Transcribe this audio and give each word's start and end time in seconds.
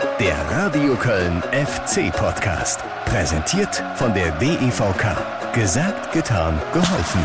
Der 0.00 0.36
Radio 0.50 0.94
Köln 0.94 1.42
FC 1.50 2.12
Podcast. 2.12 2.80
Präsentiert 3.06 3.82
von 3.96 4.14
der 4.14 4.30
DEVK. 4.38 5.52
Gesagt, 5.52 6.12
getan, 6.12 6.60
geholfen. 6.72 7.20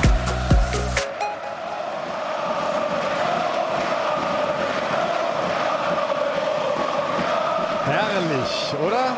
Herrlich, 7.85 8.73
oder? 8.83 9.17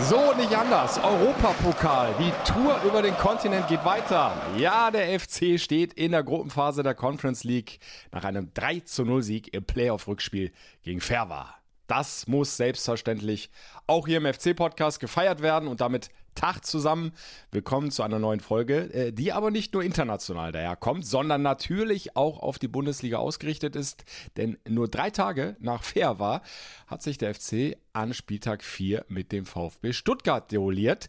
So 0.00 0.32
nicht 0.34 0.56
anders. 0.56 1.00
Europapokal. 1.02 2.14
Die 2.20 2.32
Tour 2.48 2.80
über 2.84 3.02
den 3.02 3.16
Kontinent 3.16 3.66
geht 3.66 3.84
weiter. 3.84 4.32
Ja, 4.56 4.92
der 4.92 5.18
FC 5.18 5.58
steht 5.58 5.94
in 5.94 6.12
der 6.12 6.22
Gruppenphase 6.22 6.84
der 6.84 6.94
Conference 6.94 7.42
League 7.42 7.80
nach 8.12 8.22
einem 8.22 8.54
3 8.54 8.80
zu 8.80 9.04
0 9.04 9.24
Sieg 9.24 9.52
im 9.52 9.64
Playoff-Rückspiel 9.64 10.52
gegen 10.84 11.00
Ferva. 11.00 11.57
Das 11.88 12.26
muss 12.26 12.58
selbstverständlich 12.58 13.50
auch 13.86 14.06
hier 14.06 14.18
im 14.18 14.30
FC-Podcast 14.30 15.00
gefeiert 15.00 15.40
werden 15.40 15.68
und 15.68 15.80
damit 15.80 16.10
Tag 16.34 16.66
zusammen. 16.66 17.12
Willkommen 17.50 17.90
zu 17.90 18.02
einer 18.02 18.18
neuen 18.18 18.40
Folge, 18.40 18.92
äh, 18.92 19.10
die 19.10 19.32
aber 19.32 19.50
nicht 19.50 19.72
nur 19.72 19.82
international 19.82 20.52
daherkommt, 20.52 21.06
sondern 21.06 21.40
natürlich 21.40 22.14
auch 22.14 22.40
auf 22.40 22.58
die 22.58 22.68
Bundesliga 22.68 23.16
ausgerichtet 23.16 23.74
ist. 23.74 24.04
Denn 24.36 24.58
nur 24.68 24.86
drei 24.88 25.08
Tage 25.08 25.56
nach 25.60 25.82
Fair 25.82 26.18
war, 26.18 26.42
hat 26.86 27.02
sich 27.02 27.16
der 27.16 27.34
FC 27.34 27.78
an 27.94 28.12
Spieltag 28.12 28.62
4 28.62 29.06
mit 29.08 29.32
dem 29.32 29.46
VfB 29.46 29.94
Stuttgart 29.94 30.52
deoliert. 30.52 31.08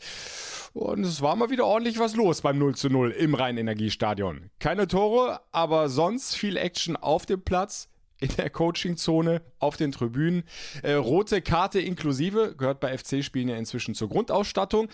Und 0.74 1.04
es 1.04 1.22
war 1.22 1.36
mal 1.36 1.50
wieder 1.50 1.66
ordentlich 1.66 2.00
was 2.00 2.16
los 2.16 2.40
beim 2.40 2.58
0 2.58 2.76
zu 2.76 2.90
0 2.90 3.12
im 3.12 3.36
Rhein-Energiestadion. 3.36 4.50
Keine 4.60 4.88
Tore, 4.88 5.42
aber 5.52 5.90
sonst 5.90 6.38
viel 6.38 6.56
Action 6.56 6.96
auf 6.96 7.26
dem 7.26 7.42
Platz 7.42 7.89
in 8.20 8.30
der 8.38 8.50
Coachingzone, 8.50 9.42
auf 9.60 9.78
den 9.78 9.92
Tribünen. 9.92 10.44
Äh, 10.84 10.94
rote 10.94 11.42
Karte 11.42 11.80
inklusive, 11.80 12.56
gehört 12.56 12.80
bei 12.80 12.98
FC-Spielen 12.98 13.50
ja 13.50 13.56
inzwischen 13.56 13.96
zur 13.96 14.10
Grundausstattung. 14.10 14.90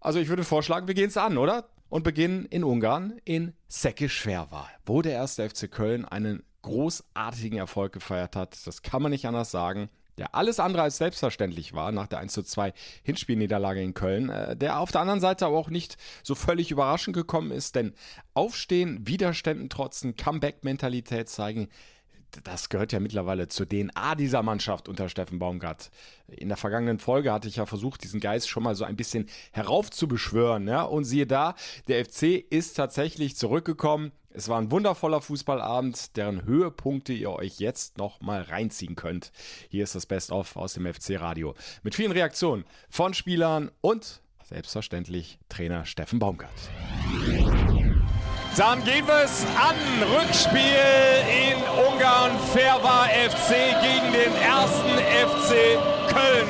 Also 0.00 0.18
ich 0.18 0.28
würde 0.28 0.44
vorschlagen, 0.44 0.86
wir 0.86 0.94
gehen 0.94 1.08
es 1.08 1.16
an, 1.16 1.38
oder? 1.38 1.68
Und 1.88 2.04
beginnen 2.04 2.46
in 2.46 2.64
Ungarn, 2.64 3.20
in 3.24 3.52
Säckischwerwa, 3.68 4.68
wo 4.86 5.02
der 5.02 5.12
erste 5.12 5.48
FC 5.48 5.70
Köln 5.70 6.04
einen 6.04 6.42
großartigen 6.62 7.58
Erfolg 7.58 7.92
gefeiert 7.92 8.36
hat. 8.36 8.66
Das 8.66 8.82
kann 8.82 9.02
man 9.02 9.10
nicht 9.10 9.26
anders 9.26 9.50
sagen. 9.50 9.90
Der 10.18 10.34
alles 10.34 10.60
andere 10.60 10.82
als 10.82 10.98
selbstverständlich 10.98 11.72
war 11.72 11.90
nach 11.90 12.06
der 12.06 12.18
1 12.18 12.32
zu 12.32 12.42
2 12.42 12.74
Hinspielniederlage 13.02 13.82
in 13.82 13.94
Köln, 13.94 14.28
äh, 14.28 14.56
der 14.56 14.78
auf 14.78 14.92
der 14.92 15.00
anderen 15.00 15.20
Seite 15.20 15.46
aber 15.46 15.56
auch 15.56 15.70
nicht 15.70 15.96
so 16.22 16.34
völlig 16.34 16.70
überraschend 16.70 17.16
gekommen 17.16 17.50
ist, 17.50 17.74
denn 17.74 17.94
Aufstehen, 18.34 19.06
Widerständen 19.06 19.70
trotzen, 19.70 20.16
Comeback-Mentalität 20.16 21.28
zeigen, 21.28 21.68
das 22.44 22.68
gehört 22.68 22.92
ja 22.92 23.00
mittlerweile 23.00 23.48
zur 23.48 23.68
DNA 23.68 24.14
dieser 24.14 24.42
Mannschaft 24.42 24.88
unter 24.88 25.08
Steffen 25.08 25.38
Baumgart. 25.38 25.90
In 26.28 26.48
der 26.48 26.56
vergangenen 26.56 26.98
Folge 26.98 27.32
hatte 27.32 27.48
ich 27.48 27.56
ja 27.56 27.66
versucht, 27.66 28.04
diesen 28.04 28.20
Geist 28.20 28.48
schon 28.48 28.62
mal 28.62 28.74
so 28.74 28.84
ein 28.84 28.96
bisschen 28.96 29.28
heraufzubeschwören. 29.52 30.66
Ja? 30.66 30.82
Und 30.82 31.04
siehe 31.04 31.26
da, 31.26 31.54
der 31.88 32.04
FC 32.04 32.44
ist 32.50 32.74
tatsächlich 32.74 33.36
zurückgekommen. 33.36 34.12
Es 34.30 34.48
war 34.48 34.58
ein 34.58 34.70
wundervoller 34.70 35.20
Fußballabend, 35.20 36.16
deren 36.16 36.44
Höhepunkte 36.44 37.12
ihr 37.12 37.30
euch 37.30 37.58
jetzt 37.58 37.98
noch 37.98 38.22
mal 38.22 38.40
reinziehen 38.40 38.96
könnt. 38.96 39.30
Hier 39.68 39.84
ist 39.84 39.94
das 39.94 40.06
Best-of 40.06 40.56
aus 40.56 40.74
dem 40.74 40.92
FC-Radio. 40.92 41.54
Mit 41.82 41.94
vielen 41.94 42.12
Reaktionen 42.12 42.64
von 42.88 43.12
Spielern 43.12 43.70
und 43.82 44.22
selbstverständlich 44.44 45.38
Trainer 45.50 45.84
Steffen 45.84 46.18
Baumgart. 46.18 46.50
Dann 48.56 48.84
gehen 48.84 49.06
wir 49.06 49.24
es 49.24 49.46
an. 49.56 49.76
Rückspiel 50.02 50.60
in 50.60 51.71
Ungarn. 52.02 52.32
Ferva 52.52 53.06
FC 53.06 53.54
gegen 53.80 54.12
den 54.12 54.34
ersten 54.42 54.98
FC 54.98 55.78
Köln. 56.12 56.48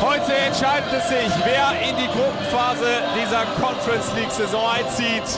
Heute 0.00 0.32
entscheidet 0.32 0.90
es 0.96 1.08
sich, 1.08 1.32
wer 1.44 1.88
in 1.88 1.94
die 1.96 2.08
Gruppenphase 2.08 3.02
dieser 3.20 3.44
Conference 3.60 4.12
League 4.16 4.30
Saison 4.30 4.64
einzieht. 4.70 5.28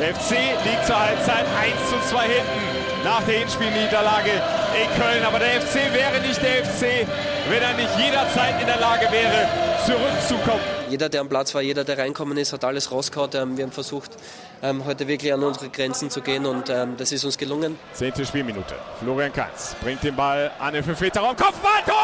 FC 0.00 0.56
liegt 0.64 0.86
zur 0.86 0.98
Halbzeit 0.98 1.44
1 1.60 1.76
zu 1.90 2.14
2 2.14 2.22
hinten 2.24 3.04
nach 3.04 3.22
der 3.24 3.40
Hinspielniederlage 3.40 4.32
in 4.32 5.00
Köln. 5.00 5.22
Aber 5.24 5.38
der 5.38 5.60
FC 5.60 5.92
wäre 5.92 6.20
nicht 6.26 6.42
der 6.42 6.64
FC, 6.64 7.06
wenn 7.50 7.62
er 7.62 7.74
nicht 7.74 7.92
jederzeit 7.98 8.60
in 8.60 8.66
der 8.66 8.80
Lage 8.80 9.06
wäre, 9.12 9.48
zurückzukommen 9.84 10.76
jeder, 10.88 11.08
der 11.08 11.20
am 11.20 11.28
Platz 11.28 11.54
war, 11.54 11.62
jeder, 11.62 11.84
der 11.84 11.98
reinkommen 11.98 12.38
ist, 12.38 12.52
hat 12.52 12.64
alles 12.64 12.92
rausgehauen. 12.92 13.30
Ähm, 13.34 13.56
wir 13.56 13.64
haben 13.64 13.72
versucht, 13.72 14.12
ähm, 14.62 14.84
heute 14.84 15.06
wirklich 15.08 15.32
an 15.32 15.42
unsere 15.42 15.68
Grenzen 15.68 16.10
zu 16.10 16.20
gehen 16.20 16.46
und 16.46 16.70
ähm, 16.70 16.96
das 16.96 17.12
ist 17.12 17.24
uns 17.24 17.36
gelungen. 17.38 17.78
Zehnte 17.92 18.24
Spielminute. 18.24 18.74
Florian 19.00 19.32
Kanz 19.32 19.76
bringt 19.82 20.02
den 20.02 20.16
Ball 20.16 20.50
an 20.58 20.74
den 20.74 20.82
5 20.82 21.00
Meter 21.00 21.20
Raum. 21.20 21.36
Kopfball, 21.36 21.82
Tor! 21.84 21.94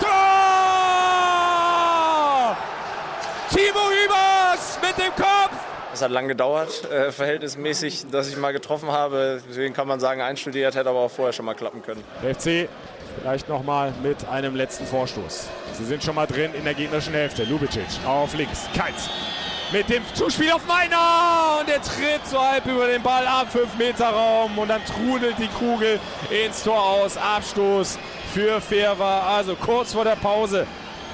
Tor! 0.00 0.08
Timo 3.50 3.90
Hübers 3.90 4.78
mit 4.80 4.96
dem 4.98 5.14
Kopf! 5.14 5.52
Es 5.92 6.00
hat 6.00 6.10
lange 6.10 6.28
gedauert, 6.28 6.90
äh, 6.90 7.12
verhältnismäßig, 7.12 8.06
dass 8.10 8.28
ich 8.28 8.36
mal 8.38 8.52
getroffen 8.52 8.90
habe. 8.90 9.42
Deswegen 9.48 9.74
kann 9.74 9.86
man 9.86 10.00
sagen, 10.00 10.22
einstudiert 10.22 10.74
hätte 10.74 10.88
aber 10.88 11.00
auch 11.00 11.10
vorher 11.10 11.32
schon 11.32 11.44
mal 11.44 11.54
klappen 11.54 11.82
können. 11.82 12.02
Der 12.22 12.34
FC 12.34 12.68
vielleicht 13.20 13.48
nochmal 13.48 13.92
mit 14.02 14.26
einem 14.28 14.56
letzten 14.56 14.86
Vorstoß. 14.86 15.48
Sie 15.74 15.84
sind 15.84 16.02
schon 16.02 16.14
mal 16.14 16.26
drin 16.26 16.54
in 16.54 16.64
der 16.64 16.72
gegnerischen 16.74 17.12
Hälfte. 17.12 17.44
Lubicic 17.44 17.84
auf 18.06 18.34
links. 18.34 18.68
Keins 18.74 19.10
mit 19.72 19.88
dem 19.88 20.02
Zuspiel 20.14 20.52
auf 20.52 20.66
Meiner 20.66 21.58
und 21.60 21.68
der 21.68 21.80
tritt 21.80 22.26
so 22.30 22.38
halb 22.38 22.66
über 22.66 22.86
den 22.86 23.02
Ball 23.02 23.26
ab, 23.26 23.50
5 23.50 23.76
Meter 23.78 24.10
Raum 24.10 24.58
und 24.58 24.68
dann 24.68 24.82
trudelt 24.84 25.36
die 25.38 25.48
Kugel 25.48 25.98
ins 26.30 26.62
Tor 26.62 26.78
aus. 26.78 27.16
Abstoß 27.16 27.98
für 28.34 28.60
Ferva, 28.60 29.34
also 29.34 29.56
kurz 29.56 29.94
vor 29.94 30.04
der 30.04 30.16
Pause. 30.16 30.66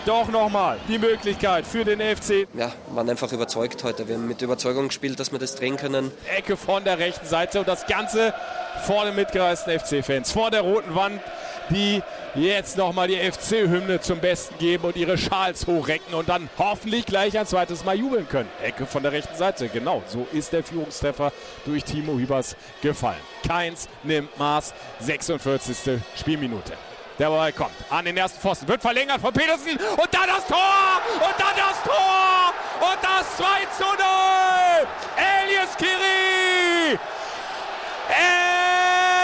Doch 0.07 0.29
nochmal 0.29 0.79
die 0.89 0.99
Möglichkeit 0.99 1.67
für 1.67 1.85
den 1.85 2.01
FC. 2.01 2.49
Ja, 2.55 2.73
waren 2.91 3.09
einfach 3.11 3.31
überzeugt 3.31 3.85
heute. 3.85 4.09
Wir 4.09 4.17
haben 4.17 4.27
mit 4.27 4.43
Überzeugung 4.43 4.89
gespielt, 4.89 5.21
dass 5.21 5.31
wir 5.31 5.39
das 5.39 5.55
drehen 5.55 5.77
können. 5.77 6.11
Ecke 6.37 6.57
von 6.57 6.83
der 6.83 6.99
rechten 6.99 7.27
Seite 7.27 7.61
und 7.61 7.69
das 7.69 7.87
Ganze 7.87 8.35
vor 8.87 9.05
den 9.05 9.15
mitgereisten 9.15 9.79
FC-Fans. 9.79 10.33
Vor 10.33 10.51
der 10.51 10.63
roten 10.63 10.95
Wand 10.95 11.21
die 11.71 12.03
jetzt 12.39 12.77
nochmal 12.77 13.09
die 13.09 13.17
FC-Hymne 13.17 14.01
zum 14.01 14.21
Besten 14.21 14.57
geben 14.59 14.85
und 14.85 14.97
ihre 14.97 15.19
Schals 15.19 15.67
hochrecken 15.67 16.15
und 16.15 16.29
dann 16.29 16.49
hoffentlich 16.59 17.07
gleich 17.07 17.39
ein 17.39 17.47
zweites 17.47 17.85
Mal 17.85 17.97
jubeln 17.97 18.29
können. 18.29 18.49
Ecke 18.63 18.87
von 18.87 19.03
der 19.03 19.13
rechten 19.13 19.37
Seite, 19.37 19.69
genau, 19.69 20.03
so 20.07 20.27
ist 20.33 20.53
der 20.53 20.63
Führungstreffer 20.63 21.33
durch 21.65 21.85
Timo 21.85 22.19
Hübers 22.19 22.57
gefallen. 22.83 23.21
Keins 23.47 23.89
nimmt 24.03 24.37
Maß, 24.39 24.75
46. 25.01 26.01
Spielminute. 26.17 26.73
Der 27.19 27.29
Ball 27.31 27.53
kommt 27.53 27.73
an 27.91 28.05
den 28.05 28.17
ersten 28.17 28.39
Pfosten, 28.41 28.69
wird 28.69 28.81
verlängert 28.81 29.21
von 29.21 29.33
Petersen 29.33 29.73
und 29.73 30.15
dann 30.15 30.29
das 30.29 30.47
Tor! 30.47 31.03
Und 31.15 31.35
dann 31.39 31.57
das 31.57 31.83
Tor! 31.83 32.55
Und 32.81 32.99
das 33.03 33.37
2 33.37 33.45
zu 33.77 33.85
0! 33.85 34.87
Elias 35.17 35.77
Kiri! 35.77 36.99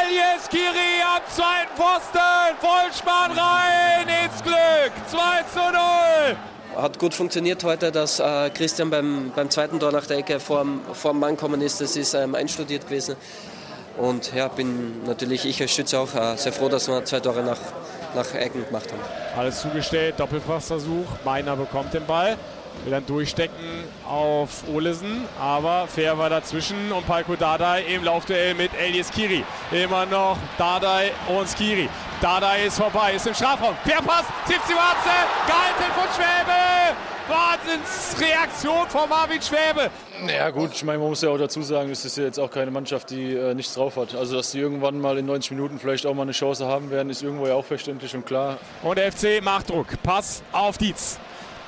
Elias 0.06 0.48
Kiri 0.48 1.00
am 1.02 1.22
zweiten 1.34 1.74
Posten. 1.76 2.18
Vollspann 2.60 3.30
rein 3.32 4.06
ins 4.24 4.42
Glück. 4.42 4.92
2 5.08 5.18
zu 5.52 5.60
0. 5.60 6.82
Hat 6.82 6.98
gut 6.98 7.14
funktioniert 7.14 7.62
heute, 7.64 7.92
dass 7.92 8.18
äh, 8.18 8.50
Christian 8.50 8.90
beim, 8.90 9.32
beim 9.34 9.48
zweiten 9.50 9.78
Tor 9.78 9.92
nach 9.92 10.06
der 10.06 10.18
Ecke 10.18 10.40
vor 10.40 10.64
dem 10.64 11.18
Mann 11.20 11.36
kommen 11.36 11.60
ist. 11.60 11.80
Das 11.80 11.96
ist 11.96 12.14
ähm, 12.14 12.34
einstudiert 12.34 12.86
gewesen. 12.86 13.16
Und 13.96 14.34
ja, 14.34 14.48
bin 14.48 15.04
natürlich 15.06 15.46
ich 15.46 15.62
als 15.62 15.70
Schütze 15.70 15.98
auch 16.00 16.14
äh, 16.14 16.36
sehr 16.36 16.52
froh, 16.52 16.68
dass 16.68 16.88
wir 16.88 17.04
zwei 17.04 17.20
Tore 17.20 17.42
nach, 17.42 17.60
nach 18.14 18.34
Ecken 18.34 18.66
gemacht 18.66 18.90
haben. 18.92 19.00
Alles 19.38 19.62
zugestellt, 19.62 20.16
Doppelpassversuch. 20.18 21.06
Meiner 21.24 21.56
bekommt 21.56 21.94
den 21.94 22.04
Ball. 22.04 22.36
Will 22.82 22.90
dann 22.90 23.06
durchstecken 23.06 23.84
auf 24.06 24.64
Olesen, 24.72 25.24
aber 25.40 25.86
fair 25.86 26.18
war 26.18 26.28
dazwischen 26.28 26.92
und 26.92 27.06
Palko 27.06 27.36
Dardai 27.36 27.82
im 27.84 28.04
Laufduell 28.04 28.54
mit 28.54 28.70
Elias 28.74 29.10
Kiri. 29.10 29.44
Immer 29.70 30.04
noch 30.04 30.36
Dardai 30.58 31.12
und 31.28 31.48
Skiri. 31.48 31.88
Dardai 32.20 32.66
ist 32.66 32.76
vorbei, 32.76 33.14
ist 33.14 33.26
im 33.26 33.34
Strafraum. 33.34 33.74
Querpass, 33.84 34.24
Zipziwatze, 34.46 35.14
gehalten 35.46 35.92
von 35.94 36.08
Schwäbe. 36.14 36.94
Wahnsinnsreaktion 37.28 38.86
von 38.88 39.08
Marvin 39.08 39.40
Schwäbe. 39.40 39.90
Ja 40.28 40.50
gut, 40.50 40.72
ich 40.74 40.84
meine, 40.84 40.98
man 40.98 41.08
muss 41.08 41.22
ja 41.22 41.30
auch 41.30 41.38
dazu 41.38 41.62
sagen, 41.62 41.90
es 41.90 42.04
ist 42.04 42.18
ja 42.18 42.24
jetzt 42.24 42.38
auch 42.38 42.50
keine 42.50 42.70
Mannschaft, 42.70 43.10
die 43.10 43.34
äh, 43.34 43.54
nichts 43.54 43.74
drauf 43.74 43.96
hat. 43.96 44.14
Also 44.14 44.36
dass 44.36 44.50
sie 44.50 44.58
irgendwann 44.60 45.00
mal 45.00 45.16
in 45.16 45.24
90 45.26 45.52
Minuten 45.52 45.78
vielleicht 45.78 46.04
auch 46.04 46.14
mal 46.14 46.22
eine 46.22 46.32
Chance 46.32 46.66
haben 46.66 46.90
werden, 46.90 47.08
ist 47.08 47.22
irgendwo 47.22 47.46
ja 47.46 47.54
auch 47.54 47.64
verständlich 47.64 48.14
und 48.14 48.26
klar. 48.26 48.58
Und 48.82 48.98
der 48.98 49.10
FC 49.10 49.42
macht 49.42 49.70
Druck. 49.70 49.86
Pass 50.02 50.42
auf 50.52 50.76
Dietz. 50.76 51.18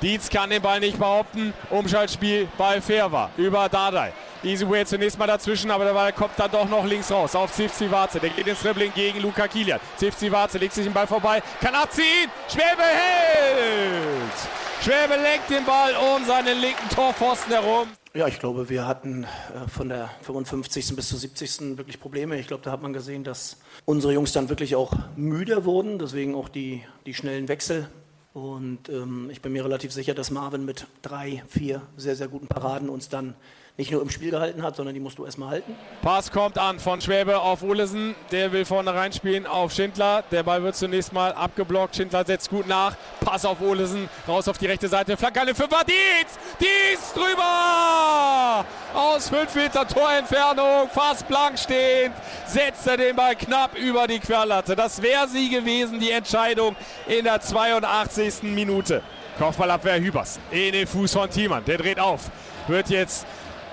Dietz 0.01 0.29
kann 0.29 0.51
den 0.51 0.61
Ball 0.61 0.79
nicht 0.79 0.99
behaupten. 0.99 1.53
Umschaltspiel 1.71 2.47
bei 2.57 2.79
Ferva 2.81 3.31
über 3.35 3.67
Dardai. 3.67 4.13
Easyway 4.43 4.85
zunächst 4.85 5.17
mal 5.17 5.25
dazwischen, 5.25 5.71
aber 5.71 5.85
der 5.85 5.93
Ball 5.93 6.13
kommt 6.13 6.33
dann 6.37 6.51
doch 6.51 6.69
noch 6.69 6.85
links 6.85 7.11
raus 7.11 7.35
auf 7.35 7.51
Zivzivaze. 7.51 8.19
Der 8.19 8.29
geht 8.29 8.45
ins 8.45 8.61
Dribbling 8.61 8.93
gegen 8.93 9.19
Luca 9.19 9.47
Kilian. 9.47 9.79
Zivzivaze 9.97 10.59
legt 10.59 10.73
sich 10.73 10.83
den 10.83 10.93
Ball 10.93 11.07
vorbei, 11.07 11.41
kann 11.59 11.73
abziehen. 11.73 12.29
Schwäbe 12.47 12.83
hält. 12.83 14.83
Schwäbe 14.83 15.19
lenkt 15.19 15.49
den 15.49 15.65
Ball 15.65 15.95
um 15.95 16.23
seinen 16.25 16.61
linken 16.61 16.87
Torpfosten 16.89 17.51
herum. 17.51 17.87
Ja, 18.13 18.27
ich 18.27 18.39
glaube, 18.39 18.69
wir 18.69 18.87
hatten 18.87 19.23
äh, 19.23 19.67
von 19.67 19.89
der 19.89 20.09
55. 20.21 20.95
bis 20.95 21.09
zur 21.09 21.19
70. 21.19 21.77
wirklich 21.77 21.99
Probleme. 21.99 22.39
Ich 22.39 22.47
glaube, 22.47 22.63
da 22.63 22.71
hat 22.71 22.81
man 22.81 22.93
gesehen, 22.93 23.23
dass 23.23 23.57
unsere 23.85 24.13
Jungs 24.13 24.31
dann 24.31 24.49
wirklich 24.49 24.75
auch 24.75 24.93
müde 25.15 25.65
wurden, 25.65 25.99
deswegen 25.99 26.35
auch 26.35 26.49
die, 26.49 26.83
die 27.05 27.13
schnellen 27.13 27.47
Wechsel. 27.47 27.89
Und 28.37 28.87
ähm, 28.89 29.31
ich 29.31 29.41
bin 29.41 29.51
mir 29.51 29.65
relativ 29.65 29.91
sicher, 29.91 30.13
dass 30.13 30.29
Marvin 30.29 30.63
mit 30.63 30.85
drei, 31.01 31.41
vier 31.47 31.81
sehr, 31.97 32.15
sehr 32.15 32.27
guten 32.27 32.45
Paraden 32.45 32.87
uns 32.87 33.09
dann 33.09 33.33
nicht 33.77 33.91
nur 33.91 34.01
im 34.01 34.09
Spiel 34.09 34.31
gehalten 34.31 34.63
hat, 34.63 34.75
sondern 34.75 34.95
die 34.95 34.99
musst 34.99 35.19
du 35.19 35.25
erstmal 35.25 35.49
halten. 35.49 35.75
Pass 36.01 36.31
kommt 36.31 36.57
an 36.57 36.79
von 36.79 36.99
Schwäbe 36.99 37.39
auf 37.39 37.61
Olesen. 37.61 38.15
Der 38.31 38.51
will 38.51 38.65
vorne 38.65 38.91
reinspielen 38.91 39.45
auf 39.45 39.71
Schindler. 39.71 40.23
Der 40.31 40.41
Ball 40.41 40.63
wird 40.63 40.75
zunächst 40.75 41.13
mal 41.13 41.31
abgeblockt. 41.31 41.95
Schindler 41.95 42.25
setzt 42.25 42.49
gut 42.49 42.67
nach. 42.67 42.95
Pass 43.19 43.45
auf 43.45 43.61
Olesen. 43.61 44.09
Raus 44.27 44.47
auf 44.47 44.57
die 44.57 44.65
rechte 44.65 44.87
Seite. 44.87 45.15
Flanke 45.15 45.41
eine 45.41 45.53
Fünfer. 45.53 45.81
Dietz! 45.85 46.39
Dietz 46.59 47.13
drüber! 47.13 48.65
Aus 48.95 49.29
5 49.29 49.53
Meter 49.53 49.87
Torentfernung. 49.87 50.89
Fast 50.91 51.27
blank 51.27 51.59
stehend. 51.59 52.15
Setzt 52.47 52.87
er 52.87 52.97
den 52.97 53.15
Ball 53.15 53.35
knapp 53.35 53.77
über 53.77 54.07
die 54.07 54.19
Querlatte. 54.19 54.75
Das 54.75 55.03
wäre 55.03 55.27
sie 55.27 55.49
gewesen, 55.49 55.99
die 55.99 56.09
Entscheidung 56.09 56.75
in 57.07 57.25
der 57.25 57.41
82. 57.41 58.41
Minute. 58.41 59.03
Kopfballabwehr 59.37 59.99
Hübers. 59.99 60.39
In 60.49 60.71
den 60.71 60.87
Fuß 60.87 61.13
von 61.13 61.29
Thiemann. 61.29 61.63
Der 61.65 61.77
dreht 61.77 61.99
auf. 61.99 62.31
Wird 62.67 62.89
jetzt 62.89 63.27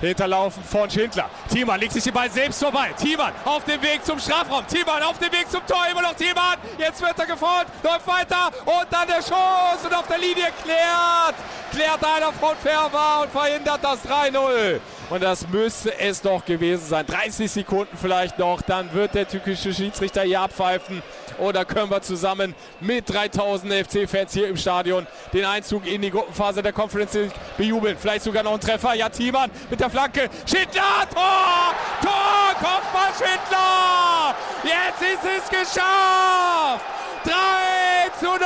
Hinterlaufen 0.06 0.62
von 0.64 0.90
Schindler. 0.90 1.30
Thiemann 1.50 1.80
legt 1.80 1.92
sich 1.92 2.04
den 2.04 2.12
Ball 2.12 2.30
selbst 2.30 2.62
vorbei. 2.62 2.90
Thiemann 3.00 3.32
auf 3.44 3.64
dem 3.64 3.80
Weg 3.82 4.04
zum 4.04 4.18
Strafraum. 4.18 4.66
Thiemann 4.66 5.02
auf 5.02 5.18
dem 5.18 5.32
Weg 5.32 5.50
zum 5.50 5.66
Tor. 5.66 5.84
Immer 5.90 6.02
noch 6.02 6.14
Thiemann. 6.14 6.58
Jetzt 6.78 7.00
wird 7.00 7.18
er 7.18 7.26
gefolgt. 7.26 7.70
Läuft 7.82 8.06
weiter. 8.06 8.50
Und 8.64 8.86
dann 8.90 9.06
der 9.06 9.22
Schuss. 9.22 9.84
Und 9.84 9.94
auf 9.94 10.06
der 10.06 10.18
Linie 10.18 10.48
klärt. 10.62 11.34
Klärt 11.72 12.04
einer 12.04 12.32
von 12.32 12.56
Ferber 12.62 13.22
und 13.22 13.30
verhindert 13.32 13.80
das 13.82 13.98
3-0. 14.04 14.80
Und 15.10 15.22
das 15.22 15.46
müsste 15.48 15.98
es 15.98 16.22
doch 16.22 16.44
gewesen 16.44 16.86
sein. 16.86 17.06
30 17.06 17.50
Sekunden 17.50 17.96
vielleicht 18.00 18.38
noch. 18.38 18.62
Dann 18.62 18.92
wird 18.94 19.14
der 19.14 19.28
türkische 19.28 19.74
Schiedsrichter 19.74 20.22
hier 20.22 20.40
abpfeifen. 20.40 21.02
Oder 21.38 21.64
können 21.64 21.90
wir 21.90 22.02
zusammen 22.02 22.54
mit 22.80 23.12
3000 23.12 23.72
FC-Fans 23.72 24.32
hier 24.32 24.48
im 24.48 24.56
Stadion 24.56 25.06
den 25.32 25.44
Einzug 25.44 25.86
in 25.86 26.02
die 26.02 26.10
Gruppenphase 26.10 26.62
der 26.62 26.72
Conference 26.72 27.14
League 27.14 27.32
bejubeln. 27.56 27.96
Vielleicht 27.98 28.24
sogar 28.24 28.42
noch 28.42 28.54
ein 28.54 28.60
Treffer. 28.60 28.94
Ja, 28.94 29.08
Thiemann 29.08 29.50
mit 29.70 29.80
der 29.80 29.90
Flanke. 29.90 30.28
Schindler, 30.46 31.06
Tor! 31.12 31.74
Tor! 32.02 32.54
Kopfball 32.54 33.12
Schindler! 33.18 34.34
Jetzt 34.62 35.02
ist 35.02 35.24
es 35.24 35.48
geschafft! 35.50 36.84
3 37.24 38.10
zu 38.20 38.26
0! 38.26 38.40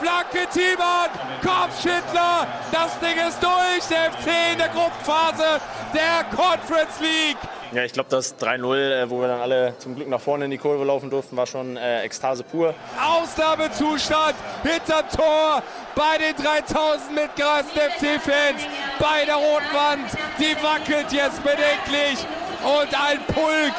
Flanke 0.00 0.48
Thiemann, 0.50 1.10
Kopf 1.42 1.82
Schindler, 1.82 2.46
das 2.72 2.98
Ding 3.00 3.18
ist 3.28 3.38
durch, 3.42 3.86
der 3.90 4.10
FC 4.12 4.52
in 4.52 4.58
der 4.58 4.68
Gruppenphase 4.68 5.60
der 5.92 6.24
Conference 6.34 6.98
League. 7.00 7.36
Ja, 7.72 7.84
ich 7.84 7.92
glaube, 7.92 8.08
das 8.08 8.36
3-0, 8.38 8.76
äh, 8.76 9.10
wo 9.10 9.20
wir 9.20 9.28
dann 9.28 9.40
alle 9.40 9.74
zum 9.78 9.94
Glück 9.94 10.08
nach 10.08 10.20
vorne 10.20 10.46
in 10.46 10.50
die 10.50 10.56
Kurve 10.56 10.84
laufen 10.84 11.10
durften, 11.10 11.36
war 11.36 11.46
schon 11.46 11.76
äh, 11.76 12.02
Ekstase 12.02 12.42
pur. 12.44 12.74
Ausnahmezustand 12.98 14.34
hinterm 14.62 15.04
Tor 15.14 15.62
bei 15.94 16.16
den 16.16 16.34
3000 16.34 17.14
mitgereisten 17.14 17.78
FC-Fans 17.78 18.62
bei 18.98 19.26
der 19.26 19.36
roten 19.36 19.74
Wand. 19.74 20.10
Die 20.38 20.56
wackelt 20.62 21.12
jetzt 21.12 21.42
bedenklich 21.42 22.26
und 22.64 22.88
ein 22.94 23.20
Pulk 23.26 23.74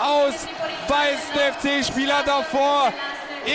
aus 0.00 0.46
weißen 0.86 1.82
FC-Spielern 1.82 2.24
davor 2.24 2.92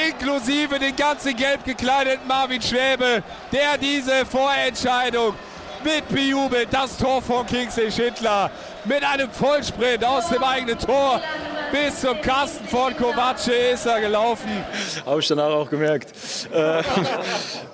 inklusive 0.07 0.79
den 0.79 0.95
ganzen 0.95 1.35
gelb 1.35 1.63
gekleideten 1.65 2.27
Marvin 2.27 2.61
Schwäbe, 2.61 3.23
der 3.51 3.77
diese 3.77 4.25
Vorentscheidung 4.25 5.33
mit 5.83 6.07
bejubelt. 6.09 6.67
Das 6.71 6.97
Tor 6.97 7.21
von 7.21 7.45
Kingsley 7.45 7.91
Schindler 7.91 8.51
mit 8.85 9.03
einem 9.03 9.29
Vollsprint 9.31 10.03
aus 10.03 10.29
dem 10.29 10.43
eigenen 10.43 10.77
Tor 10.77 11.21
bis 11.71 12.01
zum 12.01 12.19
Kasten 12.21 12.67
von 12.67 12.95
Kovace 12.95 13.51
ist 13.73 13.85
er 13.85 14.01
gelaufen. 14.01 14.49
Habe 15.05 15.19
ich 15.19 15.27
danach 15.27 15.49
auch 15.49 15.69
gemerkt. 15.69 16.13
Äh, 16.51 16.79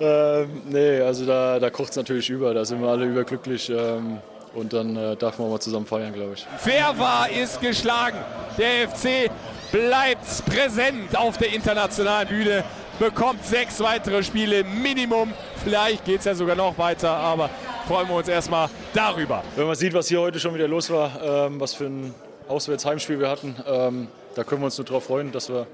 äh, 0.00 0.46
nee, 0.66 1.00
also 1.00 1.24
da, 1.24 1.58
da 1.58 1.70
kocht 1.70 1.90
es 1.90 1.96
natürlich 1.96 2.28
über. 2.28 2.52
Da 2.52 2.64
sind 2.64 2.80
wir 2.80 2.88
alle 2.88 3.06
überglücklich. 3.06 3.70
Ähm, 3.70 4.18
und 4.54 4.72
dann 4.72 4.96
äh, 4.96 5.16
darf 5.16 5.38
man 5.38 5.50
mal 5.50 5.60
zusammen 5.60 5.86
feiern, 5.86 6.12
glaube 6.12 6.34
ich. 6.34 6.46
Fair 6.58 6.94
war, 6.96 7.28
ist 7.30 7.60
geschlagen. 7.60 8.18
Der 8.56 8.88
FC 8.88 9.30
bleibt 9.72 10.44
präsent 10.46 11.16
auf 11.16 11.38
der 11.38 11.52
internationalen 11.52 12.28
Bühne, 12.28 12.64
bekommt 12.98 13.44
sechs 13.44 13.80
weitere 13.80 14.22
Spiele 14.22 14.64
Minimum. 14.64 15.32
Vielleicht 15.62 16.04
geht 16.04 16.20
es 16.20 16.24
ja 16.24 16.34
sogar 16.34 16.56
noch 16.56 16.76
weiter, 16.78 17.10
aber 17.10 17.50
freuen 17.86 18.08
wir 18.08 18.16
uns 18.16 18.28
erstmal 18.28 18.68
darüber. 18.94 19.42
Wenn 19.54 19.66
man 19.66 19.76
sieht, 19.76 19.94
was 19.94 20.08
hier 20.08 20.20
heute 20.20 20.40
schon 20.40 20.54
wieder 20.54 20.68
los 20.68 20.90
war, 20.90 21.10
ähm, 21.22 21.60
was 21.60 21.74
für 21.74 21.86
ein 21.86 22.14
Auswärtsheimspiel 22.48 23.20
wir 23.20 23.28
hatten, 23.28 23.56
ähm, 23.66 24.08
da 24.34 24.44
können 24.44 24.60
wir 24.60 24.66
uns 24.66 24.78
nur 24.78 24.84
darauf 24.84 25.04
freuen, 25.04 25.32
dass 25.32 25.48
wir 25.48 25.66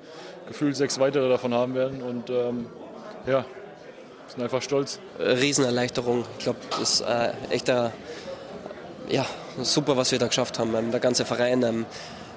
gefühlt 0.47 0.77
sechs 0.77 0.99
weitere 0.99 1.29
davon 1.29 1.55
haben 1.55 1.75
werden. 1.75 2.03
Und 2.03 2.31
ähm, 2.31 2.67
ja, 3.27 3.45
sind 4.29 4.43
einfach 4.43 4.63
stolz. 4.63 4.99
Riesenerleichterung. 5.19 6.25
Ich 6.39 6.45
glaube, 6.45 6.59
das 6.71 6.81
ist 6.81 7.01
äh, 7.03 7.33
echt 7.51 7.69
äh, 7.69 7.91
ja, 9.09 9.27
super, 9.61 9.97
was 9.97 10.13
wir 10.13 10.19
da 10.19 10.27
geschafft 10.27 10.59
haben. 10.59 10.75
Ähm, 10.75 10.91
der 10.91 11.01
ganze 11.01 11.25
Verein. 11.25 11.87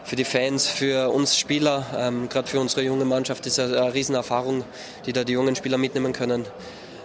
Für 0.06 0.16
die 0.16 0.24
Fans, 0.24 0.68
für 0.68 1.10
uns 1.10 1.36
Spieler, 1.36 1.84
ähm, 1.98 2.30
gerade 2.30 2.48
für 2.48 2.60
unsere 2.60 2.84
junge 2.84 3.06
Mannschaft 3.06 3.44
ist 3.48 3.60
eine, 3.60 3.76
eine 3.82 3.94
Riesenerfahrung, 3.96 4.64
die 5.08 5.14
da 5.14 5.24
die 5.24 5.34
jungen 5.34 5.56
Spieler 5.56 5.80
mitnehmen 5.80 6.14
können. 6.14 6.46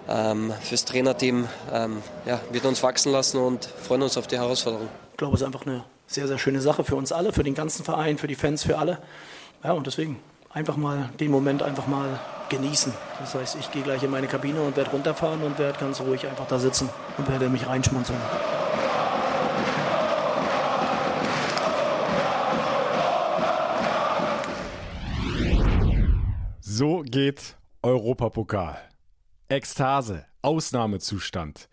Ähm, 0.07 0.53
fürs 0.61 0.85
Trainerteam 0.85 1.49
ähm, 1.73 2.03
ja, 2.27 2.43
wird 2.53 2.67
uns 2.67 2.83
wachsen 2.83 3.11
lassen 3.11 3.39
und 3.39 3.65
freuen 3.65 4.03
uns 4.03 4.19
auf 4.19 4.27
die 4.27 4.37
Herausforderung. 4.37 4.89
Ich 5.13 5.17
glaube, 5.17 5.35
es 5.35 5.41
ist 5.41 5.47
einfach 5.47 5.65
eine 5.65 5.85
sehr, 6.07 6.29
sehr 6.29 6.37
schöne 6.37 6.61
Sache 6.61 6.85
für 6.85 6.95
uns 6.95 7.11
alle, 7.11 7.33
für 7.33 7.43
den 7.43 7.55
ganzen 7.55 7.87
Verein, 7.87 8.19
für 8.19 8.27
die 8.27 8.35
Fans, 8.35 8.65
für 8.65 8.77
alle. 8.77 8.99
Ja, 9.65 9.73
und 9.73 9.87
deswegen 9.87 10.21
einfach 10.51 10.77
mal 10.77 11.09
den 11.21 11.31
Moment 11.31 11.63
einfach 11.63 11.87
mal 11.87 12.21
genießen. 12.51 12.93
Das 13.19 13.35
heißt, 13.35 13.57
ich 13.61 13.71
gehe 13.71 13.83
gleich 13.83 14.03
in 14.03 14.11
meine 14.11 14.27
Kabine 14.27 14.61
und 14.61 14.77
werde 14.77 14.91
runterfahren 14.91 15.43
und 15.43 15.59
werde 15.59 15.79
ganz 15.79 16.03
ruhig 16.03 16.27
einfach 16.27 16.47
da 16.49 16.59
sitzen 16.59 16.91
und 17.17 17.31
werde 17.31 17.49
mich 17.49 17.67
reinschmunzeln. 17.67 18.19
So 26.81 27.03
geht 27.05 27.59
Europapokal. 27.83 28.79
Ekstase, 29.51 30.25
Ausnahmezustand, 30.41 31.69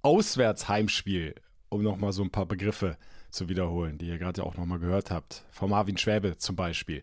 Auswärtsheimspiel, 0.00 1.34
um 1.68 1.82
nochmal 1.82 2.14
so 2.14 2.22
ein 2.22 2.30
paar 2.30 2.46
Begriffe 2.46 2.96
zu 3.30 3.50
wiederholen, 3.50 3.98
die 3.98 4.08
ihr 4.08 4.16
gerade 4.16 4.42
auch 4.42 4.56
nochmal 4.56 4.78
gehört 4.78 5.10
habt. 5.10 5.44
Von 5.50 5.68
Marvin 5.68 5.98
Schwäbe 5.98 6.38
zum 6.38 6.56
Beispiel. 6.56 7.02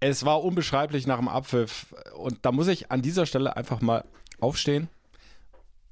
Es 0.00 0.24
war 0.24 0.42
unbeschreiblich 0.42 1.06
nach 1.06 1.18
dem 1.18 1.28
Abpfiff 1.28 1.94
und 2.16 2.38
da 2.42 2.50
muss 2.50 2.66
ich 2.66 2.90
an 2.90 3.02
dieser 3.02 3.24
Stelle 3.24 3.56
einfach 3.56 3.80
mal 3.80 4.04
aufstehen 4.40 4.88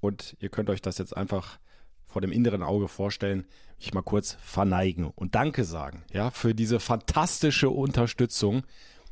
und 0.01 0.37
ihr 0.41 0.49
könnt 0.49 0.69
euch 0.69 0.83
das 0.83 0.99
jetzt 0.99 1.17
einfach 1.17 1.61
vor 2.07 2.23
dem 2.23 2.33
inneren 2.33 2.65
Auge 2.65 2.89
vorstellen, 2.89 3.47
mich 3.79 3.95
mal 3.95 4.03
kurz 4.03 4.37
verneigen 4.41 5.05
und 5.15 5.37
Danke 5.37 5.63
sagen, 5.63 6.03
ja, 6.11 6.33
für 6.33 6.57
diese 6.57 6.81
fantastische 6.81 7.71
Unterstützung 7.71 8.65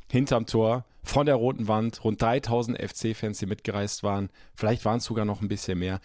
hinterm 0.09 0.45
Tor 0.45 0.85
von 1.03 1.25
der 1.25 1.35
roten 1.35 1.67
Wand. 1.67 2.03
Rund 2.03 2.21
3000 2.21 2.77
FC-Fans, 2.77 3.39
die 3.39 3.45
mitgereist 3.45 4.03
waren. 4.03 4.29
Vielleicht 4.55 4.85
waren 4.85 4.97
es 4.97 5.05
sogar 5.05 5.25
noch 5.25 5.41
ein 5.41 5.47
bisschen 5.47 5.79
mehr. 5.79 5.99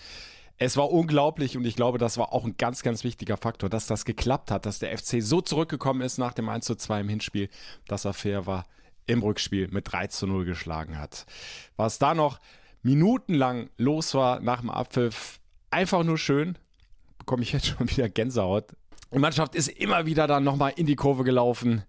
Es 0.59 0.77
war 0.77 0.93
unglaublich 0.93 1.57
und 1.57 1.65
ich 1.65 1.75
glaube, 1.75 1.99
das 1.99 2.19
war 2.19 2.33
auch 2.33 2.45
ein 2.45 2.57
ganz, 2.57 2.83
ganz 2.83 3.03
wichtiger 3.03 3.37
Faktor, 3.37 3.69
dass 3.69 3.87
das 3.87 4.05
geklappt 4.05 4.51
hat, 4.51 4.65
dass 4.65 4.79
der 4.79 4.97
FC 4.97 5.21
so 5.21 5.41
zurückgekommen 5.41 6.03
ist 6.03 6.19
nach 6.19 6.35
dem 6.35 6.49
1 6.49 6.65
zu 6.65 6.77
2 6.77 7.01
im 7.01 7.09
Hinspiel, 7.09 7.49
dass 7.89 8.05
er 8.05 8.13
fair 8.13 8.47
war, 8.47 8.65
im 9.07 9.23
Rückspiel 9.23 9.69
mit 9.69 9.91
3 9.91 10.07
zu 10.09 10.27
0 10.27 10.45
geschlagen 10.45 10.99
hat. 10.99 11.27
Was 11.77 11.99
da 11.99 12.15
noch 12.15 12.39
minutenlang 12.83 13.71
los 13.77 14.15
war 14.15 14.41
nach 14.41 14.61
dem 14.61 14.71
Abpfiff, 14.71 15.41
einfach 15.71 16.05
nur 16.05 16.19
schön. 16.19 16.57
Bekomme 17.19 17.43
ich 17.43 17.53
jetzt 17.53 17.67
schon 17.67 17.91
wieder 17.91 18.09
Gänsehaut. 18.09 18.67
Die 19.13 19.19
Mannschaft 19.19 19.55
ist 19.55 19.69
immer 19.69 20.07
wieder 20.07 20.27
dann 20.27 20.45
nochmal 20.45 20.73
in 20.77 20.87
die 20.87 20.97
Kurve 20.97 21.25
gelaufen 21.25 21.83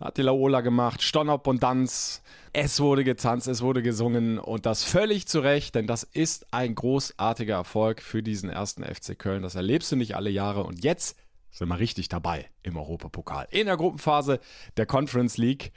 hat 0.00 0.16
die 0.16 0.22
Laola 0.22 0.60
gemacht, 0.60 1.02
Stonop 1.02 1.46
und 1.46 1.62
Danz. 1.62 2.22
Es 2.52 2.80
wurde 2.80 3.04
getanzt, 3.04 3.48
es 3.48 3.62
wurde 3.62 3.82
gesungen 3.82 4.38
und 4.38 4.66
das 4.66 4.84
völlig 4.84 5.26
zu 5.26 5.40
Recht, 5.40 5.74
denn 5.74 5.86
das 5.86 6.02
ist 6.02 6.52
ein 6.52 6.74
großartiger 6.74 7.54
Erfolg 7.54 8.00
für 8.00 8.22
diesen 8.22 8.50
ersten 8.50 8.84
FC 8.84 9.18
Köln. 9.18 9.42
Das 9.42 9.54
erlebst 9.54 9.92
du 9.92 9.96
nicht 9.96 10.16
alle 10.16 10.30
Jahre 10.30 10.64
und 10.64 10.82
jetzt 10.82 11.16
sind 11.50 11.68
wir 11.68 11.78
richtig 11.78 12.08
dabei 12.08 12.46
im 12.62 12.76
Europapokal. 12.76 13.48
In 13.50 13.66
der 13.66 13.76
Gruppenphase 13.76 14.40
der 14.76 14.86
Conference 14.86 15.36
League. 15.36 15.72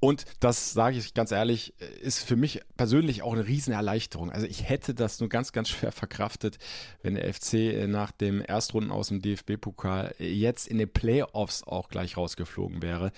Und 0.00 0.24
das 0.40 0.72
sage 0.72 0.98
ich 0.98 1.14
ganz 1.14 1.32
ehrlich, 1.32 1.74
ist 2.00 2.22
für 2.22 2.36
mich 2.36 2.60
persönlich 2.76 3.22
auch 3.22 3.32
eine 3.32 3.46
Riesenerleichterung. 3.46 4.30
Also 4.30 4.46
ich 4.46 4.68
hätte 4.68 4.94
das 4.94 5.20
nur 5.20 5.28
ganz, 5.28 5.52
ganz 5.52 5.68
schwer 5.68 5.92
verkraftet, 5.92 6.58
wenn 7.02 7.14
der 7.14 7.32
FC 7.32 7.88
nach 7.88 8.12
dem 8.12 8.40
Erstrunden 8.40 8.90
aus 8.90 9.08
dem 9.08 9.22
DFB-Pokal 9.22 10.14
jetzt 10.18 10.68
in 10.68 10.78
den 10.78 10.92
Playoffs 10.92 11.62
auch 11.62 11.88
gleich 11.88 12.16
rausgeflogen 12.16 12.82
wäre 12.82 13.12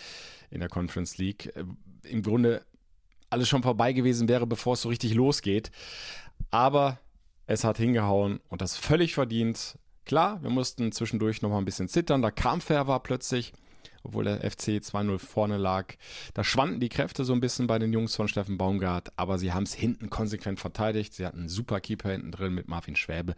in 0.51 0.61
der 0.61 0.69
Conference 0.69 1.19
League. 1.19 1.53
Im 2.05 2.23
Grunde 2.23 2.65
alles 3.31 3.49
schon 3.49 3.63
vorbei 3.63 3.93
gewesen 3.93 4.29
wäre, 4.29 4.47
bevor 4.47 4.75
es 4.75 4.83
so 4.83 4.89
richtig 4.89 5.15
losgeht. 5.15 5.71
Aber 6.51 6.99
es 7.47 7.65
hat 7.65 7.79
hingehauen 7.79 8.41
und 8.49 8.63
das 8.63 8.77
völlig 8.77 9.15
verdient. 9.15 9.79
Klar, 10.05 10.43
wir 10.43 10.51
mussten 10.51 10.93
zwischendurch 10.93 11.43
noch 11.43 11.51
mal 11.51 11.59
ein 11.59 11.65
bisschen 11.67 11.89
zittern, 11.89 12.23
da 12.23 12.31
kam 12.31 12.61
Ferber 12.61 13.01
plötzlich 13.01 13.53
obwohl 14.03 14.25
der 14.25 14.39
FC 14.39 14.81
2-0 14.81 15.19
vorne 15.19 15.57
lag. 15.57 15.95
Da 16.35 16.45
schwanden 16.45 16.81
die 16.81 16.89
Kräfte 16.89 17.25
so 17.25 17.33
ein 17.33 17.41
bisschen 17.41 17.67
bei 17.67 17.79
den 17.79 17.93
Jungs 17.93 18.15
von 18.15 18.29
Steffen 18.29 18.59
Baumgart, 18.59 19.13
aber 19.17 19.39
sie 19.39 19.53
haben 19.53 19.65
es 19.65 19.75
hinten 19.75 20.11
konsequent 20.11 20.61
verteidigt. 20.61 21.15
Sie 21.15 21.27
hatten 21.27 21.41
einen 21.41 21.49
super 21.49 21.81
Keeper 21.81 22.11
hinten 22.11 22.33
drin 22.33 22.55
mit 22.55 22.69
Marvin 22.69 22.97
Schwäbe. 22.97 23.35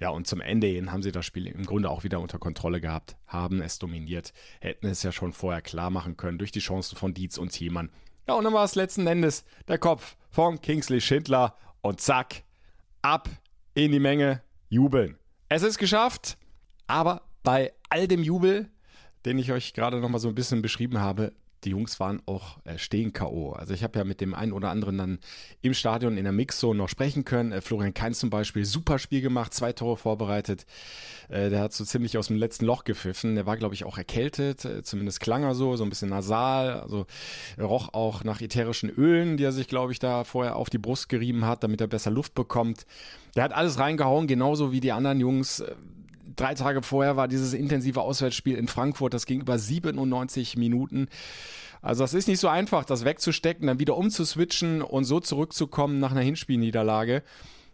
Ja, 0.00 0.10
und 0.10 0.26
zum 0.26 0.40
Ende 0.40 0.66
hin 0.66 0.92
haben 0.92 1.02
sie 1.02 1.12
das 1.12 1.26
Spiel 1.26 1.46
im 1.46 1.66
Grunde 1.66 1.90
auch 1.90 2.04
wieder 2.04 2.20
unter 2.20 2.38
Kontrolle 2.38 2.80
gehabt, 2.80 3.16
haben 3.26 3.60
es 3.60 3.78
dominiert, 3.78 4.32
hätten 4.60 4.86
es 4.86 5.02
ja 5.02 5.12
schon 5.12 5.32
vorher 5.32 5.62
klar 5.62 5.90
machen 5.90 6.16
können 6.16 6.38
durch 6.38 6.52
die 6.52 6.60
Chancen 6.60 6.96
von 6.96 7.14
Dietz 7.14 7.38
und 7.38 7.50
Thiemann. 7.50 7.90
Ja, 8.28 8.34
und 8.34 8.44
dann 8.44 8.52
war 8.52 8.64
es 8.64 8.74
letzten 8.74 9.06
Endes 9.06 9.44
der 9.68 9.78
Kopf 9.78 10.16
von 10.30 10.60
Kingsley 10.60 11.00
Schindler 11.00 11.56
und 11.80 12.00
zack, 12.00 12.42
ab 13.02 13.28
in 13.74 13.92
die 13.92 14.00
Menge, 14.00 14.42
jubeln. 14.68 15.16
Es 15.48 15.62
ist 15.62 15.78
geschafft, 15.78 16.36
aber 16.88 17.22
bei 17.44 17.72
all 17.88 18.08
dem 18.08 18.22
Jubel 18.22 18.68
den 19.26 19.38
ich 19.38 19.52
euch 19.52 19.74
gerade 19.74 20.00
noch 20.00 20.08
mal 20.08 20.18
so 20.18 20.28
ein 20.28 20.34
bisschen 20.34 20.62
beschrieben 20.62 20.98
habe, 20.98 21.32
die 21.64 21.70
Jungs 21.70 21.98
waren 21.98 22.22
auch 22.26 22.58
äh, 22.64 22.78
stehen 22.78 23.12
K.O. 23.12 23.52
Also 23.52 23.74
ich 23.74 23.82
habe 23.82 23.98
ja 23.98 24.04
mit 24.04 24.20
dem 24.20 24.34
einen 24.34 24.52
oder 24.52 24.70
anderen 24.70 24.98
dann 24.98 25.18
im 25.62 25.74
Stadion 25.74 26.16
in 26.16 26.24
der 26.24 26.32
Mixzone 26.32 26.78
noch 26.78 26.88
sprechen 26.88 27.24
können. 27.24 27.50
Äh, 27.50 27.60
Florian 27.60 27.92
Kainz 27.94 28.20
zum 28.20 28.30
Beispiel, 28.30 28.64
super 28.64 28.98
Spiel 28.98 29.20
gemacht, 29.20 29.52
zwei 29.52 29.72
Tore 29.72 29.96
vorbereitet. 29.96 30.64
Äh, 31.28 31.50
der 31.50 31.60
hat 31.60 31.72
so 31.72 31.84
ziemlich 31.84 32.16
aus 32.18 32.28
dem 32.28 32.36
letzten 32.36 32.66
Loch 32.66 32.84
gepfiffen. 32.84 33.34
Der 33.34 33.46
war, 33.46 33.56
glaube 33.56 33.74
ich, 33.74 33.84
auch 33.84 33.98
erkältet, 33.98 34.64
äh, 34.64 34.82
zumindest 34.82 35.20
klang 35.20 35.42
er 35.42 35.54
so, 35.54 35.76
so 35.76 35.82
ein 35.82 35.90
bisschen 35.90 36.10
nasal. 36.10 36.80
Also 36.80 37.06
roch 37.58 37.92
auch 37.94 38.22
nach 38.22 38.40
ätherischen 38.40 38.90
Ölen, 38.90 39.36
die 39.36 39.44
er 39.44 39.52
sich, 39.52 39.66
glaube 39.66 39.92
ich, 39.92 39.98
da 39.98 40.24
vorher 40.24 40.56
auf 40.56 40.70
die 40.70 40.78
Brust 40.78 41.08
gerieben 41.08 41.46
hat, 41.46 41.64
damit 41.64 41.80
er 41.80 41.88
besser 41.88 42.10
Luft 42.10 42.34
bekommt. 42.34 42.86
Der 43.34 43.42
hat 43.42 43.52
alles 43.52 43.78
reingehauen, 43.78 44.26
genauso 44.26 44.72
wie 44.72 44.80
die 44.80 44.92
anderen 44.92 45.20
Jungs 45.20 45.60
äh, 45.60 45.74
drei 46.36 46.54
Tage 46.54 46.82
vorher 46.82 47.16
war 47.16 47.28
dieses 47.28 47.52
intensive 47.54 48.00
Auswärtsspiel 48.00 48.56
in 48.56 48.68
Frankfurt, 48.68 49.14
das 49.14 49.26
ging 49.26 49.40
über 49.40 49.58
97 49.58 50.56
Minuten. 50.56 51.08
Also 51.82 52.04
das 52.04 52.14
ist 52.14 52.28
nicht 52.28 52.40
so 52.40 52.48
einfach, 52.48 52.84
das 52.84 53.04
wegzustecken, 53.04 53.66
dann 53.66 53.78
wieder 53.78 53.96
umzuswitchen 53.96 54.82
und 54.82 55.04
so 55.04 55.20
zurückzukommen 55.20 55.98
nach 55.98 56.10
einer 56.10 56.20
Hinspielniederlage. 56.20 57.22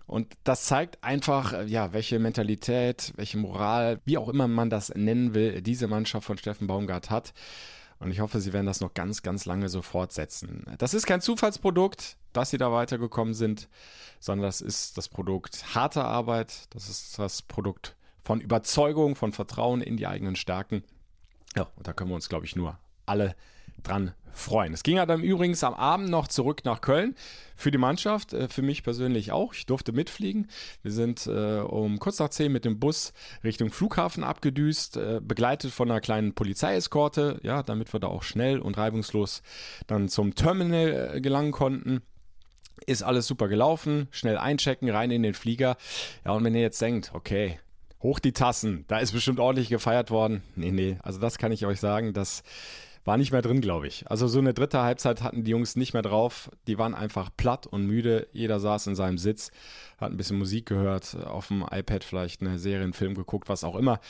Und 0.07 0.35
das 0.45 0.65
zeigt 0.65 1.03
einfach, 1.03 1.67
ja, 1.67 1.93
welche 1.93 2.19
Mentalität, 2.19 3.13
welche 3.17 3.39
Moral, 3.39 4.01
wie 4.05 4.19
auch 4.19 4.29
immer 4.29 4.49
man 4.49 4.69
das 4.69 4.95
nennen 4.95 5.35
will, 5.35 5.63
diese 5.63 5.89
Mannschaft 5.89 6.27
von 6.27 6.37
Steffen 6.37 6.67
Baumgart 6.67 7.11
hat. 7.11 7.33
Und 8.01 8.11
ich 8.11 8.21
hoffe, 8.21 8.41
sie 8.41 8.53
werden 8.53 8.67
das 8.67 8.81
noch 8.81 8.95
ganz, 8.95 9.23
ganz 9.23 9.47
lange 9.47 9.69
so 9.69 9.81
fortsetzen. 9.81 10.67
Das 10.79 10.93
ist 10.93 11.07
kein 11.07 11.21
Zufallsprodukt, 11.21 12.17
dass 12.33 12.51
sie 12.51 12.59
da 12.59 12.73
weitergekommen 12.73 13.33
sind, 13.33 13.69
sondern 14.19 14.47
das 14.47 14.61
ist 14.61 14.99
das 14.99 15.09
Produkt 15.09 15.75
harter 15.75 16.05
Arbeit, 16.05 16.67
das 16.71 16.89
ist 16.89 17.19
das 17.19 17.43
Produkt 17.43 17.95
von 18.23 18.41
Überzeugung, 18.41 19.17
von 19.17 19.33
Vertrauen 19.33 19.81
in 19.81 19.97
die 19.97 20.07
eigenen 20.07 20.37
Stärken. 20.37 20.85
Ja, 21.57 21.69
und 21.77 21.87
da 21.87 21.93
können 21.93 22.11
wir 22.11 22.15
uns, 22.15 22.29
glaube 22.29 22.47
ich, 22.47 22.57
nur 22.57 22.79
alle 23.07 23.35
dran 23.83 24.15
freuen. 24.33 24.73
Es 24.73 24.83
ging 24.83 24.97
ja 24.97 25.07
dann 25.07 25.23
übrigens 25.23 25.63
am 25.63 25.75
Abend 25.75 26.09
noch 26.09 26.27
zurück 26.27 26.65
nach 26.65 26.81
Köln 26.81 27.15
für 27.55 27.71
die 27.71 27.79
Mannschaft, 27.79 28.33
äh, 28.33 28.49
für 28.49 28.63
mich 28.63 28.83
persönlich 28.83 29.33
auch. 29.33 29.53
Ich 29.55 29.67
durfte 29.67 29.93
mitfliegen. 29.93 30.49
Wir 30.83 30.93
sind 30.93 31.27
äh, 31.27 31.61
um 31.61 31.99
kurz 31.99 32.19
nach 32.19 32.31
zehn 32.31 32.51
mit 32.51 32.65
dem 32.65 32.79
Bus 32.79 33.13
Richtung 33.45 33.71
Flughafen 33.71 34.25
abgedüst, 34.25 34.97
äh, 34.97 35.21
begleitet 35.23 35.73
von 35.73 35.91
einer 35.91 36.01
kleinen 36.01 36.35
Polizeieskorte, 36.35 37.41
ja, 37.43 37.63
damit 37.63 37.93
wir 37.93 38.01
da 38.01 38.07
auch 38.07 38.23
schnell 38.23 38.59
und 38.59 38.79
reibungslos 38.79 39.43
dann 39.87 40.09
zum 40.09 40.35
Terminal 40.35 41.13
äh, 41.17 41.21
gelangen 41.21 41.53
konnten. 41.53 42.01
Ist 42.87 43.03
alles 43.03 43.27
super 43.27 43.49
gelaufen, 43.49 44.09
schnell 44.11 44.39
einchecken, 44.39 44.89
rein 44.89 45.11
in 45.11 45.23
den 45.23 45.35
Flieger. 45.35 45.77
Ja, 46.25 46.33
und 46.33 46.43
wenn 46.43 46.55
ihr 46.55 46.63
jetzt 46.63 46.81
denkt, 46.81 47.13
okay, 47.15 47.61
Hoch 48.03 48.19
die 48.19 48.33
Tassen. 48.33 48.85
Da 48.89 48.99
ist 48.99 49.13
bestimmt 49.13 49.41
ordentlich 49.41 49.69
gefeiert 49.69 50.11
worden. 50.11 50.43
Nee, 50.57 50.73
nee. 50.73 50.99
Also 51.03 51.21
das 51.21 51.39
kann 51.39 51.53
ich 51.53 51.67
euch 51.67 51.81
sagen. 51.81 52.13
Das 52.13 52.43
war 53.05 53.17
nicht 53.17 53.33
mehr 53.33 53.43
drin, 53.43 53.61
glaube 53.61 53.87
ich. 53.87 54.09
Also 54.11 54.29
so 54.29 54.39
eine 54.39 54.55
dritte 54.55 54.83
Halbzeit 54.83 55.23
hatten 55.23 55.45
die 55.45 55.51
Jungs 55.51 55.77
nicht 55.77 55.93
mehr 55.93 56.03
drauf. 56.03 56.51
Die 56.67 56.79
waren 56.79 56.95
einfach 56.95 57.31
platt 57.37 57.67
und 57.67 57.87
müde. 57.87 58.29
Jeder 58.33 58.61
saß 58.61 58.87
in 58.89 58.95
seinem 58.95 59.19
Sitz, 59.19 59.51
hat 59.99 60.13
ein 60.13 60.17
bisschen 60.17 60.39
Musik 60.39 60.67
gehört, 60.67 61.17
auf 61.25 61.49
dem 61.49 61.65
iPad 61.69 62.05
vielleicht 62.05 62.41
eine 62.41 62.59
Serie, 62.59 62.85
einen 62.85 62.93
Film 62.93 63.15
geguckt, 63.15 63.49
was 63.49 63.65
auch 63.65 63.77
immer. 63.77 64.01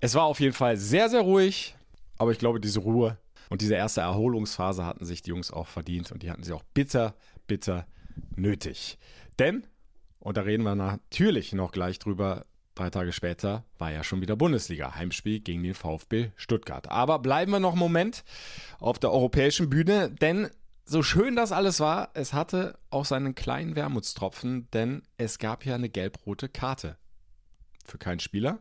Es 0.00 0.14
war 0.14 0.24
auf 0.24 0.40
jeden 0.40 0.54
Fall 0.54 0.76
sehr, 0.76 1.08
sehr 1.08 1.22
ruhig. 1.22 1.74
Aber 2.16 2.32
ich 2.32 2.38
glaube, 2.38 2.60
diese 2.60 2.80
Ruhe 2.80 3.16
und 3.48 3.60
diese 3.60 3.74
erste 3.74 4.00
Erholungsphase 4.00 4.84
hatten 4.84 5.04
sich 5.04 5.22
die 5.22 5.30
Jungs 5.30 5.52
auch 5.52 5.68
verdient 5.68 6.12
und 6.12 6.22
die 6.22 6.30
hatten 6.30 6.42
sie 6.42 6.52
auch 6.52 6.64
bitter, 6.74 7.14
bitter 7.46 7.86
nötig. 8.36 8.98
Denn, 9.38 9.64
und 10.18 10.36
da 10.36 10.42
reden 10.42 10.64
wir 10.64 10.74
natürlich 10.74 11.52
noch 11.52 11.70
gleich 11.70 12.00
drüber, 12.00 12.44
Drei 12.78 12.90
Tage 12.90 13.10
später 13.10 13.64
war 13.76 13.90
ja 13.90 14.04
schon 14.04 14.20
wieder 14.20 14.36
Bundesliga, 14.36 14.94
Heimspiel 14.94 15.40
gegen 15.40 15.64
den 15.64 15.74
VfB 15.74 16.30
Stuttgart. 16.36 16.88
Aber 16.88 17.18
bleiben 17.18 17.50
wir 17.50 17.58
noch 17.58 17.72
einen 17.72 17.80
Moment 17.80 18.22
auf 18.78 19.00
der 19.00 19.10
europäischen 19.10 19.68
Bühne, 19.68 20.12
denn 20.12 20.48
so 20.84 21.02
schön 21.02 21.34
das 21.34 21.50
alles 21.50 21.80
war, 21.80 22.10
es 22.14 22.32
hatte 22.32 22.78
auch 22.90 23.04
seinen 23.04 23.34
kleinen 23.34 23.74
Wermutstropfen, 23.74 24.68
denn 24.70 25.02
es 25.16 25.40
gab 25.40 25.66
ja 25.66 25.74
eine 25.74 25.88
gelb-rote 25.88 26.48
Karte. 26.48 26.96
Für 27.84 27.98
keinen 27.98 28.20
Spieler, 28.20 28.60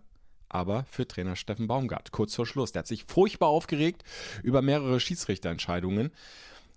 aber 0.50 0.86
für 0.89 1.07
Trainer 1.07 1.36
Steffen 1.36 1.67
Baumgart. 1.67 2.12
Kurz 2.12 2.33
vor 2.33 2.47
Schluss. 2.47 2.71
Der 2.71 2.79
hat 2.79 2.88
sich 2.88 3.05
furchtbar 3.07 3.50
aufgeregt 3.50 4.03
über 4.41 4.63
mehrere 4.63 5.00
Schiedsrichterentscheidungen. 5.00 6.12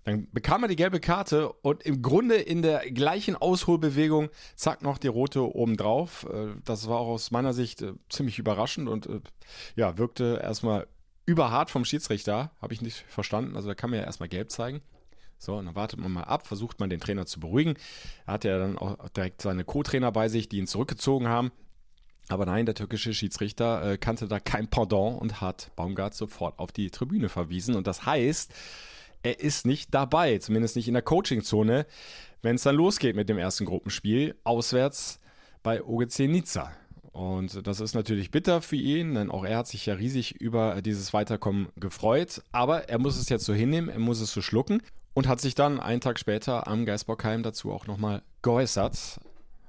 Dann 0.03 0.27
bekam 0.31 0.63
er 0.63 0.67
die 0.67 0.75
gelbe 0.75 0.99
Karte 0.99 1.51
und 1.51 1.83
im 1.83 2.01
Grunde 2.01 2.35
in 2.35 2.61
der 2.61 2.89
gleichen 2.91 3.35
Ausholbewegung 3.35 4.29
zack 4.55 4.81
noch 4.81 4.97
die 4.97 5.07
rote 5.07 5.55
obendrauf. 5.55 6.25
Äh, 6.31 6.55
das 6.65 6.87
war 6.87 6.99
auch 6.99 7.07
aus 7.07 7.31
meiner 7.31 7.53
Sicht 7.53 7.81
äh, 7.81 7.93
ziemlich 8.09 8.39
überraschend 8.39 8.89
und 8.89 9.05
äh, 9.05 9.21
ja, 9.75 9.97
wirkte 9.97 10.39
erstmal 10.41 10.87
überhart 11.25 11.69
vom 11.69 11.85
Schiedsrichter. 11.85 12.51
Habe 12.61 12.73
ich 12.73 12.81
nicht 12.81 13.05
verstanden. 13.07 13.55
Also 13.55 13.67
da 13.67 13.75
kann 13.75 13.91
man 13.91 13.99
ja 13.99 14.05
erstmal 14.05 14.29
gelb 14.29 14.51
zeigen. 14.51 14.81
So, 15.37 15.55
und 15.55 15.65
dann 15.65 15.75
wartet 15.75 15.99
man 15.99 16.11
mal 16.11 16.23
ab, 16.23 16.45
versucht 16.45 16.79
man 16.79 16.89
den 16.89 16.99
Trainer 16.99 17.25
zu 17.25 17.39
beruhigen. 17.39 17.75
Er 18.27 18.33
hatte 18.33 18.49
ja 18.49 18.59
dann 18.59 18.77
auch 18.77 19.09
direkt 19.09 19.41
seine 19.41 19.63
Co-Trainer 19.63 20.11
bei 20.11 20.29
sich, 20.29 20.49
die 20.49 20.57
ihn 20.57 20.67
zurückgezogen 20.67 21.27
haben. 21.27 21.51
Aber 22.27 22.45
nein, 22.45 22.65
der 22.65 22.75
türkische 22.75 23.13
Schiedsrichter 23.13 23.91
äh, 23.91 23.97
kannte 23.97 24.27
da 24.27 24.39
kein 24.39 24.67
Pardon 24.67 25.15
und 25.15 25.41
hat 25.41 25.71
Baumgart 25.75 26.13
sofort 26.13 26.59
auf 26.59 26.71
die 26.71 26.91
Tribüne 26.91 27.27
verwiesen. 27.27 27.75
Und 27.75 27.87
das 27.87 28.05
heißt, 28.05 28.53
er 29.23 29.39
ist 29.39 29.65
nicht 29.65 29.93
dabei, 29.93 30.37
zumindest 30.37 30.75
nicht 30.75 30.87
in 30.87 30.93
der 30.93 31.03
Coachingzone, 31.03 31.85
wenn 32.41 32.55
es 32.55 32.63
dann 32.63 32.75
losgeht 32.75 33.15
mit 33.15 33.29
dem 33.29 33.37
ersten 33.37 33.65
Gruppenspiel 33.65 34.35
auswärts 34.43 35.19
bei 35.63 35.83
OGC 35.83 36.27
Nizza. 36.27 36.71
Und 37.11 37.67
das 37.67 37.81
ist 37.81 37.93
natürlich 37.93 38.31
bitter 38.31 38.61
für 38.61 38.77
ihn, 38.77 39.15
denn 39.15 39.29
auch 39.29 39.43
er 39.43 39.57
hat 39.57 39.67
sich 39.67 39.85
ja 39.85 39.95
riesig 39.95 40.39
über 40.39 40.81
dieses 40.81 41.13
Weiterkommen 41.13 41.67
gefreut. 41.75 42.41
Aber 42.51 42.89
er 42.89 42.99
muss 42.99 43.17
es 43.17 43.29
jetzt 43.29 43.45
so 43.45 43.53
hinnehmen, 43.53 43.89
er 43.89 43.99
muss 43.99 44.21
es 44.21 44.31
so 44.31 44.41
schlucken 44.41 44.81
und 45.13 45.27
hat 45.27 45.41
sich 45.41 45.53
dann 45.55 45.79
einen 45.79 46.01
Tag 46.01 46.19
später 46.19 46.67
am 46.67 46.85
Geisbockheim 46.85 47.43
dazu 47.43 47.71
auch 47.71 47.85
nochmal 47.85 48.21
geäußert. 48.41 49.19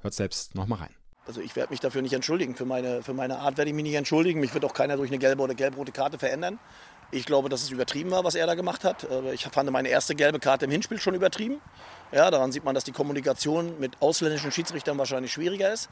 Hört 0.03 0.15
selbst 0.15 0.55
nochmal 0.55 0.81
rein. 0.81 0.95
Also 1.27 1.41
ich 1.41 1.55
werde 1.55 1.71
mich 1.71 1.81
dafür 1.81 2.03
nicht 2.03 2.13
entschuldigen. 2.13 2.57
Für 2.57 2.65
meine, 2.65 3.03
für 3.03 3.15
meine 3.15 3.39
Art 3.39 3.57
werde 3.57 3.71
ich 3.71 3.75
mich 3.75 3.85
nicht 3.85 3.95
entschuldigen. 3.95 4.41
Mich 4.41 4.55
wird 4.55 4.65
auch 4.65 4.75
keiner 4.75 4.97
durch 4.97 5.11
eine 5.11 5.19
gelbe 5.19 5.43
oder 5.43 5.55
gelb-rote 5.55 5.93
Karte 5.93 6.19
verändern. 6.19 6.59
Ich 7.15 7.27
glaube, 7.27 7.51
dass 7.51 7.63
es 7.63 7.71
übertrieben 7.71 8.11
war, 8.11 8.25
was 8.25 8.35
er 8.35 8.47
da 8.47 8.55
gemacht 8.55 8.85
hat. 8.85 9.05
Äh, 9.05 9.35
ich 9.35 9.45
fand 9.45 9.71
meine 9.71 9.91
erste 9.91 10.15
gelbe 10.15 10.41
Karte 10.41 10.65
im 10.65 10.71
Hinspiel 10.71 10.99
schon 10.99 11.15
übertrieben. 11.15 11.61
Ja, 12.11 12.31
daran 12.31 12.53
sieht 12.53 12.65
man, 12.65 12.75
dass 12.75 12.85
die 12.85 12.93
Kommunikation 12.93 13.79
mit 13.79 14.01
ausländischen 14.01 14.51
Schiedsrichtern 14.51 14.97
wahrscheinlich 14.97 15.31
schwieriger 15.31 15.71
ist. 15.71 15.91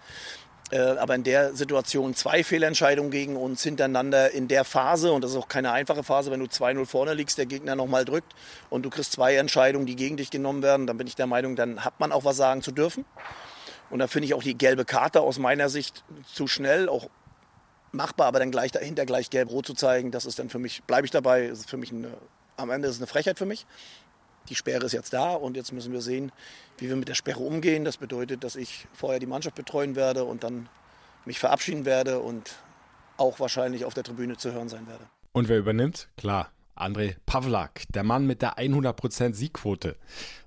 Äh, 0.70 0.78
aber 0.78 1.14
in 1.14 1.22
der 1.22 1.54
Situation 1.54 2.14
zwei 2.14 2.42
Fehlentscheidungen 2.42 3.10
gegen 3.10 3.36
uns 3.36 3.62
hintereinander 3.62 4.30
in 4.30 4.48
der 4.48 4.64
Phase, 4.64 5.12
und 5.12 5.22
das 5.22 5.32
ist 5.32 5.36
auch 5.36 5.48
keine 5.48 5.72
einfache 5.72 6.02
Phase, 6.02 6.30
wenn 6.30 6.40
du 6.40 6.46
2-0 6.46 6.86
vorne 6.86 7.12
liegst, 7.12 7.36
der 7.36 7.46
Gegner 7.46 7.76
nochmal 7.76 8.06
drückt 8.06 8.34
und 8.70 8.82
du 8.84 8.90
kriegst 8.90 9.12
zwei 9.12 9.34
Entscheidungen, 9.36 9.84
die 9.84 9.96
gegen 9.96 10.16
dich 10.16 10.30
genommen 10.30 10.62
werden, 10.62 10.86
dann 10.86 10.96
bin 10.96 11.06
ich 11.06 11.16
der 11.16 11.26
Meinung, 11.26 11.54
dann 11.54 11.84
hat 11.84 12.00
man 12.00 12.12
auch 12.12 12.24
was 12.24 12.38
sagen 12.38 12.62
zu 12.62 12.72
dürfen. 12.72 13.04
Und 13.90 13.98
da 13.98 14.06
finde 14.06 14.26
ich 14.26 14.34
auch 14.34 14.42
die 14.42 14.56
gelbe 14.56 14.86
Karte 14.86 15.20
aus 15.20 15.38
meiner 15.38 15.68
Sicht 15.68 16.02
zu 16.32 16.46
schnell, 16.46 16.88
auch 16.88 17.08
machbar, 17.92 18.26
aber 18.26 18.38
dann 18.38 18.50
gleich 18.50 18.73
dahinter 18.73 19.06
gleich 19.06 19.30
gelb-rot 19.30 19.66
zu 19.66 19.75
zeigen, 19.75 20.11
das 20.11 20.26
ist 20.26 20.38
dann 20.38 20.49
für 20.49 20.59
mich, 20.59 20.82
bleibe 20.85 21.04
ich 21.04 21.11
dabei, 21.11 21.47
ist 21.47 21.68
für 21.68 21.76
mich 21.76 21.92
eine, 21.92 22.16
am 22.56 22.70
Ende 22.70 22.88
ist 22.88 22.97
es 22.97 23.00
eine 23.00 23.06
Frechheit 23.06 23.38
für 23.38 23.47
mich. 23.47 23.66
Die 24.49 24.54
Sperre 24.54 24.87
ist 24.87 24.92
jetzt 24.92 25.12
da 25.12 25.35
und 25.35 25.56
jetzt 25.56 25.73
müssen 25.73 25.92
wir 25.92 26.00
sehen, 26.00 26.32
wie 26.78 26.88
wir 26.88 26.97
mit 26.97 27.09
der 27.09 27.14
Sperre 27.14 27.40
umgehen. 27.40 27.85
Das 27.85 27.99
bedeutet, 27.99 28.42
dass 28.42 28.56
ich 28.56 28.87
vorher 28.92 29.20
die 29.20 29.26
Mannschaft 29.26 29.54
betreuen 29.54 29.97
werde 29.97 30.25
und 30.25 30.42
dann 30.42 30.68
mich 31.25 31.38
verabschieden 31.38 31.85
werde 31.85 32.20
und 32.20 32.56
auch 33.16 33.38
wahrscheinlich 33.38 33.85
auf 33.85 33.94
der 33.94 34.02
Tribüne 34.02 34.37
zu 34.37 34.52
hören 34.52 34.68
sein 34.68 34.87
werde. 34.87 35.04
Und 35.32 35.49
wer 35.49 35.59
übernimmt? 35.59 36.09
Klar, 36.16 36.50
André 36.75 37.16
Pavlak, 37.26 37.85
der 37.90 38.02
Mann 38.02 38.26
mit 38.26 38.42
der 38.42 38.56
100% 38.56 39.35
Siegquote, 39.35 39.97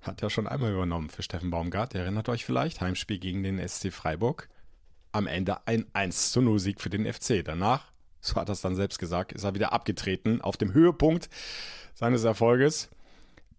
hat 0.02 0.22
ja 0.22 0.30
schon 0.30 0.48
einmal 0.48 0.72
übernommen 0.72 1.10
für 1.10 1.22
Steffen 1.22 1.52
Baumgart. 1.52 1.94
Ihr 1.94 2.02
erinnert 2.02 2.28
euch 2.28 2.44
vielleicht, 2.44 2.82
Heimspiel 2.82 3.20
gegen 3.20 3.44
den 3.44 3.66
SC 3.66 3.94
Freiburg 3.94 4.50
am 5.14 5.28
Ende 5.28 5.66
ein 5.66 5.86
1 5.94 6.32
zu 6.32 6.42
0 6.42 6.60
Sieg 6.60 6.82
für 6.82 6.90
den 6.90 7.12
FC. 7.12 7.44
Danach, 7.46 7.92
so 8.20 8.36
hat 8.36 8.50
er 8.50 8.54
es 8.54 8.62
dann 8.62 8.76
selbst 8.76 9.00
gesagt, 9.00 9.32
ist 9.32 9.44
er 9.44 9.56
wieder 9.56 9.72
abgetreten 9.72 10.42
auf 10.42 10.58
dem 10.58 10.74
Höhepunkt 10.74 11.30
seines 11.94 12.24
Erfolges. 12.24 12.90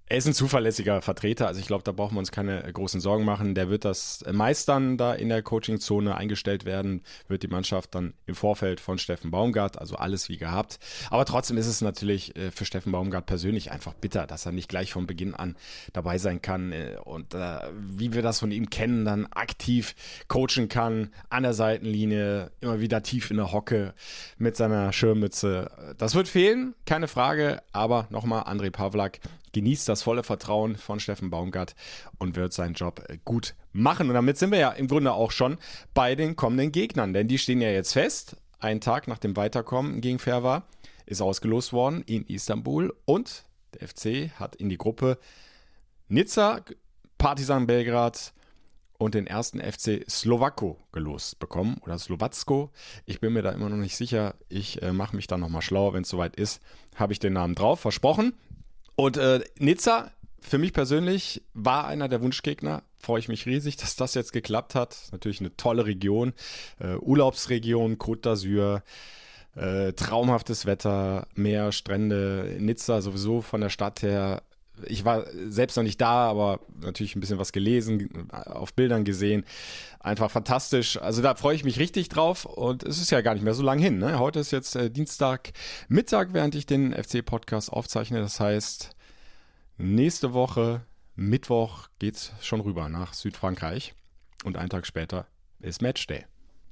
Er 0.06 0.18
ist 0.18 0.26
ein 0.26 0.34
zuverlässiger 0.34 1.00
Vertreter, 1.00 1.46
also 1.46 1.60
ich 1.60 1.66
glaube, 1.66 1.82
da 1.82 1.90
brauchen 1.90 2.14
wir 2.16 2.18
uns 2.18 2.30
keine 2.30 2.62
großen 2.70 3.00
Sorgen 3.00 3.24
machen. 3.24 3.54
Der 3.54 3.70
wird 3.70 3.86
das 3.86 4.22
meistern, 4.30 4.98
da 4.98 5.14
in 5.14 5.30
der 5.30 5.42
Coachingzone 5.42 6.14
eingestellt 6.14 6.66
werden, 6.66 7.02
wird 7.26 7.42
die 7.42 7.48
Mannschaft 7.48 7.94
dann 7.94 8.12
im 8.26 8.34
Vorfeld 8.34 8.80
von 8.80 8.98
Steffen 8.98 9.30
Baumgart, 9.30 9.78
also 9.78 9.96
alles 9.96 10.28
wie 10.28 10.36
gehabt. 10.36 10.78
Aber 11.08 11.24
trotzdem 11.24 11.56
ist 11.56 11.66
es 11.66 11.80
natürlich 11.80 12.36
äh, 12.36 12.50
für 12.50 12.66
Steffen 12.66 12.92
Baumgart 12.92 13.24
persönlich 13.24 13.70
einfach 13.70 13.94
bitter, 13.94 14.26
dass 14.26 14.44
er 14.44 14.52
nicht 14.52 14.68
gleich 14.68 14.92
von 14.92 15.06
Beginn 15.06 15.34
an 15.34 15.56
dabei 15.94 16.18
sein 16.18 16.42
kann 16.42 16.72
äh, 16.72 16.96
und 17.02 17.32
äh, 17.32 17.60
wie 17.74 18.12
wir 18.12 18.20
das 18.20 18.40
von 18.40 18.50
ihm 18.50 18.68
kennen, 18.68 19.06
dann 19.06 19.26
aktiv 19.32 19.94
coachen 20.28 20.68
kann, 20.68 21.14
an 21.30 21.44
der 21.44 21.54
Seitenlinie, 21.54 22.50
immer 22.60 22.78
wieder 22.78 23.02
tief 23.02 23.30
in 23.30 23.38
der 23.38 23.52
Hocke 23.52 23.94
mit 24.36 24.54
seiner 24.54 24.92
Schirmmütze. 24.92 25.94
Das 25.96 26.14
wird 26.14 26.28
fehlen, 26.28 26.74
keine 26.84 27.08
Frage, 27.08 27.62
aber 27.72 28.06
nochmal 28.10 28.42
André 28.42 28.70
Pavlak 28.70 29.20
genießt 29.54 29.88
das 29.88 30.02
volle 30.02 30.22
Vertrauen 30.22 30.76
von 30.76 31.00
Steffen 31.00 31.30
Baumgart 31.30 31.74
und 32.18 32.36
wird 32.36 32.52
seinen 32.52 32.74
Job 32.74 33.02
äh, 33.08 33.16
gut 33.24 33.54
machen. 33.72 34.08
Und 34.08 34.14
damit 34.14 34.36
sind 34.36 34.50
wir 34.50 34.58
ja 34.58 34.70
im 34.70 34.88
Grunde 34.88 35.14
auch 35.14 35.30
schon 35.30 35.56
bei 35.94 36.14
den 36.14 36.36
kommenden 36.36 36.72
Gegnern, 36.72 37.14
denn 37.14 37.28
die 37.28 37.38
stehen 37.38 37.62
ja 37.62 37.70
jetzt 37.70 37.94
fest. 37.94 38.36
Einen 38.58 38.82
Tag 38.82 39.08
nach 39.08 39.18
dem 39.18 39.36
Weiterkommen 39.36 40.02
gegen 40.02 40.18
Ferva 40.18 40.64
ist 41.06 41.22
ausgelost 41.22 41.72
worden 41.72 42.02
in 42.02 42.26
Istanbul 42.26 42.94
und 43.04 43.44
der 43.74 43.88
FC 43.88 44.30
hat 44.38 44.56
in 44.56 44.68
die 44.68 44.78
Gruppe 44.78 45.18
Nizza, 46.08 46.60
Partizan 47.18 47.66
Belgrad 47.66 48.32
und 48.98 49.14
den 49.14 49.26
ersten 49.26 49.60
FC 49.60 50.04
Slowako 50.08 50.78
gelost 50.92 51.38
bekommen 51.38 51.76
oder 51.82 51.98
Slowacko. 51.98 52.70
Ich 53.06 53.20
bin 53.20 53.32
mir 53.32 53.42
da 53.42 53.52
immer 53.52 53.68
noch 53.68 53.76
nicht 53.76 53.96
sicher. 53.96 54.34
Ich 54.48 54.82
äh, 54.82 54.92
mache 54.92 55.16
mich 55.16 55.26
da 55.26 55.36
nochmal 55.36 55.62
schlauer, 55.62 55.92
wenn 55.92 56.02
es 56.02 56.08
soweit 56.08 56.36
ist. 56.36 56.62
Habe 56.94 57.12
ich 57.12 57.18
den 57.18 57.32
Namen 57.32 57.54
drauf, 57.54 57.80
versprochen. 57.80 58.34
Und 58.96 59.16
äh, 59.16 59.40
Nizza, 59.58 60.10
für 60.40 60.58
mich 60.58 60.72
persönlich, 60.72 61.42
war 61.54 61.86
einer 61.86 62.08
der 62.08 62.20
Wunschgegner. 62.22 62.82
Freue 62.98 63.18
ich 63.18 63.28
mich 63.28 63.46
riesig, 63.46 63.76
dass 63.76 63.96
das 63.96 64.14
jetzt 64.14 64.32
geklappt 64.32 64.74
hat. 64.74 65.08
Natürlich 65.12 65.40
eine 65.40 65.56
tolle 65.56 65.86
Region. 65.86 66.32
Äh, 66.78 66.96
Urlaubsregion, 66.96 67.98
Côte 67.98 68.22
d'Azur. 68.22 68.82
Äh, 69.56 69.92
traumhaftes 69.92 70.66
Wetter, 70.66 71.28
Meer, 71.34 71.70
Strände, 71.70 72.56
Nizza 72.58 73.00
sowieso 73.00 73.40
von 73.40 73.60
der 73.60 73.70
Stadt 73.70 74.02
her. 74.02 74.42
Ich 74.86 75.04
war 75.04 75.24
selbst 75.48 75.76
noch 75.76 75.84
nicht 75.84 76.00
da, 76.00 76.28
aber 76.28 76.60
natürlich 76.80 77.14
ein 77.14 77.20
bisschen 77.20 77.38
was 77.38 77.52
gelesen, 77.52 78.28
auf 78.30 78.74
Bildern 78.74 79.04
gesehen. 79.04 79.44
Einfach 80.00 80.30
fantastisch. 80.30 81.00
Also 81.00 81.22
da 81.22 81.34
freue 81.34 81.54
ich 81.54 81.64
mich 81.64 81.78
richtig 81.78 82.08
drauf 82.08 82.44
und 82.44 82.82
es 82.82 83.00
ist 83.00 83.10
ja 83.10 83.20
gar 83.20 83.34
nicht 83.34 83.44
mehr 83.44 83.54
so 83.54 83.62
lang 83.62 83.78
hin. 83.78 83.98
Ne? 83.98 84.18
Heute 84.18 84.40
ist 84.40 84.50
jetzt 84.50 84.76
äh, 84.76 84.90
Dienstag 84.90 85.52
Mittag, 85.88 86.32
während 86.32 86.54
ich 86.54 86.66
den 86.66 86.92
FC-Podcast 86.92 87.72
aufzeichne. 87.72 88.20
Das 88.20 88.40
heißt, 88.40 88.90
nächste 89.78 90.32
Woche, 90.32 90.82
Mittwoch, 91.14 91.88
geht 91.98 92.16
es 92.16 92.32
schon 92.40 92.60
rüber 92.60 92.88
nach 92.88 93.14
Südfrankreich 93.14 93.94
und 94.44 94.56
einen 94.56 94.70
Tag 94.70 94.86
später 94.86 95.26
ist 95.60 95.82
Matchday 95.82 96.24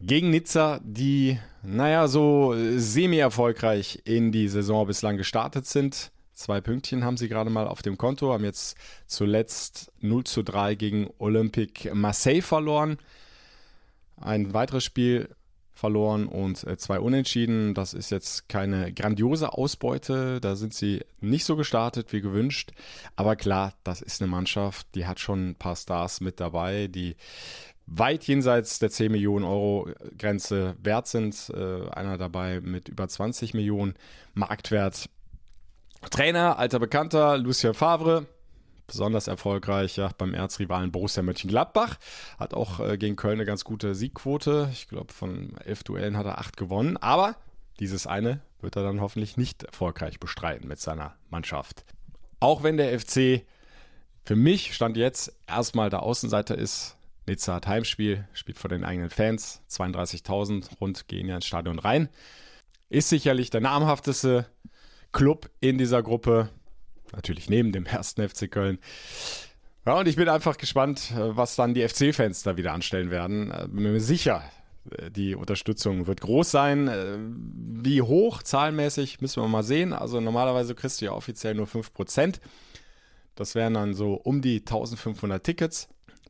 gegen 0.03 0.31
Nizza, 0.31 0.81
die, 0.83 1.39
naja, 1.63 2.09
so 2.09 2.55
semi-erfolgreich 2.77 4.03
in 4.05 4.33
die 4.33 4.49
Saison 4.49 4.87
bislang 4.87 5.17
gestartet 5.17 5.67
sind. 5.67 6.11
Zwei 6.33 6.61
Pünktchen 6.61 7.05
haben 7.05 7.17
sie 7.17 7.29
gerade 7.29 7.51
mal 7.51 7.67
auf 7.67 7.83
dem 7.83 7.99
Konto, 7.99 8.33
haben 8.33 8.45
jetzt 8.45 8.77
zuletzt 9.07 9.93
0 10.01 10.25
zu 10.25 10.43
3 10.43 10.75
gegen 10.75 11.11
Olympique 11.19 11.95
Marseille 11.95 12.43
verloren. 12.43 12.99
Ein 14.17 14.55
weiteres 14.55 14.85
Spiel 14.85 15.29
verloren 15.83 16.29
und 16.29 16.65
äh, 16.65 16.77
zwei 16.77 17.01
Unentschieden. 17.01 17.75
Das 17.75 17.93
ist 17.93 18.11
jetzt 18.11 18.49
keine 18.49 18.93
grandiose 18.93 19.53
Ausbeute. 19.53 20.41
Da 20.41 20.55
sind 20.55 20.75
sie 20.75 21.01
nicht 21.21 21.45
so 21.45 21.57
gestartet 21.57 22.13
wie 22.13 22.21
gewünscht. 22.21 22.71
Aber 23.17 23.35
klar, 23.35 23.75
das 23.83 24.01
ist 24.01 24.23
eine 24.23 24.31
Mannschaft, 24.31 24.87
die 24.95 25.07
hat 25.07 25.19
schon 25.19 25.51
ein 25.51 25.55
paar 25.57 25.75
Stars 25.75 26.21
mit 26.21 26.39
dabei, 26.39 26.87
die 26.87 27.17
weit 27.87 28.25
jenseits 28.25 28.79
der 28.79 28.91
10 28.91 29.11
Millionen 29.11 29.45
Euro 29.45 29.89
Grenze 30.17 30.77
wert 30.83 31.09
sind. 31.09 31.51
Äh, 31.53 31.89
einer 31.91 32.17
dabei 32.17 32.61
mit 32.61 32.89
über 32.89 33.09
20 33.09 33.53
Millionen 33.53 33.95
Marktwert. 34.35 35.09
Trainer, 36.11 36.59
alter 36.59 36.79
Bekannter, 36.79 37.39
Lucien 37.39 37.75
Favre, 37.75 38.27
besonders 38.87 39.27
erfolgreich 39.27 39.97
ja, 39.97 40.11
beim 40.19 40.35
Erzrivalen 40.35 40.93
Borussia 40.93 41.23
Mönchengladbach. 41.23 41.97
Hat 42.39 42.55
auch 42.55 42.81
äh, 42.81 42.99
gegen 42.99 43.17
Köln 43.17 43.35
eine 43.35 43.45
ganz 43.45 43.65
gute 43.65 43.95
Siegquote. 43.95 44.69
Ich 44.73 44.89
glaube, 44.89 45.13
von 45.13 45.57
elf 45.65 45.83
Duellen 45.85 46.17
hat 46.17 46.27
er 46.27 46.39
acht 46.39 46.57
gewonnen. 46.57 46.97
Aber 46.99 47.37
dieses 47.81 48.07
eine 48.07 48.41
wird 48.61 48.77
er 48.77 48.83
dann 48.83 49.01
hoffentlich 49.01 49.37
nicht 49.37 49.63
erfolgreich 49.63 50.21
bestreiten 50.21 50.69
mit 50.69 50.81
seiner 50.81 51.15
Mannschaft. 51.31 51.85
Auch 52.41 52.63
wenn 52.63 52.77
der 52.77 52.99
FC 52.99 53.43
für 54.25 54.37
mich 54.37 54.75
Stand 54.75 54.97
jetzt 54.97 55.33
erstmal 55.47 55.91
der 55.91 56.03
Außenseiter 56.03 56.57
ist, 56.57 56.97
Nizza 57.27 57.55
hat 57.55 57.67
Heimspiel, 57.67 58.27
spielt 58.33 58.59
vor 58.59 58.69
den 58.69 58.85
eigenen 58.85 59.11
Fans. 59.11 59.63
32.000 59.71 60.79
rund 60.81 61.09
gehen 61.09 61.29
ja 61.29 61.37
ins 61.37 61.47
Stadion 61.47 61.79
rein. 61.79 62.09
Ist 62.89 63.09
sicherlich 63.09 63.51
der 63.51 63.61
namhafteste 63.61 64.47
Club 65.13 65.51
in 65.61 65.79
dieser 65.79 66.03
Gruppe. 66.03 66.49
Natürlich 67.13 67.51
neben 67.51 67.73
dem 67.73 67.87
ersten 67.87 68.27
FC 68.27 68.51
Köln. 68.51 68.79
Ja, 69.85 69.99
und 69.99 70.07
ich 70.07 70.17
bin 70.17 70.29
einfach 70.29 70.57
gespannt, 70.59 71.13
was 71.17 71.57
dann 71.57 71.75
die 71.75 71.87
FC-Fans 71.87 72.43
da 72.45 72.57
wieder 72.57 72.73
anstellen 72.73 73.11
werden. 73.11 73.51
Äh, 73.51 73.69
bin 73.69 73.93
mir 73.93 74.01
sicher, 74.01 74.45
äh, 74.91 75.11
die 75.11 75.35
Unterstützung 75.35 76.07
wird 76.07 76.21
groß 76.21 76.51
sein. 76.51 76.89
Äh, 76.89 77.19
wie 77.19 78.01
hoch 78.01 78.43
zahlenmäßig 78.43 79.21
müssen 79.21 79.43
wir 79.43 79.49
mal 79.49 79.65
sehen. 79.65 79.93
Also 79.93 80.21
normalerweise 80.21 80.75
kriegst 80.75 81.01
du 81.01 81.07
ja 81.07 81.13
offiziell 81.13 81.55
nur 81.55 81.67
5%. 81.67 82.41
Das 83.35 83.55
wären 83.55 83.75
dann 83.75 83.95
so 83.95 84.15
um 84.15 84.41
die 84.41 84.59
1500 84.61 85.43
Tickets. 85.43 85.89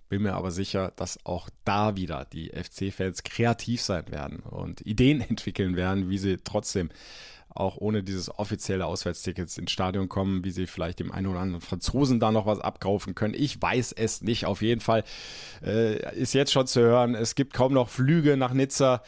Bin 0.09 0.23
mir 0.23 0.35
aber 0.35 0.51
sicher, 0.51 0.93
dass 0.97 1.25
auch 1.25 1.49
da 1.65 1.97
wieder 1.97 2.27
die 2.33 2.51
FC-Fans 2.51 3.23
kreativ 3.23 3.83
sein 3.83 4.11
werden 4.11 4.41
und 4.41 4.81
Ideen 4.83 5.21
entwickeln 5.29 5.77
werden, 5.77 6.09
wie 6.09 6.19
sie 6.19 6.39
trotzdem 6.43 6.91
auch 7.55 7.77
ohne 7.77 8.03
dieses 8.03 8.31
offizielle 8.39 8.87
Auswärtstickets 8.87 9.59
ins 9.59 9.71
Stadion 9.71 10.09
kommen, 10.09 10.45
wie 10.45 10.51
sie 10.51 10.67
vielleicht 10.67 11.01
dem 11.01 11.13
einen 11.13 11.27
oder 11.27 11.41
anderen 11.41 11.61
Franzosen 11.61 12.21
da 12.21 12.33
noch 12.33 12.47
was 12.47 12.61
abkaufen 12.61 13.15
können. 13.15 13.35
Ich 13.35 13.61
weiß 13.61 13.93
es 13.93 14.23
nicht. 14.23 14.47
Auf 14.47 14.63
jeden 14.63 14.81
Fall 14.81 15.05
äh, 15.65 16.15
ist 16.15 16.33
jetzt 16.35 16.53
schon 16.53 16.67
zu 16.67 16.81
hören, 16.81 17.15
es 17.15 17.35
gibt 17.35 17.53
kaum 17.53 17.73
noch 17.73 17.89
Flüge 17.89 18.37
nach 18.37 18.53
Nizza 18.53 19.03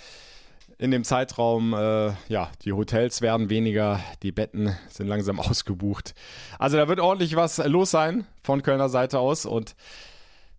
in 0.78 0.90
dem 0.90 1.04
Zeitraum, 1.04 1.72
äh, 1.72 2.12
ja, 2.28 2.50
die 2.62 2.72
Hotels 2.72 3.22
werden 3.22 3.48
weniger, 3.48 4.00
die 4.22 4.32
Betten 4.32 4.76
sind 4.90 5.06
langsam 5.06 5.38
ausgebucht. 5.40 6.14
Also 6.58 6.76
da 6.76 6.88
wird 6.88 7.00
ordentlich 7.00 7.36
was 7.36 7.58
los 7.58 7.90
sein 7.90 8.26
von 8.42 8.62
Kölner 8.62 8.88
Seite 8.88 9.18
aus 9.18 9.46
und 9.46 9.76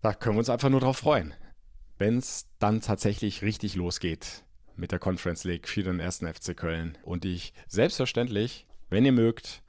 da 0.02 0.14
können 0.14 0.36
wir 0.36 0.40
uns 0.40 0.50
einfach 0.50 0.70
nur 0.70 0.80
drauf 0.80 0.98
freuen, 0.98 1.34
wenn 1.98 2.18
es 2.18 2.46
dann 2.58 2.80
tatsächlich 2.80 3.42
richtig 3.42 3.74
losgeht 3.74 4.42
mit 4.76 4.92
der 4.92 4.98
Conference 4.98 5.44
League 5.44 5.68
für 5.68 5.82
den 5.82 6.00
ersten 6.00 6.32
FC 6.32 6.56
Köln 6.56 6.98
und 7.02 7.24
ich 7.24 7.52
selbstverständlich, 7.66 8.66
wenn 8.88 9.04
ihr 9.04 9.12
mögt, 9.12 9.62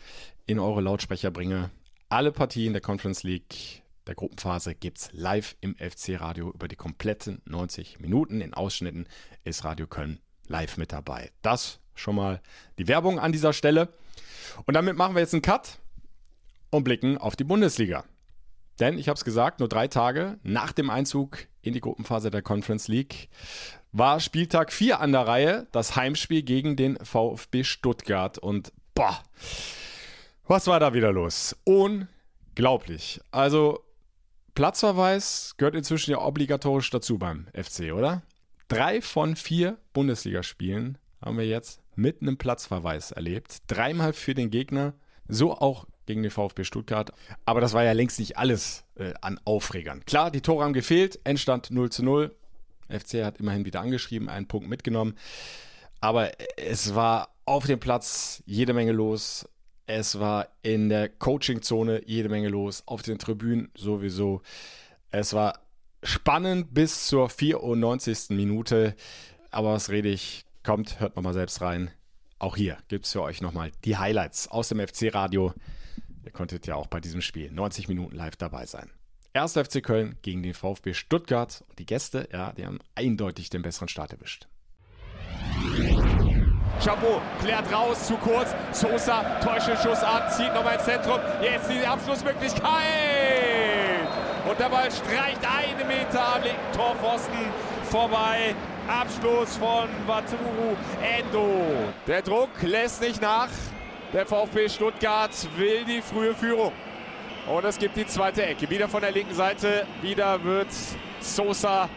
in 0.45 0.59
eure 0.59 0.81
Lautsprecher 0.81 1.31
bringe. 1.31 1.71
Alle 2.09 2.31
Partien 2.31 2.73
der 2.73 2.81
Conference 2.81 3.23
League 3.23 3.83
der 4.07 4.15
Gruppenphase 4.15 4.75
gibt 4.75 4.99
es 4.99 5.09
live 5.11 5.55
im 5.59 5.75
FC-Radio 5.75 6.51
über 6.51 6.67
die 6.67 6.75
kompletten 6.75 7.41
90 7.45 7.99
Minuten. 7.99 8.41
In 8.41 8.53
Ausschnitten 8.53 9.07
ist 9.43 9.65
Radio 9.65 9.87
Köln 9.87 10.19
live 10.47 10.77
mit 10.77 10.93
dabei. 10.93 11.31
Das 11.41 11.79
schon 11.95 12.15
mal 12.15 12.41
die 12.77 12.87
Werbung 12.87 13.19
an 13.19 13.31
dieser 13.31 13.53
Stelle. 13.53 13.89
Und 14.65 14.75
damit 14.75 14.97
machen 14.97 15.15
wir 15.15 15.21
jetzt 15.21 15.33
einen 15.33 15.41
Cut 15.41 15.79
und 16.69 16.83
blicken 16.83 17.17
auf 17.17 17.35
die 17.35 17.43
Bundesliga. 17.43 18.05
Denn 18.79 18.97
ich 18.97 19.09
habe 19.09 19.17
es 19.17 19.25
gesagt, 19.25 19.59
nur 19.59 19.69
drei 19.69 19.87
Tage 19.87 20.39
nach 20.43 20.71
dem 20.71 20.89
Einzug 20.89 21.47
in 21.67 21.73
die 21.73 21.81
Gruppenphase 21.81 22.31
der 22.31 22.41
Conference 22.41 22.87
League 22.87 23.29
war 23.91 24.19
Spieltag 24.19 24.71
4 24.71 24.99
an 24.99 25.11
der 25.11 25.27
Reihe, 25.27 25.67
das 25.71 25.95
Heimspiel 25.95 26.43
gegen 26.43 26.75
den 26.75 26.97
VfB 27.03 27.63
Stuttgart. 27.63 28.37
Und 28.37 28.71
boah, 28.93 29.23
was 30.47 30.67
war 30.67 30.79
da 30.79 30.93
wieder 30.93 31.11
los? 31.11 31.55
Unglaublich. 31.63 33.21
Also, 33.31 33.83
Platzverweis 34.55 35.55
gehört 35.57 35.75
inzwischen 35.75 36.11
ja 36.11 36.19
obligatorisch 36.19 36.89
dazu 36.89 37.17
beim 37.17 37.47
FC, 37.53 37.93
oder? 37.93 38.23
Drei 38.67 39.01
von 39.01 39.35
vier 39.35 39.77
Bundesligaspielen 39.93 40.97
haben 41.21 41.37
wir 41.37 41.47
jetzt 41.47 41.81
mit 41.95 42.21
einem 42.21 42.37
Platzverweis 42.37 43.11
erlebt. 43.11 43.59
Dreimal 43.67 44.13
für 44.13 44.33
den 44.33 44.49
Gegner, 44.49 44.93
so 45.27 45.53
auch 45.53 45.85
gegen 46.05 46.23
den 46.23 46.31
VfB 46.31 46.63
Stuttgart. 46.63 47.11
Aber 47.45 47.61
das 47.61 47.73
war 47.73 47.83
ja 47.83 47.91
längst 47.91 48.19
nicht 48.19 48.37
alles 48.37 48.83
äh, 48.95 49.13
an 49.21 49.39
Aufregern. 49.45 50.03
Klar, 50.05 50.31
die 50.31 50.41
Tore 50.41 50.63
haben 50.63 50.73
gefehlt, 50.73 51.19
Endstand 51.23 51.71
0 51.71 51.91
zu 51.91 52.03
0. 52.03 52.35
FC 52.89 53.23
hat 53.23 53.37
immerhin 53.39 53.65
wieder 53.65 53.81
angeschrieben, 53.81 54.29
einen 54.29 54.47
Punkt 54.47 54.69
mitgenommen. 54.69 55.15
Aber 55.99 56.31
es 56.57 56.95
war 56.95 57.29
auf 57.45 57.65
dem 57.65 57.79
Platz 57.79 58.41
jede 58.45 58.73
Menge 58.73 58.91
los. 58.91 59.47
Es 59.85 60.19
war 60.19 60.47
in 60.63 60.89
der 60.89 61.09
Coachingzone 61.09 62.01
jede 62.05 62.29
Menge 62.29 62.49
los. 62.49 62.83
Auf 62.85 63.01
den 63.01 63.19
Tribünen 63.19 63.69
sowieso. 63.75 64.41
Es 65.11 65.33
war 65.33 65.59
spannend 66.03 66.73
bis 66.73 67.07
zur 67.07 67.29
94. 67.29 68.29
Minute. 68.29 68.95
Aber 69.51 69.73
was 69.73 69.89
rede 69.89 70.09
ich? 70.09 70.45
Kommt, 70.63 70.99
hört 70.99 71.15
nochmal 71.15 71.33
selbst 71.33 71.61
rein. 71.61 71.91
Auch 72.39 72.55
hier 72.55 72.77
gibt 72.87 73.05
es 73.05 73.11
für 73.11 73.21
euch 73.21 73.41
nochmal 73.41 73.71
die 73.83 73.97
Highlights 73.97 74.47
aus 74.47 74.69
dem 74.69 74.79
FC-Radio 74.79 75.53
Ihr 76.27 76.33
konntet 76.33 76.67
ja 76.67 76.75
auch 76.75 76.87
bei 76.87 76.99
diesem 76.99 77.21
Spiel 77.21 77.49
90 77.53 77.87
Minuten 77.87 78.13
live 78.13 78.35
dabei 78.35 78.65
sein. 78.65 78.91
1. 79.31 79.53
FC 79.53 79.81
Köln 79.81 80.17
gegen 80.23 80.43
den 80.43 80.53
VfB 80.53 80.93
Stuttgart. 80.93 81.63
Und 81.69 81.79
die 81.79 81.85
Gäste, 81.85 82.27
ja, 82.33 82.51
die 82.51 82.65
haben 82.65 82.79
eindeutig 82.95 83.49
den 83.49 83.61
besseren 83.61 83.87
Start 83.87 84.11
erwischt. 84.11 84.49
Chabot 86.83 87.21
klärt 87.41 87.71
raus, 87.71 88.07
zu 88.07 88.17
kurz. 88.17 88.53
Sosa, 88.73 89.39
Täuschelschuss 89.39 90.03
an, 90.03 90.29
zieht 90.29 90.53
nochmal 90.53 90.73
ins 90.73 90.83
Zentrum. 90.83 91.17
Jetzt 91.41 91.69
die 91.69 91.87
Abschlussmöglichkeit. 91.87 94.09
Und 94.49 94.59
der 94.59 94.67
Ball 94.67 94.91
streicht 94.91 95.39
eine 95.45 95.85
Meter 95.85 96.35
am 96.35 96.43
linken 96.43 96.71
Torpfosten 96.73 97.37
vorbei. 97.87 98.55
Abschluss 98.87 99.57
von 99.57 99.89
Waturu 100.05 100.75
Endo. 101.01 101.65
Der 102.05 102.21
Druck 102.21 102.49
lässt 102.61 103.01
nicht 103.01 103.21
nach. 103.21 103.49
Der 104.13 104.25
VfB 104.25 104.69
Stuttgart 104.69 105.31
will 105.57 105.83
die 105.85 106.01
frühe 106.01 106.33
Führung. 106.33 106.71
Und 107.53 107.65
es 107.65 107.77
gibt 107.77 107.97
die 107.97 108.05
zweite 108.05 108.45
Ecke. 108.45 108.69
Wieder 108.69 108.87
von 108.87 109.01
der 109.01 109.11
linken 109.11 109.33
Seite. 109.33 109.85
Wieder 110.01 110.43
wird 110.43 110.67
Sosa 111.19 111.89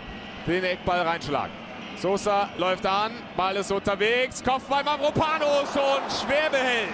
den 0.46 0.64
Eckball 0.64 1.00
reinschlagen. 1.02 1.52
Sosa 1.96 2.48
läuft 2.56 2.86
an, 2.86 3.12
Ball 3.36 3.56
ist 3.56 3.70
unterwegs, 3.70 4.42
Kopfball 4.42 4.82
Mavropanos 4.82 5.68
und 5.74 6.10
Schwer 6.10 6.48
behält. 6.50 6.88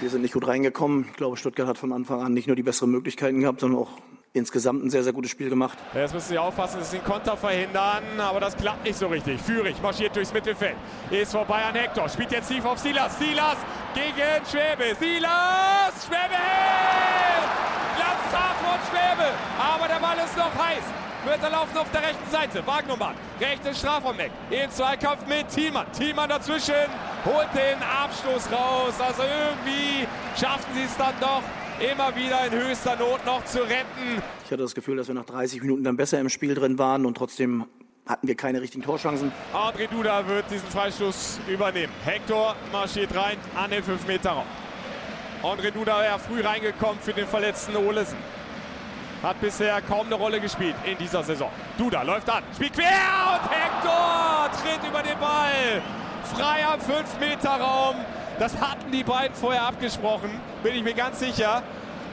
Wir 0.00 0.10
sind 0.10 0.22
nicht 0.22 0.34
gut 0.34 0.48
reingekommen. 0.48 1.06
Ich 1.10 1.16
glaube, 1.16 1.36
Stuttgart 1.36 1.68
hat 1.68 1.78
von 1.78 1.92
Anfang 1.92 2.22
an 2.22 2.34
nicht 2.34 2.48
nur 2.48 2.56
die 2.56 2.64
besseren 2.64 2.90
Möglichkeiten 2.90 3.40
gehabt, 3.40 3.60
sondern 3.60 3.82
auch 3.82 3.90
insgesamt 4.32 4.84
ein 4.84 4.90
sehr, 4.90 5.02
sehr 5.02 5.12
gutes 5.12 5.30
Spiel 5.30 5.48
gemacht. 5.48 5.78
Jetzt 5.94 6.14
müssen 6.14 6.28
Sie 6.28 6.38
aufpassen, 6.38 6.80
dass 6.80 6.90
Sie 6.90 6.98
den 6.98 7.04
Konter 7.04 7.36
verhindern, 7.36 8.02
aber 8.18 8.40
das 8.40 8.56
klappt 8.56 8.84
nicht 8.84 8.98
so 8.98 9.06
richtig. 9.06 9.40
Führig 9.40 9.80
marschiert 9.82 10.14
durchs 10.14 10.32
Mittelfeld, 10.32 10.76
ist 11.10 11.32
vorbei 11.32 11.64
an 11.64 11.74
Hector, 11.74 12.08
spielt 12.08 12.32
jetzt 12.32 12.48
tief 12.48 12.64
auf 12.64 12.78
Silas. 12.78 13.18
Silas 13.18 13.56
gegen 13.94 14.46
Schwäbe. 14.50 14.94
Silas, 14.98 16.06
Schwäbe! 16.06 16.38
Platz 17.96 18.58
von 18.60 18.78
Schwäbe, 18.90 19.32
aber 19.58 19.88
der 19.88 20.00
Ball 20.00 20.16
ist 20.24 20.36
noch 20.36 20.54
heiß 20.54 20.84
wird 21.24 21.42
laufen 21.50 21.76
auf 21.76 21.90
der 21.90 22.02
rechten 22.02 22.30
Seite. 22.30 22.66
Wagnumann, 22.66 23.14
rechtes 23.40 23.78
Strafraum 23.78 24.16
weg. 24.18 24.30
Im 24.50 24.70
Zweikampf 24.70 25.26
mit 25.26 25.48
Thiemann. 25.48 25.86
Thiemann 25.92 26.28
dazwischen, 26.28 26.88
holt 27.24 27.48
den 27.54 27.78
Abschluss 27.82 28.50
raus. 28.50 28.94
Also 28.98 29.22
irgendwie 29.22 30.06
schaffen 30.40 30.72
sie 30.74 30.84
es 30.84 30.96
dann 30.96 31.14
doch, 31.20 31.42
immer 31.80 32.14
wieder 32.14 32.46
in 32.46 32.52
höchster 32.52 32.96
Not 32.96 33.24
noch 33.24 33.44
zu 33.44 33.60
retten. 33.60 34.22
Ich 34.44 34.50
hatte 34.50 34.62
das 34.62 34.74
Gefühl, 34.74 34.96
dass 34.96 35.08
wir 35.08 35.14
nach 35.14 35.24
30 35.24 35.60
Minuten 35.62 35.84
dann 35.84 35.96
besser 35.96 36.18
im 36.20 36.28
Spiel 36.28 36.54
drin 36.54 36.78
waren 36.78 37.06
und 37.06 37.16
trotzdem 37.16 37.66
hatten 38.06 38.26
wir 38.26 38.36
keine 38.36 38.60
richtigen 38.60 38.82
Torchancen. 38.82 39.30
André 39.52 39.86
Duda 39.88 40.26
wird 40.26 40.50
diesen 40.50 40.68
Freistoß 40.68 41.40
übernehmen. 41.46 41.92
Hector 42.04 42.56
marschiert 42.72 43.14
rein 43.14 43.36
an 43.54 43.70
den 43.70 43.84
5-Meter-Raum. 43.84 44.46
André 45.42 45.70
Duda 45.70 46.04
ja 46.04 46.18
früh 46.18 46.40
reingekommen 46.40 46.98
für 47.00 47.12
den 47.12 47.26
verletzten 47.26 47.76
Olesen. 47.76 48.16
Hat 49.22 49.40
bisher 49.40 49.80
kaum 49.82 50.06
eine 50.06 50.14
Rolle 50.14 50.40
gespielt 50.40 50.76
in 50.84 50.96
dieser 50.96 51.22
Saison. 51.22 51.50
Duda 51.76 52.02
läuft 52.02 52.30
an, 52.30 52.42
spielt 52.54 52.72
quer 52.72 53.40
und 53.40 53.50
Hector 53.50 54.50
tritt 54.62 54.88
über 54.88 55.02
den 55.02 55.18
Ball. 55.18 55.82
Frei 56.34 56.66
am 56.66 56.80
5-Meter-Raum. 56.80 57.96
Das 58.38 58.60
hatten 58.60 58.92
die 58.92 59.02
beiden 59.02 59.34
vorher 59.34 59.64
abgesprochen, 59.64 60.40
bin 60.62 60.74
ich 60.76 60.84
mir 60.84 60.94
ganz 60.94 61.18
sicher. 61.18 61.62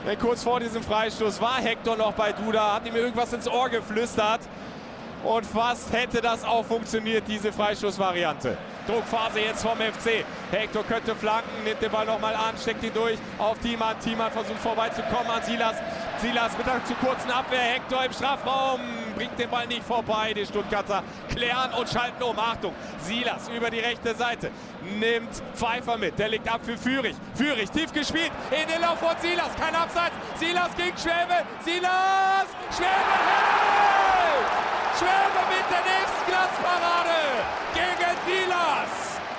Denn 0.08 0.18
kurz 0.18 0.44
vor 0.44 0.60
diesem 0.60 0.82
Freistoß 0.82 1.40
war 1.40 1.58
Hector 1.58 1.96
noch 1.96 2.14
bei 2.14 2.32
Duda, 2.32 2.76
hat 2.76 2.88
ihm 2.88 2.96
irgendwas 2.96 3.32
ins 3.34 3.48
Ohr 3.48 3.70
geflüstert. 3.70 4.42
Und 5.24 5.46
fast 5.46 5.92
hätte 5.92 6.22
das 6.22 6.44
auch 6.44 6.64
funktioniert, 6.66 7.24
diese 7.28 7.52
Freistoßvariante. 7.52 8.58
Druckphase 8.88 9.40
jetzt 9.40 9.64
vom 9.64 9.78
FC. 9.78 10.24
Hector 10.52 10.84
könnte 10.84 11.16
flanken, 11.16 11.64
nimmt 11.64 11.82
den 11.82 11.92
Ball 11.92 12.06
nochmal 12.06 12.36
an, 12.36 12.56
steckt 12.62 12.84
ihn 12.84 12.94
durch 12.94 13.18
auf 13.40 13.58
Thiemann. 13.60 14.00
Thiemann 14.00 14.32
versucht 14.32 14.60
vorbeizukommen 14.60 15.28
an 15.28 15.42
Silas. 15.42 15.76
Silas 16.20 16.56
mit 16.58 16.68
einer 16.68 16.86
zu 16.86 16.94
kurzen 16.96 17.32
Abwehr. 17.32 17.60
Hector 17.60 18.06
im 18.06 18.14
Strafraum 18.14 18.80
bringt 19.16 19.40
den 19.40 19.50
Ball 19.50 19.66
nicht 19.66 19.84
vorbei. 19.84 20.34
Die 20.34 20.46
Stuttgarter 20.46 21.02
klären 21.30 21.72
und 21.74 21.90
schalten 21.90 22.22
um. 22.22 22.38
Achtung, 22.38 22.74
Silas 23.06 23.50
über 23.50 23.70
die 23.70 23.80
rechte 23.80 24.16
Seite. 24.16 24.52
Nimmt 25.00 25.30
Pfeiffer 25.56 25.98
mit. 25.98 26.18
Der 26.18 26.30
liegt 26.30 26.52
ab 26.52 26.62
für 26.64 26.78
Führig. 26.78 27.16
Führig 27.36 27.70
tief 27.72 27.92
gespielt. 27.92 28.32
In 28.52 28.68
den 28.68 28.82
Lauf 28.82 29.00
von 29.00 29.16
Silas. 29.22 29.56
Kein 29.60 29.76
Abseits. 29.76 30.16
Silas 30.36 30.76
gegen 30.76 30.98
Schwäbe. 30.98 31.46
Silas. 31.64 32.48
Schwäbe. 32.76 33.16
Schwäbe 34.98 35.42
mit 35.50 35.66
der 35.70 35.84
nächsten 35.84 36.26
Silas. 36.26 37.05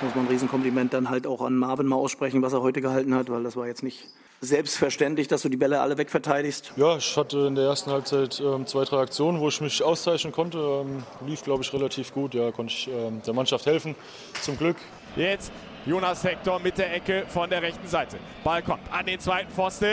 Muss 0.01 0.13
man 0.13 0.25
ein 0.25 0.27
Riesenkompliment 0.29 0.93
dann 0.93 1.09
halt 1.09 1.25
auch 1.25 1.41
an 1.41 1.55
Marvin 1.55 1.87
mal 1.87 1.95
aussprechen, 1.95 2.41
was 2.43 2.53
er 2.53 2.61
heute 2.61 2.81
gehalten 2.81 3.15
hat, 3.15 3.31
weil 3.31 3.43
das 3.43 3.55
war 3.55 3.65
jetzt 3.65 3.81
nicht 3.81 4.05
selbstverständlich, 4.41 5.27
dass 5.27 5.41
du 5.41 5.49
die 5.49 5.57
Bälle 5.57 5.81
alle 5.81 5.97
wegverteidigst? 5.97 6.73
Ja, 6.75 6.97
ich 6.97 7.17
hatte 7.17 7.47
in 7.47 7.55
der 7.55 7.65
ersten 7.65 7.89
Halbzeit 7.89 8.39
ähm, 8.39 8.67
zwei, 8.67 8.83
drei 8.83 8.99
Aktionen, 8.99 9.39
wo 9.39 9.47
ich 9.47 9.59
mich 9.59 9.81
auszeichnen 9.81 10.31
konnte. 10.31 10.59
Ähm, 10.59 11.03
lief, 11.25 11.43
glaube 11.43 11.63
ich, 11.63 11.73
relativ 11.73 12.13
gut. 12.13 12.35
Ja, 12.35 12.51
konnte 12.51 12.73
ich 12.73 12.87
ähm, 12.87 13.21
der 13.25 13.33
Mannschaft 13.33 13.65
helfen, 13.65 13.95
zum 14.41 14.57
Glück. 14.57 14.77
Jetzt 15.15 15.51
Jonas 15.87 16.21
Hector 16.21 16.59
mit 16.59 16.77
der 16.77 16.93
Ecke 16.93 17.23
von 17.29 17.49
der 17.49 17.61
rechten 17.61 17.87
Seite. 17.87 18.17
Ball 18.43 18.61
kommt 18.61 18.81
an 18.91 19.05
den 19.05 19.21
zweiten 19.21 19.49
Pfosten. 19.49 19.87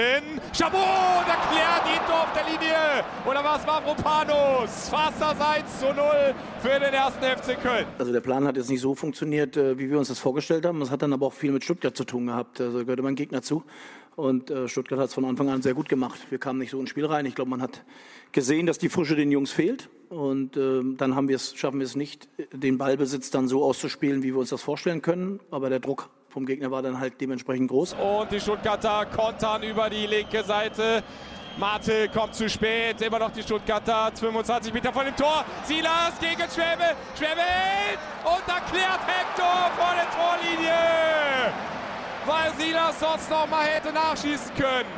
Chabot, 0.52 1.24
der 1.24 1.36
klärt 1.36 1.86
ihn 1.86 2.12
auf 2.12 2.32
der 2.34 2.42
Linie. 2.50 3.04
Oder 3.24 3.44
war 3.44 3.60
es 3.60 3.64
Mavropanos? 3.64 4.88
Fast 4.88 5.20
das 5.20 5.40
1 5.40 5.78
zu 5.78 5.86
0 5.86 6.34
für 6.60 6.80
den 6.80 6.92
ersten 6.92 7.22
FC 7.22 7.62
Köln. 7.62 7.86
Also 7.96 8.12
der 8.12 8.22
Plan 8.22 8.44
hat 8.44 8.56
jetzt 8.56 8.70
nicht 8.70 8.80
so 8.80 8.96
funktioniert, 8.96 9.56
äh, 9.56 9.78
wie 9.78 9.88
wir 9.88 9.96
uns 9.96 10.08
das 10.08 10.18
vorgestellt 10.18 10.66
haben. 10.66 10.82
Es 10.82 10.90
hat 10.90 11.00
dann 11.00 11.12
aber 11.12 11.26
auch 11.26 11.32
viel 11.32 11.52
mit 11.52 11.62
Stuttgart 11.62 11.96
zu 11.96 12.02
tun 12.02 12.26
gehabt. 12.26 12.60
Also 12.60 12.80
gehörte 12.80 13.02
mein 13.02 13.14
Gegner 13.14 13.42
zu. 13.42 13.62
Und 14.16 14.50
äh, 14.50 14.66
Stuttgart 14.66 14.98
hat 14.98 15.08
es 15.10 15.14
von 15.14 15.24
Anfang 15.24 15.48
an 15.48 15.62
sehr 15.62 15.74
gut 15.74 15.88
gemacht. 15.88 16.18
Wir 16.28 16.38
kamen 16.38 16.58
nicht 16.58 16.70
so 16.70 16.80
ins 16.80 16.90
Spiel 16.90 17.06
rein. 17.06 17.24
Ich 17.24 17.36
glaube, 17.36 17.50
man 17.50 17.62
hat 17.62 17.84
gesehen, 18.32 18.66
dass 18.66 18.78
die 18.78 18.88
Frische 18.88 19.14
den 19.14 19.30
Jungs 19.30 19.52
fehlt. 19.52 19.88
Und 20.14 20.56
äh, 20.56 20.82
dann 20.96 21.14
haben 21.14 21.28
schaffen 21.38 21.80
wir 21.80 21.86
es 21.86 21.96
nicht, 21.96 22.28
den 22.52 22.78
Ballbesitz 22.78 23.30
dann 23.30 23.48
so 23.48 23.64
auszuspielen, 23.64 24.22
wie 24.22 24.32
wir 24.32 24.38
uns 24.38 24.50
das 24.50 24.62
vorstellen 24.62 25.02
können. 25.02 25.40
Aber 25.50 25.68
der 25.68 25.80
Druck 25.80 26.08
vom 26.28 26.46
Gegner 26.46 26.70
war 26.70 26.82
dann 26.82 26.98
halt 26.98 27.20
dementsprechend 27.20 27.68
groß. 27.68 27.94
Und 27.94 28.30
die 28.30 28.40
Stuttgarter 28.40 29.06
kontern 29.06 29.62
über 29.62 29.90
die 29.90 30.06
linke 30.06 30.42
Seite. 30.44 31.02
Marte 31.58 32.08
kommt 32.12 32.34
zu 32.34 32.48
spät, 32.48 33.00
immer 33.00 33.20
noch 33.20 33.30
die 33.30 33.42
Stuttgarter, 33.42 34.10
25 34.14 34.72
Meter 34.72 34.92
von 34.92 35.04
dem 35.04 35.14
Tor. 35.14 35.44
Silas 35.64 36.18
gegen 36.18 36.50
Schwäbe, 36.50 36.96
Schwäbe 37.16 37.46
und 38.24 38.42
da 38.46 38.58
klärt 38.58 39.00
Hector 39.06 39.70
vor 39.76 39.94
der 39.94 40.10
Torlinie 40.10 41.24
weil 42.26 42.52
Silas 42.58 42.98
sonst 43.00 43.30
noch 43.30 43.46
mal 43.48 43.64
hätte 43.64 43.92
nachschießen 43.92 44.54
können. 44.56 44.88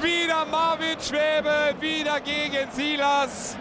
Wieder 0.00 0.44
Marvin 0.44 1.00
Schwäbe, 1.00 1.74
wieder 1.80 2.20
gegen 2.20 2.70
Silas. 2.70 3.56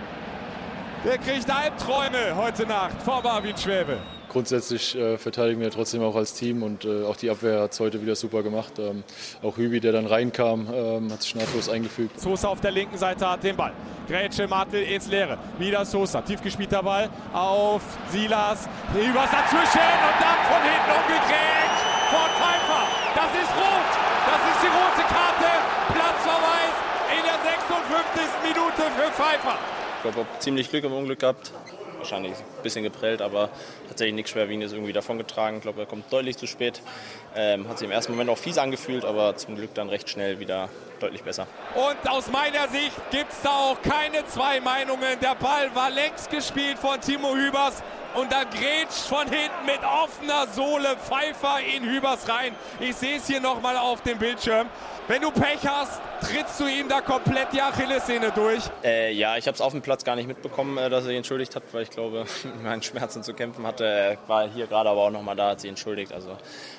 Der 1.05 1.19
kriegt 1.19 1.47
Albträume 1.51 2.35
heute 2.35 2.65
Nacht 2.65 2.99
vor 3.03 3.21
Marvin 3.21 3.55
Schwäbe. 3.55 3.99
Grundsätzlich 4.27 4.97
äh, 4.97 5.19
verteidigen 5.19 5.61
wir 5.61 5.69
trotzdem 5.69 6.01
auch 6.01 6.15
als 6.15 6.33
Team 6.33 6.63
und 6.63 6.83
äh, 6.83 7.03
auch 7.03 7.15
die 7.15 7.29
Abwehr 7.29 7.61
hat 7.61 7.73
es 7.73 7.79
heute 7.79 8.01
wieder 8.01 8.15
super 8.15 8.41
gemacht. 8.41 8.79
Ähm, 8.79 9.03
auch 9.43 9.55
Hübi, 9.55 9.79
der 9.79 9.91
dann 9.91 10.07
reinkam, 10.07 10.67
ähm, 10.73 11.11
hat 11.13 11.21
sich 11.21 11.35
nahtlos 11.35 11.69
eingefügt. 11.69 12.19
Sosa 12.19 12.47
auf 12.47 12.59
der 12.59 12.71
linken 12.71 12.97
Seite 12.97 13.29
hat 13.29 13.43
den 13.43 13.55
Ball. 13.55 13.71
Grätsche 14.07 14.47
Martel 14.47 14.81
ins 14.81 15.05
Leere. 15.05 15.37
Wieder 15.59 15.85
Sosa. 15.85 16.23
Tief 16.23 16.41
gespielter 16.41 16.81
Ball 16.81 17.07
auf 17.33 17.83
Silas. 18.09 18.67
Übers 18.89 19.29
dazwischen 19.29 19.85
und 20.09 20.17
dann 20.17 20.41
von 20.49 20.61
hinten 20.65 20.89
umgekriegt 20.89 21.77
von 22.09 22.29
Pfeiffer. 22.33 22.81
Das 23.13 23.29
ist 23.29 23.53
rot. 23.53 23.91
Das 24.25 24.41
ist 24.41 24.59
die 24.59 24.73
rote 24.73 25.05
Karte. 25.13 25.51
Platzverweis 25.93 26.75
in 27.13 27.21
der 27.21 27.37
56. 27.45 28.25
Minute 28.41 28.81
für 28.97 29.11
Pfeiffer. 29.11 29.74
Ich 30.05 30.13
glaube, 30.13 30.27
ziemlich 30.37 30.69
Glück 30.69 30.83
im 30.83 30.93
Unglück 30.93 31.19
gehabt. 31.19 31.51
Wahrscheinlich 31.97 32.33
ein 32.33 32.63
bisschen 32.63 32.83
geprellt, 32.83 33.23
aber 33.23 33.49
tatsächlich 33.87 34.13
nichts 34.13 34.31
Schwerwiegendes 34.31 34.71
irgendwie 34.71 34.93
davongetragen. 34.93 35.57
Ich 35.57 35.63
glaube, 35.63 35.79
er 35.79 35.87
kommt 35.87 36.13
deutlich 36.13 36.37
zu 36.37 36.45
spät. 36.45 36.83
Ähm, 37.35 37.67
hat 37.67 37.79
sich 37.79 37.87
im 37.87 37.91
ersten 37.91 38.11
Moment 38.11 38.29
auch 38.29 38.37
fies 38.37 38.59
angefühlt, 38.59 39.03
aber 39.03 39.35
zum 39.35 39.55
Glück 39.55 39.73
dann 39.73 39.89
recht 39.89 40.07
schnell 40.07 40.39
wieder 40.39 40.69
deutlich 40.99 41.23
besser. 41.23 41.47
Und 41.73 42.07
aus 42.07 42.29
meiner 42.29 42.67
Sicht 42.67 42.93
gibt 43.09 43.31
es 43.31 43.41
da 43.41 43.49
auch 43.49 43.81
keine 43.81 44.23
zwei 44.27 44.59
Meinungen. 44.59 45.19
Der 45.23 45.33
Ball 45.33 45.73
war 45.73 45.89
längst 45.89 46.29
gespielt 46.29 46.77
von 46.77 47.01
Timo 47.01 47.33
Hübers 47.33 47.81
und 48.13 48.31
dann 48.31 48.47
grätscht 48.51 49.07
von 49.07 49.27
hinten 49.27 49.65
mit 49.65 49.79
offener 49.83 50.45
Sohle 50.53 50.95
Pfeiffer 50.97 51.57
in 51.75 51.83
Hübers 51.83 52.29
rein. 52.29 52.55
Ich 52.79 52.95
sehe 52.95 53.17
es 53.17 53.25
hier 53.25 53.41
nochmal 53.41 53.75
auf 53.77 54.01
dem 54.01 54.19
Bildschirm. 54.19 54.67
Wenn 55.07 55.21
du 55.21 55.29
Pech 55.29 55.59
hast, 55.67 56.01
trittst 56.21 56.59
du 56.59 56.65
ihm 56.65 56.89
da 56.89 56.99
komplett 56.99 57.53
die 57.53 57.61
Achillessehne 57.61 58.31
durch? 58.31 58.63
Äh, 58.83 59.13
ja, 59.13 59.37
ich 59.37 59.45
habe 59.45 59.53
es 59.53 59.61
auf 59.61 59.71
dem 59.71 59.83
Platz 59.83 60.03
gar 60.03 60.15
nicht 60.15 60.27
mitbekommen, 60.27 60.79
äh, 60.79 60.89
dass 60.89 61.03
er 61.03 61.09
sich 61.09 61.17
entschuldigt 61.17 61.55
hat, 61.55 61.61
weil 61.73 61.83
ich 61.83 61.91
glaube, 61.91 62.25
mit 62.43 62.63
meinen 62.63 62.81
Schmerzen 62.81 63.21
zu 63.21 63.35
kämpfen 63.35 63.67
hatte. 63.67 63.85
Er 63.85 64.17
war 64.25 64.49
hier 64.49 64.65
gerade 64.65 64.89
aber 64.89 65.01
auch 65.01 65.11
nochmal 65.11 65.35
da, 65.35 65.51
hat 65.51 65.61
sich 65.61 65.69
entschuldigt. 65.69 66.11
Also 66.11 66.35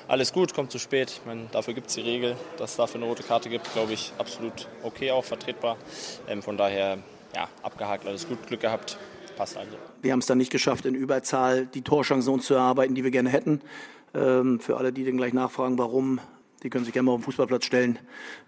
alles 0.09 0.33
gut, 0.33 0.55
kommt 0.55 0.73
zu 0.73 0.81
spät. 0.81 1.13
Ich 1.13 1.21
meine, 1.25 1.47
dafür 1.53 1.73
gibt 1.75 1.87
es 1.87 1.95
die 1.95 2.01
Regel, 2.01 2.37
dass 2.57 2.73
es 2.73 2.77
dafür 2.77 3.01
eine 3.01 3.09
rote 3.09 3.23
Karte 3.23 3.49
gibt, 3.49 3.73
glaube 3.73 3.93
ich, 3.93 4.13
absolut 4.19 4.67
okay, 4.83 5.13
auch 5.13 5.25
vertretbar. 5.25 5.77
Ähm, 6.27 6.43
von 6.43 6.57
daher, 6.57 6.99
ja, 7.33 7.47
abgehakt, 7.63 8.09
alles 8.09 8.27
gut, 8.27 8.45
Glück 8.49 8.61
gehabt 8.61 8.99
passt 9.37 9.57
also. 9.57 9.77
Wir 10.03 10.13
haben 10.13 10.21
es 10.21 10.27
dann 10.27 10.39
nicht 10.39 10.51
geschafft, 10.51 10.85
in 10.87 10.95
Überzahl 10.95 11.67
die 11.67 11.83
Torchancen 11.83 12.41
zu 12.41 12.55
erarbeiten, 12.55 12.95
die 12.95 13.05
wir 13.05 13.11
gerne 13.11 13.29
hätten. 13.29 13.61
Ähm, 14.15 14.59
für 14.59 14.79
alle, 14.79 14.93
die 14.93 15.05
dann 15.05 15.17
gleich 15.17 15.35
nachfragen, 15.35 15.79
warum 15.79 16.21
Die 16.63 16.71
können 16.71 16.85
sich 16.85 16.93
gerne 16.93 17.07
mal 17.07 17.13
auf 17.13 17.21
den 17.21 17.25
Fußballplatz 17.25 17.65
stellen 17.65 17.99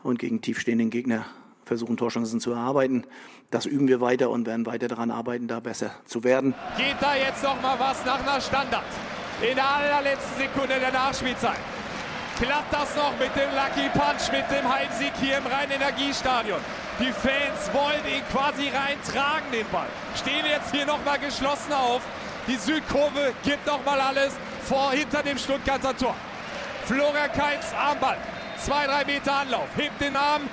und 0.03 0.18
gegen 0.18 0.40
tiefstehenden 0.40 0.90
Gegner 0.90 1.27
versuchen, 1.64 1.97
Torchancen 1.97 2.40
zu 2.40 2.53
erarbeiten. 2.53 3.05
Das 3.51 3.66
üben 3.66 3.88
wir 3.88 4.01
weiter 4.01 4.31
und 4.31 4.47
werden 4.47 4.66
weiter 4.66 4.88
daran 4.88 5.11
arbeiten, 5.11 5.47
da 5.47 5.61
besser 5.61 5.94
zu 6.07 6.25
werden. 6.25 6.55
Geht 6.77 6.97
da 7.01 7.14
jetzt 7.14 7.42
noch 7.42 7.61
mal 7.62 7.79
was 7.79 8.05
nach 8.05 8.21
einer 8.21 8.40
Standard? 8.40 8.85
In 9.40 9.55
der 9.55 9.68
allerletzten 9.68 10.38
Sekunde 10.38 10.81
der 10.81 10.90
Nachspielzeit. 10.90 11.61
Klappt 12.40 12.73
das 12.73 12.94
noch 12.97 13.12
mit 13.18 13.35
dem 13.35 13.51
Lucky 13.51 13.88
Punch, 13.90 14.33
mit 14.33 14.44
dem 14.51 14.73
Heimsieg 14.73 15.12
hier 15.21 15.38
im 15.38 15.47
Rhein-Energiestadion? 15.47 16.61
Die 17.01 17.12
Fans 17.12 17.71
wollen 17.73 18.05
ihn 18.07 18.23
quasi 18.33 18.68
reintragen, 18.68 19.51
den 19.53 19.66
Ball. 19.71 19.87
Stehen 20.16 20.47
jetzt 20.47 20.73
hier 20.73 20.87
noch 20.87 21.05
mal 21.05 21.18
geschlossen 21.18 21.73
auf. 21.73 22.03
Die 22.47 22.57
Südkurve 22.57 23.35
gibt 23.44 23.66
noch 23.66 23.85
mal 23.85 24.01
alles 24.01 24.33
vor 24.64 24.92
hinter 24.92 25.23
dem 25.23 25.37
Stuttgarter 25.37 25.97
Tor. 25.97 26.14
Florian 26.88 27.31
Kainz 27.33 27.66
Armball. 27.79 28.16
Zwei, 28.57 28.87
drei 28.87 29.05
Meter 29.05 29.40
Anlauf. 29.40 29.68
Hebt 29.77 30.01
den 30.01 30.16
Arm 30.16 30.48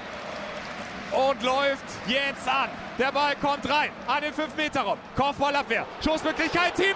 und 1.13 1.41
läuft 1.41 1.85
jetzt 2.07 2.45
an. 2.47 2.69
Der 2.99 3.11
Ball 3.13 3.35
kommt 3.37 3.69
rein 3.69 3.89
an 4.05 4.21
den 4.21 4.33
5-Meter-Raum. 4.33 4.97
Kopfballabwehr. 5.15 5.85
Schussmöglichkeit. 6.03 6.75
Timon! 6.75 6.91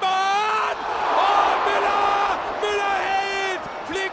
Und 1.16 1.66
Müller! 1.66 2.38
Müller! 2.62 3.09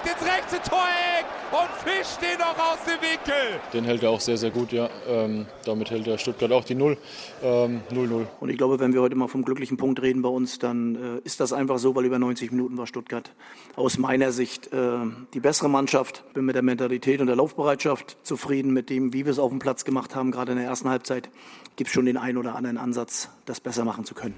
Fliegt 0.07 0.21
ins 0.21 0.29
rechte 0.29 0.71
Toreck 0.71 1.27
und 1.51 1.71
fischt 1.85 2.21
den 2.23 2.39
noch 2.39 2.57
aus 2.57 2.79
dem 2.85 3.01
Winkel. 3.01 3.61
Den 3.73 3.85
hält 3.85 4.03
er 4.03 4.11
auch 4.11 4.21
sehr, 4.21 4.37
sehr 4.37 4.51
gut, 4.51 4.73
ja. 4.73 4.89
Ähm, 5.09 5.47
damit 5.65 5.91
hält 5.91 6.07
der 6.07 6.19
Stuttgart 6.19 6.53
auch 6.53 6.65
die 6.65 6.75
0. 6.75 6.97
0-0. 7.43 7.77
Ähm, 7.91 8.27
und 8.41 8.49
ich 8.49 8.57
glaube, 8.57 8.79
wenn 8.79 8.93
wir 8.93 9.01
heute 9.01 9.17
mal 9.17 9.27
vom 9.27 9.45
glücklichen 9.45 9.77
Punkt 9.77 10.01
reden 10.03 10.23
bei 10.23 10.29
uns, 10.29 10.59
dann 10.59 10.95
äh, 10.97 11.21
ist 11.25 11.41
das 11.41 11.53
einfach 11.53 11.79
so, 11.79 11.95
weil 11.95 12.05
über 12.05 12.19
90 12.19 12.53
Minuten 12.53 12.77
war 12.79 12.87
Stuttgart 12.87 13.33
aus 13.75 13.99
meiner 13.99 14.33
Sicht 14.33 14.73
äh, 14.73 14.99
die 15.35 15.41
bessere 15.41 15.69
Mannschaft. 15.69 16.23
Bin 16.35 16.45
mit 16.45 16.55
der 16.55 16.63
Mentalität 16.63 17.21
und 17.21 17.27
der 17.27 17.37
Laufbereitschaft 17.37 18.17
zufrieden 18.23 18.73
mit 18.73 18.91
dem, 18.91 19.13
wie 19.13 19.25
wir 19.25 19.33
es 19.33 19.39
auf 19.39 19.51
dem 19.51 19.59
Platz 19.59 19.85
gemacht 19.85 20.15
haben, 20.15 20.31
gerade 20.31 20.53
in 20.53 20.59
der 20.59 20.67
ersten 20.67 20.89
Halbzeit. 20.89 21.31
Gibt 21.77 21.89
es 21.89 21.95
schon 21.95 22.07
den 22.07 22.17
einen 22.17 22.39
oder 22.39 22.55
anderen 22.55 22.79
Ansatz, 22.79 23.29
das 23.45 23.61
besser 23.61 23.85
machen 23.85 24.05
zu 24.05 24.15
können. 24.15 24.35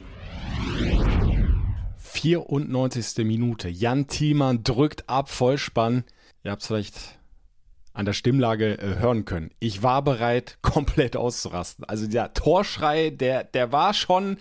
94. 2.20 3.24
Minute. 3.24 3.68
Jan 3.68 4.08
Thiemann 4.08 4.64
drückt 4.64 5.08
ab, 5.08 5.28
Vollspann. 5.28 6.02
Ihr 6.42 6.50
habt 6.50 6.62
es 6.62 6.68
vielleicht 6.68 7.18
an 7.92 8.06
der 8.06 8.12
Stimmlage 8.12 8.78
äh, 8.78 8.98
hören 8.98 9.24
können. 9.24 9.50
Ich 9.60 9.84
war 9.84 10.02
bereit, 10.02 10.58
komplett 10.62 11.16
auszurasten. 11.16 11.84
Also 11.84 12.08
der 12.08 12.34
Torschrei, 12.34 13.10
der, 13.10 13.44
der 13.44 13.70
war 13.70 13.94
schon 13.94 14.38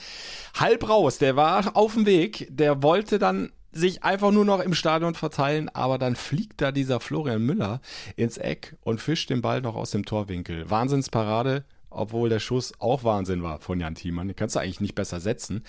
halb 0.55 0.89
raus. 0.89 1.19
Der 1.19 1.35
war 1.35 1.75
auf 1.75 1.93
dem 1.93 2.07
Weg. 2.07 2.47
Der 2.49 2.81
wollte 2.81 3.19
dann 3.19 3.51
sich 3.71 4.03
einfach 4.03 4.31
nur 4.31 4.45
noch 4.45 4.59
im 4.59 4.73
Stadion 4.73 5.13
verteilen, 5.13 5.69
aber 5.69 5.99
dann 5.99 6.15
fliegt 6.15 6.61
da 6.61 6.71
dieser 6.71 6.99
Florian 6.99 7.43
Müller 7.43 7.81
ins 8.15 8.37
Eck 8.37 8.75
und 8.81 9.01
fischt 9.01 9.29
den 9.29 9.43
Ball 9.43 9.61
noch 9.61 9.75
aus 9.75 9.91
dem 9.91 10.03
Torwinkel. 10.03 10.67
Wahnsinnsparade, 10.67 11.63
obwohl 11.91 12.29
der 12.29 12.39
Schuss 12.39 12.73
auch 12.79 13.03
Wahnsinn 13.03 13.43
war 13.43 13.59
von 13.59 13.79
Jan 13.79 13.93
Thiemann. 13.93 14.27
Den 14.29 14.35
kannst 14.35 14.55
du 14.55 14.59
eigentlich 14.59 14.81
nicht 14.81 14.95
besser 14.95 15.19
setzen. 15.19 15.63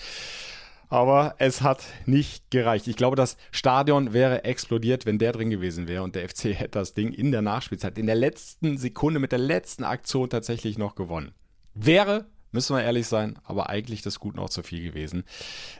Aber 0.89 1.35
es 1.37 1.61
hat 1.61 1.83
nicht 2.07 2.49
gereicht. 2.49 2.87
Ich 2.87 2.95
glaube, 2.95 3.15
das 3.15 3.37
Stadion 3.51 4.11
wäre 4.11 4.43
explodiert, 4.43 5.05
wenn 5.05 5.19
der 5.19 5.31
drin 5.31 5.51
gewesen 5.51 5.87
wäre 5.87 6.01
und 6.01 6.15
der 6.15 6.27
FC 6.27 6.45
hätte 6.45 6.79
das 6.79 6.93
Ding 6.93 7.13
in 7.13 7.31
der 7.31 7.43
Nachspielzeit 7.43 7.97
in 7.97 8.07
der 8.07 8.15
letzten 8.15 8.77
Sekunde 8.77 9.19
mit 9.19 9.31
der 9.31 9.39
letzten 9.39 9.83
Aktion 9.83 10.29
tatsächlich 10.29 10.79
noch 10.79 10.95
gewonnen. 10.95 11.31
Wäre, 11.75 12.25
müssen 12.51 12.75
wir 12.75 12.83
ehrlich 12.83 13.07
sein, 13.07 13.37
aber 13.43 13.69
eigentlich 13.69 14.01
das 14.01 14.19
Gut 14.19 14.35
noch 14.35 14.49
zu 14.49 14.63
viel 14.63 14.83
gewesen. 14.83 15.23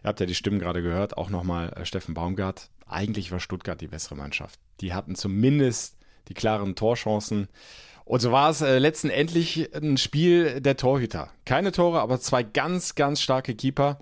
Ihr 0.04 0.10
habt 0.10 0.20
ja 0.20 0.28
die 0.28 0.36
Stimmen 0.36 0.60
gerade 0.60 0.84
gehört, 0.84 1.18
auch 1.18 1.32
nochmal 1.32 1.74
äh, 1.74 1.86
Steffen 1.86 2.14
Baumgart. 2.14 2.70
Eigentlich 2.86 3.32
war 3.32 3.40
Stuttgart 3.40 3.82
die 3.82 3.88
bessere 3.88 4.16
Mannschaft. 4.16 4.60
Die 4.82 4.94
hatten 4.94 5.16
zumindest 5.16 5.98
die 6.28 6.36
klaren 6.36 6.76
Torchancen. 6.76 7.48
Und 8.06 8.22
so 8.22 8.32
war 8.32 8.52
es 8.52 8.62
äh, 8.62 8.78
letztendlich 8.78 9.70
ein 9.76 9.98
Spiel 9.98 10.62
der 10.62 10.78
Torhüter. 10.78 11.32
Keine 11.46 11.72
Tore, 11.72 12.00
aber 12.00 12.20
zwei 12.20 12.44
ganz, 12.44 12.94
ganz 12.94 13.22
starke 13.22 13.56
Keeper. 13.56 14.00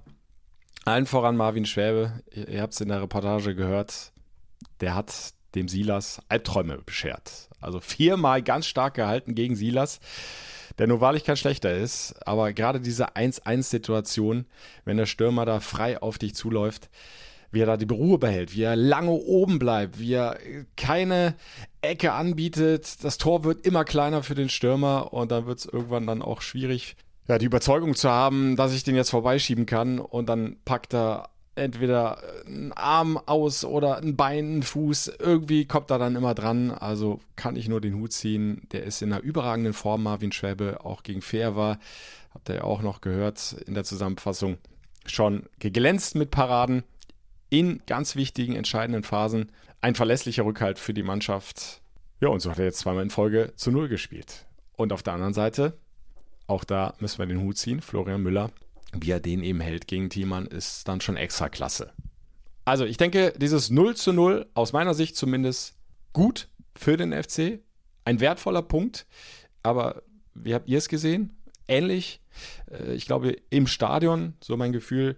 Allen 0.88 1.06
voran 1.06 1.36
Marvin 1.36 1.66
Schwäbe, 1.66 2.14
ihr, 2.32 2.62
habt 2.62 2.72
es 2.72 2.80
in 2.80 2.88
der 2.88 3.02
Reportage 3.02 3.56
gehört, 3.56 4.14
der 4.80 4.96
hat 4.96 5.34
dem 5.54 5.68
Silas 5.68 6.22
Albträume 6.30 6.78
beschert. 6.78 7.50
Also 7.60 7.82
viermal 7.82 8.42
ganz 8.42 8.68
stark 8.68 8.94
gehalten 8.94 9.36
gegen 9.36 9.58
Silas, 9.58 10.00
der 10.78 10.88
nur 10.88 11.02
wahrlich 11.02 11.26
kein 11.26 11.36
schlechter 11.36 11.76
ist. 11.76 12.16
Aber 12.26 12.54
gerade 12.54 12.80
diese 12.80 13.18
1-1-Situation, 13.18 14.46
wenn 14.86 14.96
der 14.96 15.08
Stürmer 15.08 15.46
da 15.46 15.60
frei 15.60 16.02
auf 16.02 16.20
dich 16.20 16.36
zuläuft, 16.36 16.90
wie 17.52 17.60
er 17.60 17.66
da 17.66 17.76
die 17.76 17.94
Ruhe 17.94 18.18
behält, 18.18 18.56
wie 18.56 18.64
er 18.64 18.78
lange 18.78 19.12
oben 19.12 19.60
bleibt, 19.60 20.00
wie 20.00 20.14
er 20.14 20.38
keine 20.78 21.36
Ecke 21.82 22.14
anbietet. 22.14 23.04
Das 23.04 23.18
Tor 23.18 23.44
wird 23.44 23.66
immer 23.66 23.84
kleiner 23.84 24.24
für 24.24 24.36
den 24.36 24.48
Stürmer 24.48 25.12
und 25.12 25.32
dann 25.32 25.48
wird 25.48 25.60
es 25.60 25.66
irgendwann 25.66 26.08
dann 26.08 26.22
auch 26.22 26.42
schwierig 26.42 26.96
ja, 27.28 27.38
die 27.38 27.46
Überzeugung 27.46 27.96
zu 27.96 28.10
haben, 28.10 28.56
dass 28.56 28.74
ich 28.74 28.84
den 28.84 28.96
jetzt 28.96 29.10
vorbeischieben 29.10 29.66
kann 29.66 30.00
und 30.00 30.28
dann 30.28 30.58
packt 30.64 30.94
er 30.94 31.30
entweder 31.58 32.22
einen 32.46 32.72
Arm 32.74 33.18
aus 33.18 33.66
oder 33.66 33.98
ein 33.98 34.16
Bein, 34.16 34.46
einen 34.46 34.64
Fuß. 34.64 35.14
Irgendwie 35.20 35.66
kommt 35.66 35.90
er 35.90 35.98
dann 35.98 36.16
immer 36.16 36.36
dran. 36.36 36.72
Also 36.72 37.20
kann 37.36 37.56
ich 37.56 37.68
nur 37.68 37.82
den 37.82 37.96
Hut 37.96 38.14
ziehen. 38.14 38.62
Der 38.72 38.84
ist 38.84 39.02
in 39.02 39.12
einer 39.12 39.24
überragenden 39.24 39.74
Form, 39.74 40.04
Marvin 40.04 40.32
Schwäbe, 40.32 40.86
auch 40.86 41.04
gegen 41.04 41.22
Fair 41.22 41.56
war. 41.56 41.80
Habt 42.34 42.50
ihr 42.50 42.56
ja 42.56 42.64
auch 42.64 42.82
noch 42.82 43.02
gehört 43.02 43.54
in 43.66 43.74
der 43.74 43.84
Zusammenfassung. 43.84 44.58
Schon 45.06 45.44
geglänzt 45.60 46.16
mit 46.16 46.32
Paraden 46.32 46.84
in 47.50 47.82
ganz 47.88 48.16
wichtigen, 48.16 48.56
entscheidenden 48.56 49.04
Phasen. 49.04 49.52
Ein 49.82 49.96
verlässlicher 49.96 50.46
Rückhalt 50.46 50.80
für 50.80 50.94
die 50.94 51.04
Mannschaft. 51.04 51.82
Ja, 52.20 52.30
und 52.30 52.40
so 52.40 52.52
hat 52.52 52.60
er 52.60 52.66
jetzt 52.66 52.80
zweimal 52.80 53.04
in 53.04 53.10
Folge 53.10 53.54
zu 53.56 53.72
Null 53.72 53.88
gespielt. 53.88 54.46
Und 54.74 54.94
auf 54.94 55.02
der 55.02 55.14
anderen 55.14 55.34
Seite 55.34 55.78
auch 56.48 56.64
da 56.64 56.96
müssen 57.00 57.20
wir 57.20 57.26
den 57.26 57.42
Hut 57.42 57.58
ziehen. 57.58 57.82
Florian 57.82 58.24
Müller, 58.24 58.52
wie 58.94 59.12
er 59.12 59.20
den 59.20 59.44
eben 59.44 59.60
hält 59.60 59.88
gegen 59.88 60.10
Thiemann, 60.10 60.48
ist 60.48 60.88
dann 60.88 61.02
schon 61.02 61.18
extra 61.18 61.50
klasse. 61.50 61.92
Also 62.66 62.86
ich 62.86 62.98
denke, 62.98 63.34
dieses 63.38 63.70
0 63.70 63.96
zu 63.96 64.14
0, 64.14 64.48
aus 64.54 64.74
meiner 64.74 64.94
Sicht 64.94 65.16
zumindest 65.16 65.76
gut 66.14 66.50
für 66.76 66.98
den 66.98 67.12
FC. 67.12 67.60
Ein 68.06 68.20
wertvoller 68.20 68.62
Punkt. 68.62 69.06
Aber 69.64 70.04
wie 70.34 70.54
habt 70.54 70.68
ihr 70.68 70.78
es 70.78 70.90
gesehen? 70.90 71.38
Ähnlich. 71.68 72.22
Äh, 72.72 72.94
ich 72.94 73.06
glaube, 73.06 73.36
im 73.50 73.68
Stadion, 73.68 74.34
so 74.40 74.58
mein 74.58 74.72
Gefühl, 74.72 75.18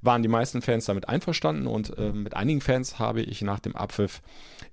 waren 0.00 0.22
die 0.22 0.28
meisten 0.28 0.62
Fans 0.62 0.84
damit 0.84 1.08
einverstanden 1.08 1.66
und 1.66 1.96
äh, 1.98 2.12
mit 2.12 2.34
einigen 2.34 2.60
Fans 2.60 2.98
habe 2.98 3.20
ich 3.22 3.42
nach 3.42 3.58
dem 3.58 3.74
Abpfiff 3.74 4.20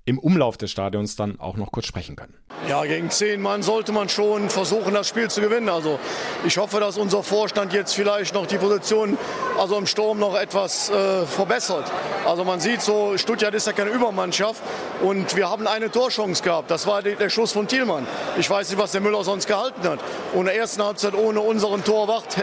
im 0.04 0.18
Umlauf 0.20 0.56
des 0.56 0.70
Stadions 0.70 1.16
dann 1.16 1.40
auch 1.40 1.56
noch 1.56 1.72
kurz 1.72 1.86
sprechen 1.86 2.14
können. 2.14 2.34
Ja, 2.68 2.84
gegen 2.84 3.10
zehn 3.10 3.42
Mann 3.42 3.62
sollte 3.62 3.92
man 3.92 4.08
schon 4.08 4.50
versuchen, 4.50 4.94
das 4.94 5.08
Spiel 5.08 5.28
zu 5.28 5.40
gewinnen. 5.40 5.68
Also 5.68 5.98
ich 6.46 6.56
hoffe, 6.58 6.78
dass 6.78 6.96
unser 6.96 7.22
Vorstand 7.22 7.72
jetzt 7.72 7.94
vielleicht 7.94 8.34
noch 8.34 8.46
die 8.46 8.56
Position 8.56 9.18
also 9.58 9.76
im 9.76 9.86
Sturm 9.86 10.18
noch 10.18 10.36
etwas 10.36 10.90
äh, 10.90 11.26
verbessert. 11.26 11.90
Also 12.24 12.44
man 12.44 12.60
sieht 12.60 12.82
so, 12.82 13.16
Stuttgart 13.18 13.54
ist 13.54 13.66
ja 13.66 13.72
keine 13.72 13.90
Übermannschaft 13.90 14.62
und 15.02 15.36
wir 15.36 15.50
haben 15.50 15.66
eine 15.66 15.90
Torchance 15.90 16.42
gehabt. 16.42 16.70
Das 16.70 16.86
war 16.86 17.02
der 17.02 17.30
Schuss 17.30 17.52
von 17.52 17.66
Thielmann. 17.66 18.06
Ich 18.38 18.48
weiß 18.48 18.70
nicht, 18.70 18.78
was 18.78 18.92
der 18.92 19.00
Müller 19.00 19.24
sonst 19.24 19.46
gehalten 19.46 19.82
hat. 19.88 20.00
Und 20.34 20.46
der 20.46 20.56
ersten 20.56 20.82
Halbzeit 20.82 21.14
ohne 21.14 21.40
unseren 21.40 21.82
Torwart 21.86 22.36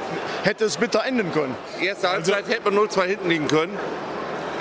hätte 0.44 0.64
es 0.64 0.78
bitter 0.78 1.06
enden 1.06 1.32
können. 1.34 1.54
Erste 1.82 2.10
Halbzeit 2.10 2.48
hätte 2.48 2.72
man 2.72 2.76
0-2 2.88 3.04
hinten 3.04 3.30
liegen 3.30 3.48
können. 3.50 3.78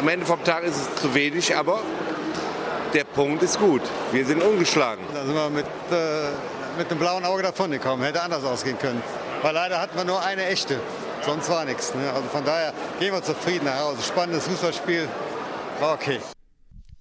Am 0.00 0.08
Ende 0.08 0.26
vom 0.26 0.42
Tag 0.42 0.64
ist 0.64 0.76
es 0.76 1.00
zu 1.00 1.14
wenig, 1.14 1.56
aber 1.56 1.78
der 2.92 3.04
Punkt 3.04 3.44
ist 3.44 3.60
gut. 3.60 3.82
Wir 4.10 4.26
sind 4.26 4.42
ungeschlagen. 4.42 5.04
Da 5.14 5.24
sind 5.24 5.34
wir 5.34 5.50
mit, 5.50 5.66
äh, 5.92 6.30
mit 6.76 6.90
einem 6.90 6.98
blauen 6.98 7.24
Auge 7.24 7.44
davon 7.44 7.70
gekommen. 7.70 8.02
Hätte 8.02 8.22
anders 8.22 8.42
ausgehen 8.42 8.76
können. 8.76 9.00
Weil 9.40 9.54
leider 9.54 9.80
hatten 9.80 9.96
wir 9.96 10.04
nur 10.04 10.20
eine 10.20 10.46
echte. 10.46 10.80
Sonst 11.24 11.48
war 11.48 11.64
nichts. 11.64 11.94
Ne? 11.94 12.12
Also 12.12 12.28
von 12.28 12.44
daher 12.44 12.74
gehen 12.98 13.14
wir 13.14 13.22
zufrieden 13.22 13.66
nach 13.66 13.78
Hause. 13.78 14.02
Spannendes 14.02 14.48
Fußballspiel. 14.48 15.08
War 15.78 15.94
okay. 15.94 16.18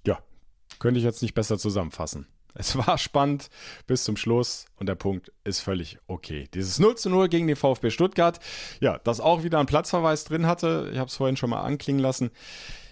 Ja, 0.06 0.20
könnte 0.78 0.98
ich 0.98 1.04
jetzt 1.04 1.20
nicht 1.20 1.34
besser 1.34 1.58
zusammenfassen. 1.58 2.28
Es 2.54 2.76
war 2.76 2.98
spannend 2.98 3.48
bis 3.86 4.04
zum 4.04 4.16
Schluss 4.16 4.66
und 4.76 4.88
der 4.88 4.94
Punkt 4.94 5.32
ist 5.44 5.60
völlig 5.60 5.98
okay. 6.06 6.48
Dieses 6.54 6.78
0 6.78 6.96
zu 6.96 7.10
0 7.10 7.28
gegen 7.28 7.46
den 7.46 7.56
VfB 7.56 7.90
Stuttgart, 7.90 8.40
ja, 8.80 8.98
das 8.98 9.20
auch 9.20 9.42
wieder 9.42 9.58
einen 9.58 9.66
Platzverweis 9.66 10.24
drin 10.24 10.46
hatte. 10.46 10.90
Ich 10.92 10.98
habe 10.98 11.08
es 11.08 11.16
vorhin 11.16 11.36
schon 11.36 11.50
mal 11.50 11.62
anklingen 11.62 12.02
lassen. 12.02 12.30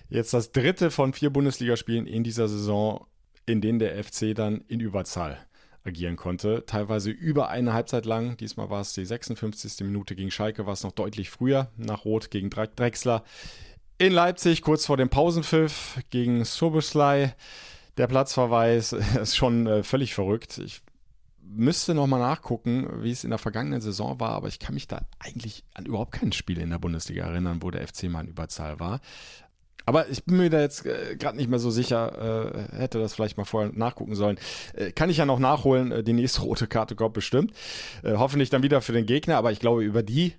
Jetzt 0.08 0.34
das 0.34 0.52
dritte 0.52 0.90
von 0.90 1.12
vier 1.12 1.30
Bundesligaspielen 1.30 2.06
in 2.06 2.24
dieser 2.24 2.48
Saison, 2.48 3.06
in 3.46 3.60
denen 3.60 3.78
der 3.78 4.02
FC 4.02 4.34
dann 4.34 4.64
in 4.66 4.80
Überzahl 4.80 5.38
agieren 5.84 6.16
konnte. 6.16 6.64
Teilweise 6.66 7.10
über 7.10 7.48
eine 7.48 7.72
Halbzeit 7.72 8.04
lang. 8.04 8.36
Diesmal 8.36 8.70
war 8.70 8.80
es 8.80 8.92
die 8.92 9.04
56. 9.04 9.80
Minute 9.80 10.14
gegen 10.14 10.30
Schalke, 10.30 10.66
war 10.66 10.72
es 10.72 10.82
noch 10.82 10.92
deutlich 10.92 11.30
früher 11.30 11.70
nach 11.76 12.04
Rot 12.04 12.30
gegen 12.30 12.50
Drexler. 12.50 13.24
In 13.98 14.12
Leipzig 14.12 14.62
kurz 14.62 14.86
vor 14.86 14.96
dem 14.96 15.10
Pausenpfiff 15.10 16.00
gegen 16.10 16.44
Soboslai. 16.44 17.34
Der 17.96 18.06
Platzverweis 18.06 18.92
ist 19.20 19.36
schon 19.36 19.66
äh, 19.66 19.82
völlig 19.82 20.14
verrückt. 20.14 20.58
Ich 20.58 20.82
müsste 21.42 21.94
noch 21.94 22.06
mal 22.06 22.18
nachgucken, 22.18 23.02
wie 23.02 23.10
es 23.10 23.24
in 23.24 23.30
der 23.30 23.38
vergangenen 23.38 23.80
Saison 23.80 24.20
war, 24.20 24.30
aber 24.30 24.48
ich 24.48 24.58
kann 24.58 24.74
mich 24.74 24.86
da 24.86 25.02
eigentlich 25.18 25.64
an 25.74 25.86
überhaupt 25.86 26.12
kein 26.12 26.32
Spiel 26.32 26.58
in 26.60 26.70
der 26.70 26.78
Bundesliga 26.78 27.26
erinnern, 27.26 27.62
wo 27.62 27.70
der 27.70 27.86
FC 27.86 28.04
mal 28.04 28.20
in 28.20 28.28
Überzahl 28.28 28.78
war. 28.78 29.00
Aber 29.86 30.08
ich 30.08 30.24
bin 30.24 30.36
mir 30.36 30.50
da 30.50 30.60
jetzt 30.60 30.86
äh, 30.86 31.16
gerade 31.16 31.36
nicht 31.36 31.50
mehr 31.50 31.58
so 31.58 31.70
sicher, 31.70 32.70
äh, 32.72 32.76
hätte 32.76 33.00
das 33.00 33.14
vielleicht 33.14 33.36
mal 33.36 33.44
vorher 33.44 33.72
nachgucken 33.74 34.14
sollen. 34.14 34.38
Kann 34.94 35.10
ich 35.10 35.16
ja 35.16 35.26
noch 35.26 35.38
nachholen, 35.40 36.04
die 36.04 36.12
nächste 36.12 36.40
rote 36.42 36.68
Karte 36.68 36.94
kommt 36.94 37.14
bestimmt. 37.14 37.52
Hoffentlich 38.04 38.50
dann 38.50 38.62
wieder 38.62 38.82
für 38.82 38.92
den 38.92 39.06
Gegner, 39.06 39.36
aber 39.36 39.50
ich 39.50 39.58
glaube, 39.58 39.82
über 39.82 40.02
die 40.02 40.34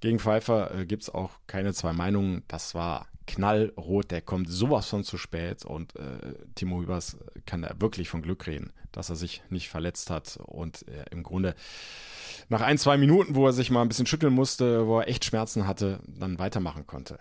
gegen 0.00 0.18
Pfeiffer 0.18 0.84
gibt 0.84 1.04
es 1.04 1.10
auch 1.10 1.30
keine 1.46 1.72
zwei 1.72 1.92
Meinungen. 1.92 2.42
Das 2.48 2.74
war 2.74 3.06
knallrot, 3.34 4.10
der 4.10 4.22
kommt 4.22 4.48
sowas 4.48 4.88
von 4.88 5.04
zu 5.04 5.18
spät 5.18 5.64
und 5.64 5.96
äh, 5.96 6.34
Timo 6.54 6.80
Hübers 6.80 7.16
kann 7.46 7.62
da 7.62 7.74
wirklich 7.78 8.08
von 8.08 8.22
Glück 8.22 8.46
reden, 8.46 8.72
dass 8.92 9.10
er 9.10 9.16
sich 9.16 9.42
nicht 9.50 9.68
verletzt 9.68 10.10
hat 10.10 10.38
und 10.44 10.86
äh, 10.88 11.04
im 11.10 11.22
Grunde 11.22 11.54
nach 12.48 12.60
ein, 12.60 12.78
zwei 12.78 12.96
Minuten, 12.96 13.34
wo 13.34 13.46
er 13.46 13.52
sich 13.52 13.70
mal 13.70 13.82
ein 13.82 13.88
bisschen 13.88 14.06
schütteln 14.06 14.32
musste, 14.32 14.86
wo 14.86 15.00
er 15.00 15.08
echt 15.08 15.24
Schmerzen 15.24 15.66
hatte, 15.66 16.00
dann 16.06 16.38
weitermachen 16.38 16.86
konnte. 16.86 17.18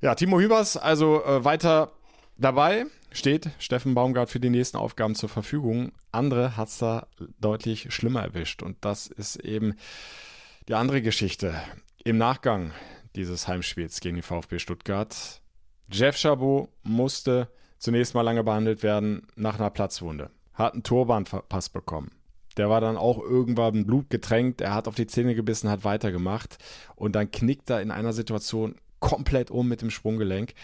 Ja, 0.00 0.14
Timo 0.14 0.40
Hübers 0.40 0.76
also 0.76 1.24
äh, 1.24 1.44
weiter 1.44 1.92
dabei. 2.38 2.86
Steht 3.12 3.50
Steffen 3.58 3.94
Baumgart 3.94 4.30
für 4.30 4.40
die 4.40 4.50
nächsten 4.50 4.78
Aufgaben 4.78 5.14
zur 5.14 5.28
Verfügung. 5.28 5.92
Andere 6.12 6.56
hat 6.56 6.68
es 6.68 6.78
da 6.78 7.06
deutlich 7.40 7.92
schlimmer 7.94 8.22
erwischt. 8.22 8.62
Und 8.62 8.78
das 8.80 9.06
ist 9.06 9.36
eben 9.36 9.74
die 10.68 10.74
andere 10.74 11.02
Geschichte. 11.02 11.54
Im 12.04 12.16
Nachgang 12.16 12.72
dieses 13.16 13.48
Heimspiels 13.48 14.00
gegen 14.00 14.16
die 14.16 14.22
VfB 14.22 14.58
Stuttgart. 14.58 15.40
Jeff 15.90 16.16
Chabot 16.16 16.68
musste 16.82 17.48
zunächst 17.78 18.14
mal 18.14 18.22
lange 18.22 18.44
behandelt 18.44 18.82
werden 18.82 19.26
nach 19.34 19.58
einer 19.58 19.70
Platzwunde. 19.70 20.30
Hat 20.54 20.74
einen 20.74 20.82
Turban 20.82 21.26
verpasst 21.26 21.72
bekommen. 21.72 22.12
Der 22.56 22.68
war 22.68 22.80
dann 22.80 22.96
auch 22.96 23.18
irgendwann 23.18 23.86
blutgetränkt. 23.86 24.60
Er 24.60 24.74
hat 24.74 24.88
auf 24.88 24.94
die 24.94 25.06
Zähne 25.06 25.34
gebissen, 25.34 25.70
hat 25.70 25.84
weitergemacht. 25.84 26.58
Und 26.94 27.16
dann 27.16 27.30
knickt 27.30 27.70
er 27.70 27.80
in 27.80 27.90
einer 27.90 28.12
Situation 28.12 28.76
komplett 29.00 29.50
um 29.50 29.68
mit 29.68 29.82
dem 29.82 29.90
Sprunggelenk. 29.90 30.54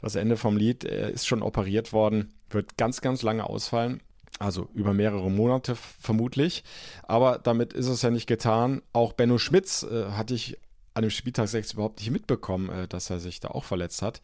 Das 0.00 0.16
Ende 0.16 0.36
vom 0.36 0.56
Lied, 0.56 0.82
ist 0.84 1.28
schon 1.28 1.42
operiert 1.42 1.92
worden, 1.92 2.34
wird 2.50 2.76
ganz, 2.76 3.00
ganz 3.00 3.22
lange 3.22 3.48
ausfallen. 3.48 4.02
Also 4.38 4.68
über 4.74 4.92
mehrere 4.92 5.30
Monate 5.30 5.76
vermutlich. 5.76 6.64
Aber 7.04 7.38
damit 7.38 7.72
ist 7.72 7.86
es 7.86 8.02
ja 8.02 8.10
nicht 8.10 8.26
getan. 8.26 8.82
Auch 8.92 9.12
Benno 9.12 9.38
Schmitz 9.38 9.84
äh, 9.84 10.06
hatte 10.12 10.34
ich 10.34 10.58
an 10.94 11.02
dem 11.02 11.10
Spieltag 11.10 11.48
6 11.48 11.72
überhaupt 11.72 12.00
nicht 12.00 12.10
mitbekommen, 12.10 12.68
äh, 12.68 12.88
dass 12.88 13.10
er 13.10 13.20
sich 13.20 13.40
da 13.40 13.48
auch 13.48 13.64
verletzt 13.64 14.02
hat. 14.02 14.20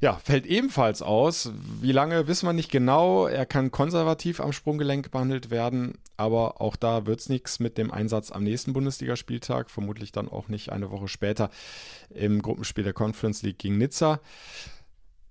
Ja, 0.00 0.16
fällt 0.16 0.46
ebenfalls 0.46 1.00
aus. 1.00 1.52
Wie 1.80 1.92
lange 1.92 2.26
wissen 2.26 2.46
wir 2.46 2.52
nicht 2.52 2.72
genau. 2.72 3.26
Er 3.26 3.46
kann 3.46 3.70
konservativ 3.70 4.40
am 4.40 4.52
Sprunggelenk 4.52 5.12
behandelt 5.12 5.50
werden, 5.50 5.98
aber 6.16 6.60
auch 6.60 6.74
da 6.74 7.06
wird 7.06 7.20
es 7.20 7.28
nichts 7.28 7.60
mit 7.60 7.78
dem 7.78 7.92
Einsatz 7.92 8.32
am 8.32 8.42
nächsten 8.42 8.72
Bundesligaspieltag. 8.72 9.70
Vermutlich 9.70 10.10
dann 10.10 10.28
auch 10.28 10.48
nicht 10.48 10.70
eine 10.70 10.90
Woche 10.90 11.06
später 11.06 11.50
im 12.10 12.42
Gruppenspiel 12.42 12.82
der 12.82 12.94
Conference 12.94 13.42
League 13.42 13.58
gegen 13.58 13.78
Nizza. 13.78 14.20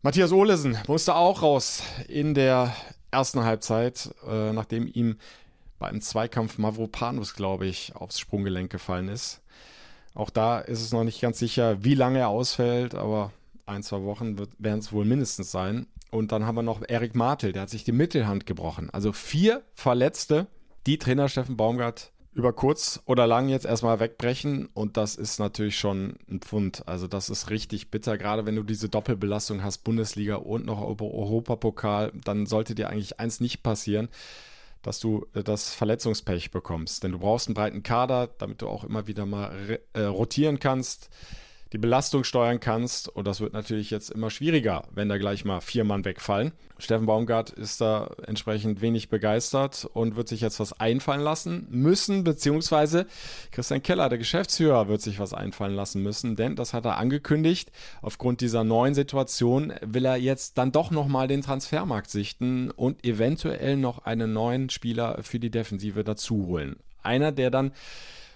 Matthias 0.03 0.31
Olesen 0.31 0.77
musste 0.88 1.15
auch 1.15 1.41
raus 1.41 1.84
in 2.07 2.34
der 2.34 2.73
ersten 3.12 3.43
Halbzeit, 3.43 4.10
äh, 4.25 4.53
nachdem 4.53 4.88
ihm 4.88 5.17
beim 5.79 5.99
Zweikampf 5.99 6.57
Mavropanos, 6.57 7.34
glaube 7.34 7.67
ich, 7.67 7.95
aufs 7.95 8.19
Sprunggelenk 8.19 8.71
gefallen 8.71 9.10
ist. 9.10 9.40
Auch 10.13 10.30
da 10.30 10.60
ist 10.60 10.82
es 10.82 10.91
noch 10.91 11.04
nicht 11.04 11.21
ganz 11.21 11.39
sicher, 11.39 11.84
wie 11.84 11.95
lange 11.95 12.19
er 12.19 12.30
ausfällt, 12.30 12.95
aber 12.95 13.32
ein, 13.65 13.84
zwei 13.84 14.04
Wochen 14.04 14.38
werden 14.58 14.80
es 14.80 14.91
wohl 14.91 15.06
mindestens 15.06 15.52
sein. 15.52 15.88
Und 16.10 16.34
dann 16.34 16.45
haben 16.45 16.56
wir 16.56 16.63
noch 16.63 16.82
Erik 16.86 17.15
Martel, 17.15 17.54
der 17.54 17.63
hat 17.63 17.69
sich 17.69 17.86
die 17.86 17.93
Mittelhand 17.93 18.45
gebrochen. 18.45 18.89
Also 18.91 19.13
vier 19.13 19.63
Verletzte, 19.74 20.47
die 20.86 20.97
Trainer 20.97 21.30
Steffen 21.30 21.56
Baumgart 21.56 22.12
über 22.34 22.54
kurz 22.54 23.02
oder 23.06 23.28
lang 23.28 23.47
jetzt 23.47 23.65
erstmal 23.65 24.00
wegbrechen. 24.02 24.67
Und 24.74 24.97
das 24.97 25.15
ist 25.15 25.39
natürlich 25.39 25.78
schon 25.78 26.15
ein 26.30 26.41
Pfund. 26.41 26.88
Also 26.88 27.08
das 27.08 27.30
ist 27.30 27.50
richtig 27.50 27.91
bitter. 27.91 28.17
Gerade 28.17 28.45
wenn 28.45 28.56
du 28.56 28.63
diese 28.63 28.89
Doppelbelastung 28.89 29.63
hast, 29.63 29.80
Bundesliga 29.80 30.36
und 30.36 30.65
noch 30.65 30.82
Europapokal, 30.82 32.12
dann 32.26 32.45
sollte 32.45 32.76
dir 32.76 32.89
eigentlich 32.89 33.19
eins 33.19 33.39
nicht 33.39 33.63
passieren 33.63 34.10
dass 34.82 35.00
du 35.00 35.26
äh, 35.34 35.44
das 35.44 35.74
Verletzungspech 35.74 36.52
bekommst. 36.52 37.04
Denn 37.04 37.12
du 37.12 37.20
brauchst 37.20 37.48
einen 37.48 37.56
breiten 37.56 37.84
Kader, 37.84 38.28
damit 38.38 38.62
du 38.62 38.67
auch 38.67 38.84
immer 38.84 39.08
wieder 39.08 39.26
mal 39.26 39.80
äh, 39.94 40.02
rotieren 40.02 40.60
kannst 40.60 41.10
die 41.73 41.77
Belastung 41.77 42.23
steuern 42.23 42.60
kannst. 42.60 43.07
Und 43.07 43.27
das 43.27 43.39
wird 43.39 43.53
natürlich 43.53 43.91
jetzt 43.91 44.10
immer 44.12 44.29
schwieriger, 44.29 44.84
wenn 44.93 45.10
da 45.10 45.17
gleich 45.17 45.45
mal 45.45 45.62
vier 45.62 45.84
Mann 45.84 46.05
wegfallen. 46.05 46.51
Steffen 46.77 47.05
Baumgart 47.05 47.51
ist 47.51 47.79
da 47.79 48.15
entsprechend 48.25 48.81
wenig 48.81 49.10
begeistert 49.10 49.88
und 49.93 50.15
wird 50.15 50.27
sich 50.27 50.41
jetzt 50.41 50.60
was 50.60 50.79
einfallen 50.79 51.21
lassen 51.21 51.67
müssen, 51.69 52.23
beziehungsweise 52.23 53.05
Christian 53.51 53.84
Keller, 53.84 54.10
der 54.10 54.17
Geschäftsführer, 54.17 54.88
wird 54.88 55.01
sich 55.01 55.19
was 55.19 55.34
einfallen 55.34 55.75
lassen 55.75 56.01
müssen, 56.01 56.36
denn 56.36 56.55
das 56.55 56.73
hat 56.73 56.86
er 56.86 56.97
angekündigt. 56.97 57.71
Aufgrund 58.01 58.41
dieser 58.41 58.63
neuen 58.63 58.95
Situation 58.95 59.73
will 59.81 60.05
er 60.05 60.15
jetzt 60.15 60.57
dann 60.57 60.71
doch 60.71 60.89
nochmal 60.89 61.27
den 61.27 61.41
Transfermarkt 61.41 62.10
sichten 62.10 62.71
und 62.71 63.05
eventuell 63.05 63.77
noch 63.77 63.99
einen 64.05 64.34
neuen 64.34 64.69
Spieler 64.69 65.19
für 65.21 65.39
die 65.39 65.51
Defensive 65.51 66.03
dazu 66.03 66.47
holen. 66.47 66.77
Einer, 67.03 67.31
der 67.31 67.51
dann 67.51 67.71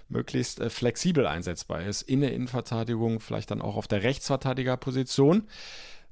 möglichst 0.10 0.60
äh, 0.60 0.70
flexibel 0.70 1.28
einsetzbar 1.28 1.84
ist 1.84 2.02
in 2.02 2.22
der 2.22 2.34
Innenverteidigung, 2.34 3.20
vielleicht 3.20 3.52
dann 3.52 3.62
auch 3.62 3.76
auf 3.76 3.88
der 3.88 4.04
Rechtsverteidigerposition, 4.04 5.48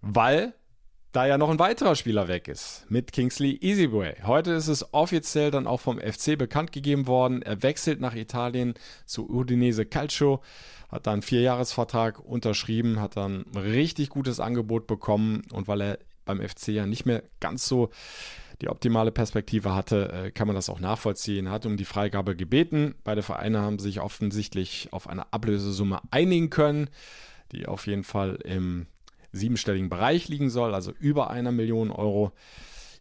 weil 0.01 0.53
da 1.13 1.27
ja 1.27 1.37
noch 1.37 1.51
ein 1.51 1.59
weiterer 1.59 1.95
Spieler 1.95 2.27
weg 2.27 2.47
ist 2.47 2.85
mit 2.89 3.11
Kingsley 3.13 3.59
Easyway. 3.61 4.15
Heute 4.23 4.51
ist 4.51 4.67
es 4.67 4.93
offiziell 4.93 5.51
dann 5.51 5.67
auch 5.67 5.79
vom 5.79 5.99
FC 5.99 6.35
bekannt 6.37 6.71
gegeben 6.71 7.05
worden. 7.05 7.43
Er 7.43 7.61
wechselt 7.61 8.01
nach 8.01 8.15
Italien 8.15 8.73
zu 9.05 9.29
Udinese 9.29 9.85
Calcio, 9.85 10.41
hat 10.89 11.05
dann 11.05 11.13
einen 11.13 11.21
Vierjahresvertrag 11.21 12.19
unterschrieben, 12.19 12.99
hat 12.99 13.15
dann 13.15 13.45
ein 13.53 13.57
richtig 13.61 14.09
gutes 14.09 14.39
Angebot 14.39 14.87
bekommen 14.87 15.43
und 15.51 15.67
weil 15.67 15.81
er 15.81 15.99
beim 16.25 16.41
FC 16.41 16.69
ja 16.69 16.87
nicht 16.87 17.05
mehr 17.05 17.21
ganz 17.39 17.67
so 17.67 17.91
die 18.63 18.69
optimale 18.69 19.11
Perspektive 19.11 19.75
hatte, 19.75 20.09
äh, 20.13 20.31
kann 20.31 20.47
man 20.47 20.55
das 20.55 20.69
auch 20.69 20.79
nachvollziehen. 20.79 21.49
Hat 21.49 21.65
um 21.65 21.75
die 21.75 21.83
Freigabe 21.83 22.33
gebeten. 22.33 22.95
Beide 23.03 23.21
Vereine 23.21 23.59
haben 23.59 23.77
sich 23.77 23.99
offensichtlich 23.99 24.87
auf 24.91 25.09
eine 25.09 25.33
Ablösesumme 25.33 25.99
einigen 26.11 26.49
können, 26.49 26.89
die 27.51 27.65
auf 27.65 27.87
jeden 27.87 28.05
Fall 28.05 28.35
im 28.45 28.87
siebenstelligen 29.33 29.89
Bereich 29.89 30.29
liegen 30.29 30.49
soll, 30.49 30.73
also 30.73 30.93
über 30.97 31.29
einer 31.29 31.51
Million 31.51 31.91
Euro. 31.91 32.31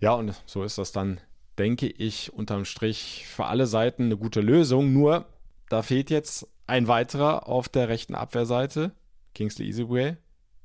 Ja, 0.00 0.14
und 0.14 0.34
so 0.46 0.64
ist 0.64 0.78
das 0.78 0.90
dann, 0.90 1.20
denke 1.58 1.86
ich, 1.86 2.32
unterm 2.32 2.64
Strich 2.64 3.26
für 3.28 3.46
alle 3.46 3.66
Seiten 3.66 4.06
eine 4.06 4.16
gute 4.16 4.40
Lösung. 4.40 4.92
Nur, 4.92 5.26
da 5.68 5.82
fehlt 5.82 6.10
jetzt 6.10 6.48
ein 6.66 6.88
weiterer 6.88 7.46
auf 7.46 7.68
der 7.68 7.88
rechten 7.88 8.16
Abwehrseite, 8.16 8.90
Kingsley 9.32 9.68
Easyway. 9.68 10.16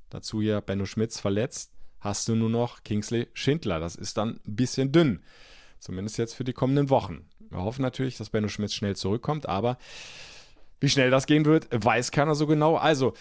Dazu 0.10 0.41
hier 0.41 0.62
Benno 0.62 0.86
Schmitz 0.86 1.19
verletzt 1.19 1.76
hast 1.99 2.27
du 2.27 2.36
nur 2.36 2.49
noch 2.49 2.83
Kingsley 2.83 3.27
Schindler. 3.33 3.79
Das 3.79 3.95
ist 3.95 4.17
dann 4.17 4.39
ein 4.47 4.55
bisschen 4.55 4.91
dünn. 4.91 5.21
Zumindest 5.79 6.17
jetzt 6.17 6.33
für 6.33 6.43
die 6.43 6.53
kommenden 6.53 6.89
Wochen. 6.89 7.27
Wir 7.49 7.60
hoffen 7.60 7.81
natürlich, 7.81 8.17
dass 8.17 8.29
Benno 8.29 8.47
Schmitz 8.47 8.73
schnell 8.73 8.95
zurückkommt, 8.95 9.47
aber 9.47 9.77
wie 10.79 10.89
schnell 10.89 11.10
das 11.10 11.25
gehen 11.25 11.45
wird, 11.45 11.67
weiß 11.71 12.12
keiner 12.12 12.36
so 12.36 12.47
genau. 12.47 12.75
Also, 12.75 13.13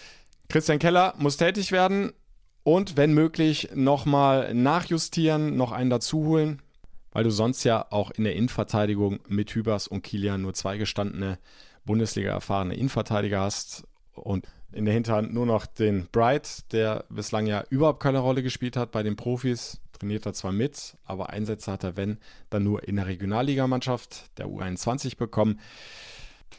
Christian 0.49 0.79
Keller 0.79 1.13
muss 1.17 1.37
tätig 1.37 1.71
werden 1.71 2.13
und 2.63 2.97
wenn 2.97 3.13
möglich 3.13 3.69
nochmal 3.73 4.53
nachjustieren, 4.53 5.55
noch 5.55 5.71
einen 5.71 5.89
dazuholen, 5.89 6.61
weil 7.11 7.23
du 7.23 7.31
sonst 7.31 7.63
ja 7.63 7.85
auch 7.89 8.11
in 8.11 8.25
der 8.25 8.35
Innenverteidigung 8.35 9.19
mit 9.27 9.51
Hübers 9.51 9.87
und 9.87 10.03
Kilian 10.03 10.41
nur 10.41 10.53
zwei 10.53 10.77
gestandene 10.77 11.39
Bundesliga 11.85 12.31
erfahrene 12.31 12.75
Innenverteidiger 12.75 13.39
hast 13.39 13.87
und 14.13 14.45
in 14.77 14.85
der 14.85 14.93
Hinterhand 14.93 15.33
nur 15.33 15.47
noch 15.47 15.65
den 15.65 16.07
Bright, 16.11 16.71
der 16.71 17.03
bislang 17.09 17.47
ja 17.47 17.63
überhaupt 17.69 18.01
keine 18.01 18.19
Rolle 18.19 18.43
gespielt 18.43 18.77
hat 18.77 18.91
bei 18.91 19.01
den 19.01 19.15
Profis. 19.15 19.81
Trainiert 19.91 20.27
er 20.27 20.33
zwar 20.33 20.51
mit, 20.51 20.95
aber 21.03 21.31
Einsätze 21.31 21.71
hat 21.71 21.83
er, 21.83 21.97
wenn, 21.97 22.19
dann 22.51 22.63
nur 22.63 22.87
in 22.87 22.97
der 22.97 23.07
Regionalligamannschaft 23.07 24.37
der 24.37 24.45
U21 24.45 25.17
bekommen. 25.17 25.59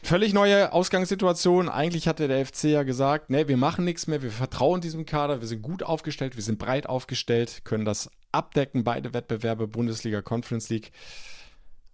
Völlig 0.03 0.33
neue 0.33 0.73
Ausgangssituation. 0.73 1.69
Eigentlich 1.69 2.09
hatte 2.09 2.27
der 2.27 2.45
FC 2.45 2.65
ja 2.65 2.83
gesagt, 2.83 3.29
ne, 3.29 3.47
wir 3.47 3.57
machen 3.57 3.85
nichts 3.85 4.07
mehr, 4.07 4.21
wir 4.21 4.31
vertrauen 4.31 4.81
diesem 4.81 5.05
Kader, 5.05 5.39
wir 5.39 5.47
sind 5.47 5.61
gut 5.61 5.83
aufgestellt, 5.83 6.35
wir 6.35 6.43
sind 6.43 6.59
breit 6.59 6.87
aufgestellt, 6.87 7.61
können 7.63 7.85
das 7.85 8.11
abdecken, 8.33 8.83
beide 8.83 9.13
Wettbewerbe, 9.13 9.67
Bundesliga, 9.67 10.21
Conference 10.21 10.69
League. 10.69 10.91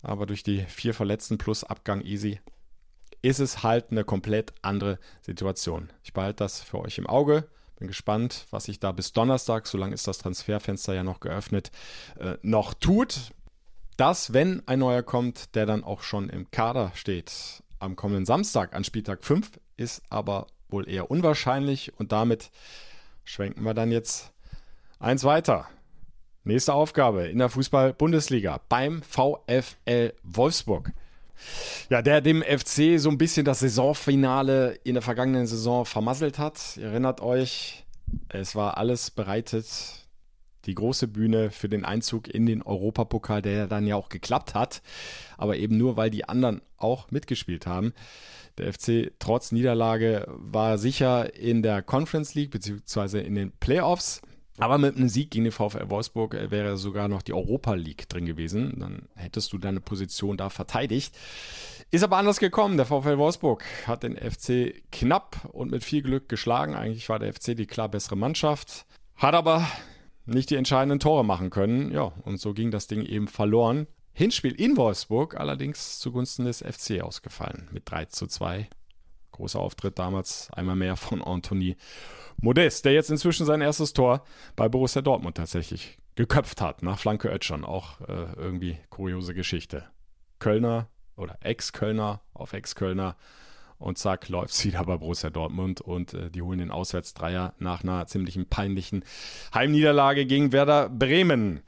Aber 0.01 0.25
durch 0.25 0.41
die 0.41 0.61
vier 0.67 0.95
Verletzten 0.95 1.37
plus 1.37 1.63
Abgang 1.63 2.01
easy 2.01 2.39
ist 3.25 3.39
es 3.39 3.63
halt 3.63 3.91
eine 3.91 4.03
komplett 4.03 4.53
andere 4.61 4.99
Situation. 5.21 5.89
Ich 6.03 6.13
behalte 6.13 6.43
das 6.43 6.61
für 6.61 6.79
euch 6.79 6.99
im 6.99 7.07
Auge. 7.07 7.47
Bin 7.77 7.87
gespannt, 7.87 8.45
was 8.51 8.65
sich 8.65 8.79
da 8.79 8.91
bis 8.91 9.13
Donnerstag, 9.13 9.65
solange 9.65 9.95
ist 9.95 10.07
das 10.07 10.19
Transferfenster 10.19 10.93
ja 10.93 11.03
noch 11.03 11.19
geöffnet, 11.19 11.71
äh, 12.19 12.35
noch 12.43 12.75
tut. 12.75 13.31
Dass, 13.97 14.33
wenn 14.33 14.61
ein 14.67 14.79
neuer 14.79 15.01
kommt, 15.01 15.55
der 15.55 15.65
dann 15.65 15.83
auch 15.83 16.03
schon 16.03 16.29
im 16.29 16.51
Kader 16.51 16.91
steht, 16.93 17.63
am 17.79 17.95
kommenden 17.95 18.25
Samstag 18.25 18.75
an 18.75 18.83
Spieltag 18.83 19.23
5, 19.23 19.59
ist 19.75 20.03
aber 20.09 20.47
wohl 20.69 20.87
eher 20.87 21.09
unwahrscheinlich 21.09 21.97
und 21.97 22.11
damit 22.11 22.51
schwenken 23.23 23.63
wir 23.63 23.73
dann 23.73 23.91
jetzt 23.91 24.33
eins 24.99 25.23
weiter. 25.23 25.67
Nächste 26.43 26.73
Aufgabe 26.73 27.27
in 27.27 27.39
der 27.39 27.49
Fußball-Bundesliga 27.49 28.61
beim 28.69 29.01
VfL 29.01 30.13
Wolfsburg. 30.21 30.91
Ja, 31.89 32.01
der 32.01 32.21
dem 32.21 32.41
FC 32.41 32.99
so 32.99 33.09
ein 33.09 33.17
bisschen 33.17 33.45
das 33.45 33.59
Saisonfinale 33.59 34.79
in 34.83 34.93
der 34.95 35.01
vergangenen 35.01 35.47
Saison 35.47 35.85
vermasselt 35.85 36.39
hat. 36.39 36.77
Ihr 36.77 36.87
erinnert 36.87 37.21
euch, 37.21 37.85
Es 38.29 38.55
war 38.55 38.77
alles 38.77 39.11
bereitet, 39.11 39.65
die 40.65 40.75
große 40.75 41.07
Bühne 41.07 41.51
für 41.51 41.69
den 41.69 41.85
Einzug 41.85 42.27
in 42.27 42.45
den 42.45 42.61
Europapokal, 42.61 43.41
der 43.41 43.67
dann 43.67 43.87
ja 43.87 43.95
auch 43.95 44.09
geklappt 44.09 44.53
hat, 44.53 44.81
aber 45.37 45.57
eben 45.57 45.77
nur, 45.77 45.97
weil 45.97 46.09
die 46.09 46.27
anderen 46.27 46.61
auch 46.77 47.11
mitgespielt 47.11 47.67
haben. 47.67 47.93
Der 48.57 48.71
FC 48.73 49.11
trotz 49.19 49.51
Niederlage 49.51 50.25
war 50.27 50.77
sicher 50.77 51.35
in 51.35 51.61
der 51.61 51.81
Conference 51.81 52.35
League 52.35 52.51
beziehungsweise 52.51 53.19
in 53.19 53.35
den 53.35 53.51
Playoffs. 53.51 54.21
Aber 54.57 54.77
mit 54.77 54.95
einem 54.95 55.09
Sieg 55.09 55.31
gegen 55.31 55.45
den 55.45 55.51
VfL 55.51 55.89
Wolfsburg 55.89 56.33
äh, 56.33 56.49
wäre 56.49 56.77
sogar 56.77 57.07
noch 57.07 57.21
die 57.21 57.33
Europa 57.33 57.73
League 57.73 58.07
drin 58.07 58.25
gewesen. 58.25 58.79
Dann 58.79 59.09
hättest 59.15 59.51
du 59.51 59.57
deine 59.57 59.81
Position 59.81 60.37
da 60.37 60.49
verteidigt. 60.49 61.17
Ist 61.91 62.03
aber 62.03 62.17
anders 62.17 62.39
gekommen. 62.39 62.77
Der 62.77 62.85
VfL 62.85 63.17
Wolfsburg 63.17 63.63
hat 63.85 64.03
den 64.03 64.17
FC 64.17 64.81
knapp 64.91 65.49
und 65.51 65.71
mit 65.71 65.83
viel 65.83 66.01
Glück 66.01 66.29
geschlagen. 66.29 66.73
Eigentlich 66.73 67.09
war 67.09 67.19
der 67.19 67.33
FC 67.33 67.55
die 67.55 67.67
klar 67.67 67.89
bessere 67.89 68.15
Mannschaft. 68.15 68.85
Hat 69.15 69.33
aber 69.33 69.67
nicht 70.25 70.49
die 70.49 70.55
entscheidenden 70.55 70.99
Tore 70.99 71.25
machen 71.25 71.49
können. 71.49 71.91
Ja, 71.91 72.13
und 72.23 72.39
so 72.39 72.53
ging 72.53 72.71
das 72.71 72.87
Ding 72.87 73.03
eben 73.03 73.27
verloren. 73.27 73.87
Hinspiel 74.13 74.53
in 74.53 74.77
Wolfsburg 74.77 75.37
allerdings 75.37 75.99
zugunsten 75.99 76.45
des 76.45 76.63
FC 76.63 77.01
ausgefallen 77.01 77.67
mit 77.71 77.83
3 77.91 78.05
zu 78.05 78.27
2. 78.27 78.69
Großer 79.35 79.59
Auftritt 79.59 79.99
damals 79.99 80.49
einmal 80.53 80.75
mehr 80.75 80.95
von 80.95 81.21
Anthony 81.21 81.75
Modest, 82.41 82.85
der 82.85 82.93
jetzt 82.93 83.09
inzwischen 83.09 83.45
sein 83.45 83.61
erstes 83.61 83.93
Tor 83.93 84.23
bei 84.55 84.69
Borussia 84.69 85.01
Dortmund 85.01 85.37
tatsächlich 85.37 85.97
geköpft 86.15 86.61
hat, 86.61 86.83
nach 86.83 86.99
Flanke 86.99 87.29
Ötschern. 87.29 87.65
Auch 87.65 87.99
äh, 88.01 88.33
irgendwie 88.37 88.77
kuriose 88.89 89.33
Geschichte. 89.33 89.85
Kölner 90.39 90.87
oder 91.17 91.37
Ex-Kölner 91.41 92.21
auf 92.33 92.53
Ex-Kölner 92.53 93.15
und 93.77 93.97
zack, 93.97 94.29
läuft 94.29 94.53
es 94.53 94.65
wieder 94.65 94.83
bei 94.85 94.97
Borussia 94.97 95.29
Dortmund 95.29 95.81
und 95.81 96.13
äh, 96.13 96.29
die 96.29 96.41
holen 96.41 96.59
den 96.59 96.71
Auswärtsdreier 96.71 97.53
nach 97.59 97.83
einer 97.83 98.07
ziemlichen 98.07 98.47
peinlichen 98.47 99.03
Heimniederlage 99.53 100.25
gegen 100.25 100.53
Werder 100.53 100.89
Bremen. 100.89 101.61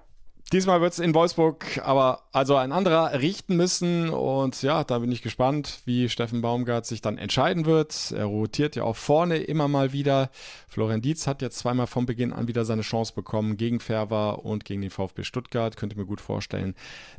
Diesmal 0.53 0.79
wird 0.79 0.93
es 0.93 0.99
in 0.99 1.13
Wolfsburg 1.13 1.81
aber 1.83 2.23
also 2.31 2.55
ein 2.55 2.71
anderer 2.71 3.19
richten 3.19 3.57
müssen. 3.57 4.09
Und 4.09 4.61
ja, 4.61 4.85
da 4.85 4.99
bin 4.99 5.11
ich 5.11 5.21
gespannt, 5.21 5.81
wie 5.83 6.07
Steffen 6.07 6.41
Baumgart 6.41 6.85
sich 6.85 7.01
dann 7.01 7.17
entscheiden 7.17 7.65
wird. 7.65 8.13
Er 8.13 8.25
rotiert 8.25 8.77
ja 8.77 8.83
auch 8.83 8.95
vorne 8.95 9.39
immer 9.39 9.67
mal 9.67 9.91
wieder. 9.91 10.29
Florian 10.69 11.01
Dietz 11.01 11.27
hat 11.27 11.41
jetzt 11.41 11.59
zweimal 11.59 11.87
von 11.87 12.05
Beginn 12.05 12.31
an 12.31 12.47
wieder 12.47 12.63
seine 12.63 12.83
Chance 12.83 13.11
bekommen 13.13 13.57
gegen 13.57 13.81
Ferver 13.81 14.45
und 14.45 14.63
gegen 14.63 14.81
den 14.81 14.89
VfB 14.89 15.25
Stuttgart. 15.25 15.75
Könnte 15.75 15.97
mir 15.97 16.05
gut 16.05 16.21
vorstellen, 16.21 16.75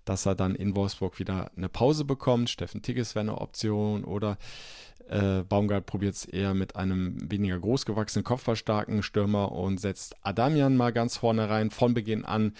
dass 0.06 0.24
er 0.24 0.34
dann 0.34 0.54
in 0.54 0.74
Wolfsburg 0.74 1.18
wieder 1.18 1.50
eine 1.54 1.68
Pause 1.68 2.06
bekommt. 2.06 2.48
Steffen 2.48 2.80
Tigges 2.80 3.14
wäre 3.14 3.24
eine 3.24 3.38
Option 3.42 4.04
oder 4.04 4.38
äh, 5.10 5.42
Baumgart 5.42 5.84
probiert 5.84 6.14
es 6.14 6.24
eher 6.24 6.54
mit 6.54 6.76
einem 6.76 7.30
weniger 7.30 7.58
großgewachsenen, 7.58 8.24
kopfballstarken 8.24 9.02
Stürmer 9.02 9.52
und 9.52 9.80
setzt 9.80 10.16
Adamian 10.22 10.78
mal 10.78 10.94
ganz 10.94 11.18
vorne 11.18 11.50
rein 11.50 11.70
von 11.70 11.92
Beginn 11.92 12.24
an 12.24 12.54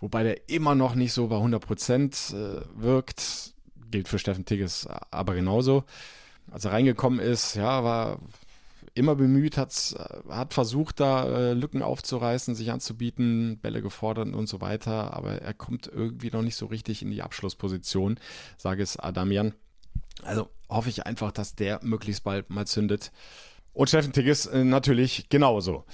wobei 0.00 0.22
der 0.22 0.48
immer 0.48 0.74
noch 0.74 0.94
nicht 0.94 1.12
so 1.12 1.28
bei 1.28 1.36
100 1.36 1.64
Prozent 1.64 2.34
äh, 2.34 2.60
wirkt. 2.74 3.54
Gilt 3.90 4.08
für 4.08 4.18
Steffen 4.18 4.44
Tigges 4.44 4.86
aber 5.10 5.34
genauso. 5.34 5.84
Als 6.50 6.64
er 6.64 6.72
reingekommen 6.72 7.20
ist, 7.20 7.54
ja, 7.54 7.84
war 7.84 8.18
immer 8.94 9.14
bemüht, 9.14 9.56
hat, 9.56 9.96
hat 10.28 10.54
versucht, 10.54 11.00
da 11.00 11.26
äh, 11.26 11.52
Lücken 11.52 11.82
aufzureißen, 11.82 12.54
sich 12.54 12.72
anzubieten, 12.72 13.58
Bälle 13.62 13.80
gefordert 13.80 14.34
und 14.34 14.48
so 14.48 14.60
weiter, 14.60 15.14
aber 15.14 15.40
er 15.40 15.54
kommt 15.54 15.86
irgendwie 15.86 16.30
noch 16.30 16.42
nicht 16.42 16.56
so 16.56 16.66
richtig 16.66 17.02
in 17.02 17.10
die 17.10 17.22
Abschlussposition, 17.22 18.18
sage 18.56 18.82
es 18.82 18.96
Adamian. 18.96 19.54
Also 20.22 20.48
hoffe 20.68 20.88
ich 20.88 21.06
einfach, 21.06 21.30
dass 21.30 21.54
der 21.54 21.80
möglichst 21.82 22.24
bald 22.24 22.50
mal 22.50 22.66
zündet. 22.66 23.12
Und 23.72 23.88
Steffen 23.88 24.12
Tigges 24.12 24.46
äh, 24.46 24.64
natürlich 24.64 25.28
genauso. 25.28 25.84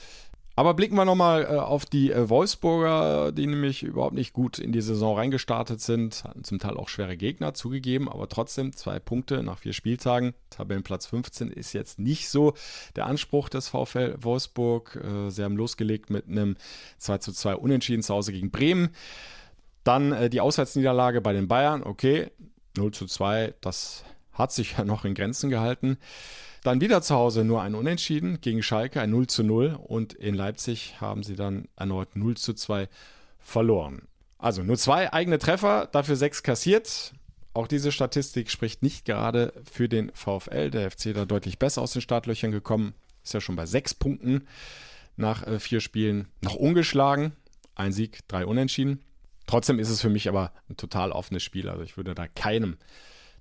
Aber 0.56 0.74
blicken 0.74 0.94
wir 0.94 1.04
nochmal 1.04 1.42
äh, 1.42 1.56
auf 1.56 1.84
die 1.84 2.12
äh, 2.12 2.28
Wolfsburger, 2.28 3.32
die 3.32 3.46
nämlich 3.46 3.82
überhaupt 3.82 4.14
nicht 4.14 4.32
gut 4.32 4.58
in 4.58 4.70
die 4.70 4.82
Saison 4.82 5.16
reingestartet 5.16 5.80
sind. 5.80 6.22
Hatten 6.22 6.44
zum 6.44 6.60
Teil 6.60 6.76
auch 6.76 6.88
schwere 6.88 7.16
Gegner 7.16 7.54
zugegeben, 7.54 8.08
aber 8.08 8.28
trotzdem 8.28 8.72
zwei 8.72 9.00
Punkte 9.00 9.42
nach 9.42 9.58
vier 9.58 9.72
Spieltagen. 9.72 10.34
Tabellenplatz 10.50 11.06
15 11.06 11.50
ist 11.50 11.72
jetzt 11.72 11.98
nicht 11.98 12.28
so 12.28 12.54
der 12.94 13.06
Anspruch 13.06 13.48
des 13.48 13.68
VfL 13.68 14.16
Wolfsburg. 14.20 14.96
Äh, 15.02 15.30
sie 15.30 15.42
haben 15.42 15.56
losgelegt 15.56 16.10
mit 16.10 16.28
einem 16.28 16.56
2 16.98 17.18
zu 17.18 17.32
2 17.32 17.56
Unentschieden 17.56 18.04
zu 18.04 18.14
Hause 18.14 18.32
gegen 18.32 18.52
Bremen. 18.52 18.90
Dann 19.82 20.12
äh, 20.12 20.30
die 20.30 20.40
Auswärtsniederlage 20.40 21.20
bei 21.20 21.32
den 21.32 21.48
Bayern. 21.48 21.82
Okay, 21.82 22.30
0 22.76 22.92
zu 22.92 23.06
2, 23.06 23.54
das 23.60 24.04
hat 24.32 24.52
sich 24.52 24.72
ja 24.78 24.84
noch 24.84 25.04
in 25.04 25.14
Grenzen 25.14 25.50
gehalten. 25.50 25.98
Dann 26.64 26.80
wieder 26.80 27.02
zu 27.02 27.14
Hause 27.14 27.44
nur 27.44 27.60
ein 27.60 27.74
Unentschieden 27.74 28.40
gegen 28.40 28.62
Schalke, 28.62 29.02
ein 29.02 29.10
0 29.10 29.26
zu 29.26 29.44
0. 29.44 29.78
Und 29.80 30.14
in 30.14 30.34
Leipzig 30.34 30.98
haben 30.98 31.22
sie 31.22 31.36
dann 31.36 31.68
erneut 31.76 32.16
0 32.16 32.38
zu 32.38 32.54
2 32.54 32.88
verloren. 33.38 34.08
Also 34.38 34.62
nur 34.62 34.78
zwei 34.78 35.12
eigene 35.12 35.38
Treffer, 35.38 35.88
dafür 35.92 36.16
sechs 36.16 36.42
kassiert. 36.42 37.12
Auch 37.52 37.68
diese 37.68 37.92
Statistik 37.92 38.50
spricht 38.50 38.82
nicht 38.82 39.04
gerade 39.04 39.52
für 39.70 39.90
den 39.90 40.10
VfL. 40.14 40.70
Der 40.70 40.90
FC 40.90 41.12
da 41.12 41.26
deutlich 41.26 41.58
besser 41.58 41.82
aus 41.82 41.92
den 41.92 42.00
Startlöchern 42.00 42.50
gekommen. 42.50 42.94
Ist 43.22 43.34
ja 43.34 43.42
schon 43.42 43.56
bei 43.56 43.66
sechs 43.66 43.92
Punkten 43.92 44.48
nach 45.16 45.46
äh, 45.46 45.60
vier 45.60 45.80
Spielen 45.80 46.28
noch 46.40 46.54
ungeschlagen. 46.54 47.32
Ein 47.74 47.92
Sieg, 47.92 48.26
drei 48.26 48.46
Unentschieden. 48.46 49.00
Trotzdem 49.46 49.78
ist 49.78 49.90
es 49.90 50.00
für 50.00 50.08
mich 50.08 50.30
aber 50.30 50.50
ein 50.70 50.78
total 50.78 51.12
offenes 51.12 51.42
Spiel. 51.42 51.68
Also 51.68 51.82
ich 51.82 51.98
würde 51.98 52.14
da 52.14 52.26
keinem 52.26 52.78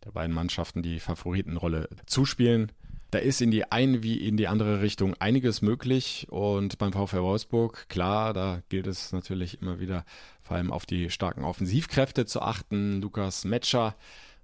der 0.04 0.12
beiden 0.12 0.36
Mannschaften 0.36 0.84
die 0.84 1.00
Favoritenrolle 1.00 1.88
zuspielen. 2.06 2.74
Da 3.14 3.20
ist 3.20 3.44
in 3.44 3.52
die 3.52 3.72
eine 3.72 4.02
wie 4.02 4.16
in 4.28 4.38
die 4.38 4.48
andere 4.48 4.82
Richtung 4.82 5.14
einiges 5.20 5.62
möglich. 5.62 6.26
Und 6.32 6.80
beim 6.80 6.94
VfL 6.94 7.22
Wolfsburg, 7.22 7.88
klar, 7.88 8.34
da 8.34 8.64
gilt 8.70 8.88
es 8.88 9.12
natürlich 9.12 9.62
immer 9.62 9.80
wieder 9.80 10.04
vor 10.42 10.58
allem 10.58 10.72
auf 10.72 10.88
die 10.88 11.12
starken 11.12 11.44
Offensivkräfte 11.44 12.26
zu 12.26 12.42
achten. 12.42 13.02
Lukas 13.02 13.46
Metscher 13.46 13.94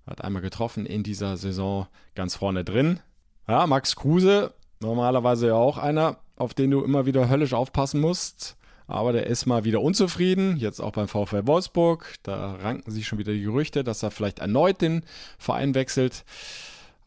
hat 0.06 0.24
einmal 0.24 0.44
getroffen 0.44 0.86
in 0.86 1.02
dieser 1.02 1.36
Saison 1.36 1.88
ganz 2.14 2.36
vorne 2.36 2.64
drin. 2.64 3.00
Ja, 3.48 3.66
Max 3.66 3.96
Kruse, 3.96 4.54
normalerweise 4.80 5.48
ja 5.48 5.56
auch 5.56 5.80
einer, 5.80 6.18
auf 6.38 6.54
den 6.54 6.70
du 6.70 6.84
immer 6.84 7.08
wieder 7.08 7.28
höllisch 7.28 7.54
aufpassen 7.54 8.00
musst. 8.00 8.56
Aber 8.86 9.14
der 9.14 9.26
ist 9.26 9.48
mal 9.48 9.64
wieder 9.64 9.82
unzufrieden, 9.82 10.58
jetzt 10.58 10.80
auch 10.80 10.92
beim 10.92 11.08
VfL 11.08 11.48
Wolfsburg. 11.48 12.14
Da 12.22 12.54
ranken 12.54 12.92
sich 12.92 13.08
schon 13.08 13.18
wieder 13.18 13.34
die 13.34 13.42
Gerüchte, 13.42 13.84
dass 13.84 14.04
er 14.04 14.12
vielleicht 14.12 14.38
erneut 14.38 14.80
den 14.80 15.06
Verein 15.40 15.74
wechselt. 15.74 16.24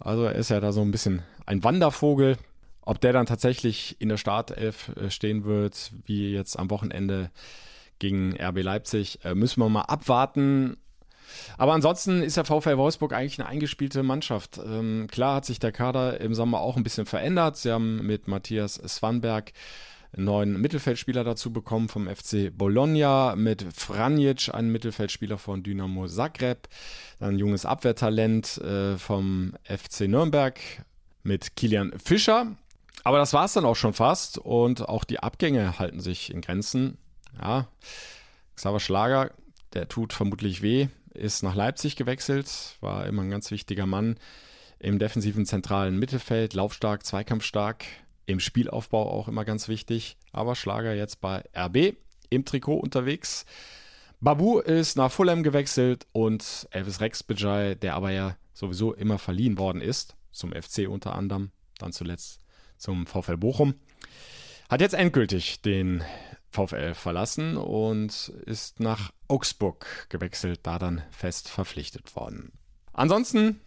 Also 0.04 0.24
er 0.24 0.34
ist 0.34 0.50
ja 0.50 0.58
da 0.58 0.72
so 0.72 0.80
ein 0.80 0.90
bisschen 0.90 1.22
ein 1.46 1.64
Wandervogel. 1.64 2.36
Ob 2.84 3.00
der 3.00 3.12
dann 3.12 3.26
tatsächlich 3.26 3.96
in 4.00 4.08
der 4.08 4.16
Startelf 4.16 4.90
äh, 4.96 5.08
stehen 5.08 5.44
wird, 5.44 5.92
wie 6.04 6.32
jetzt 6.32 6.58
am 6.58 6.68
Wochenende 6.68 7.30
gegen 8.00 8.34
RB 8.36 8.62
Leipzig, 8.62 9.24
äh, 9.24 9.36
müssen 9.36 9.60
wir 9.60 9.68
mal 9.68 9.82
abwarten. 9.82 10.76
Aber 11.56 11.72
ansonsten 11.74 12.22
ist 12.22 12.36
der 12.36 12.44
VfL 12.44 12.76
Wolfsburg 12.76 13.12
eigentlich 13.12 13.38
eine 13.38 13.48
eingespielte 13.48 14.02
Mannschaft. 14.02 14.58
Ähm, 14.58 15.06
klar 15.10 15.36
hat 15.36 15.44
sich 15.44 15.60
der 15.60 15.72
Kader 15.72 16.20
im 16.20 16.34
Sommer 16.34 16.60
auch 16.60 16.76
ein 16.76 16.82
bisschen 16.82 17.06
verändert. 17.06 17.56
Sie 17.56 17.70
haben 17.70 18.04
mit 18.04 18.26
Matthias 18.26 18.74
Swanberg 18.74 19.52
einen 20.14 20.26
neuen 20.26 20.60
Mittelfeldspieler 20.60 21.24
dazu 21.24 21.52
bekommen 21.52 21.88
vom 21.88 22.06
FC 22.06 22.50
Bologna, 22.52 23.34
mit 23.36 23.64
Franjic, 23.74 24.52
einen 24.52 24.70
Mittelfeldspieler 24.70 25.38
von 25.38 25.62
Dynamo 25.62 26.06
Zagreb, 26.06 26.68
dann 27.18 27.34
ein 27.34 27.38
junges 27.38 27.64
Abwehrtalent 27.64 28.58
äh, 28.58 28.98
vom 28.98 29.54
FC 29.64 30.02
Nürnberg, 30.02 30.60
mit 31.22 31.56
Kilian 31.56 31.98
Fischer. 31.98 32.56
Aber 33.04 33.18
das 33.18 33.32
war 33.32 33.44
es 33.44 33.52
dann 33.52 33.64
auch 33.64 33.76
schon 33.76 33.94
fast 33.94 34.38
und 34.38 34.88
auch 34.88 35.04
die 35.04 35.20
Abgänge 35.20 35.78
halten 35.78 36.00
sich 36.00 36.32
in 36.32 36.40
Grenzen. 36.40 36.98
Ja, 37.40 37.68
Xaver 38.54 38.80
Schlager, 38.80 39.32
der 39.72 39.88
tut 39.88 40.12
vermutlich 40.12 40.62
weh, 40.62 40.88
ist 41.14 41.42
nach 41.42 41.54
Leipzig 41.54 41.96
gewechselt, 41.96 42.76
war 42.80 43.06
immer 43.06 43.22
ein 43.22 43.30
ganz 43.30 43.50
wichtiger 43.50 43.86
Mann 43.86 44.16
im 44.78 44.98
defensiven 44.98 45.46
zentralen 45.46 45.98
Mittelfeld, 45.98 46.54
laufstark, 46.54 47.04
zweikampfstark, 47.04 47.84
im 48.26 48.40
Spielaufbau 48.40 49.10
auch 49.10 49.28
immer 49.28 49.44
ganz 49.44 49.68
wichtig. 49.68 50.16
Aber 50.32 50.56
Schlager 50.56 50.94
jetzt 50.94 51.20
bei 51.20 51.44
RB 51.56 51.96
im 52.30 52.44
Trikot 52.44 52.78
unterwegs. 52.78 53.44
Babu 54.20 54.58
ist 54.58 54.96
nach 54.96 55.10
Fulham 55.10 55.42
gewechselt 55.42 56.06
und 56.12 56.68
Elvis 56.70 57.00
Rex 57.00 57.22
Bejai, 57.22 57.74
der 57.74 57.94
aber 57.94 58.10
ja 58.10 58.36
sowieso 58.54 58.92
immer 58.92 59.18
verliehen 59.18 59.58
worden 59.58 59.80
ist, 59.80 60.16
zum 60.32 60.52
FC 60.52 60.88
unter 60.88 61.14
anderem, 61.14 61.50
dann 61.78 61.92
zuletzt 61.92 62.40
zum 62.78 63.06
VfL 63.06 63.36
Bochum. 63.36 63.74
Hat 64.68 64.80
jetzt 64.80 64.94
endgültig 64.94 65.62
den 65.62 66.02
VfL 66.50 66.94
verlassen 66.94 67.56
und 67.56 68.32
ist 68.46 68.80
nach 68.80 69.12
Augsburg 69.28 70.06
gewechselt, 70.08 70.60
da 70.64 70.78
dann 70.78 71.02
fest 71.10 71.48
verpflichtet 71.48 72.14
worden. 72.16 72.52
Ansonsten 72.92 73.60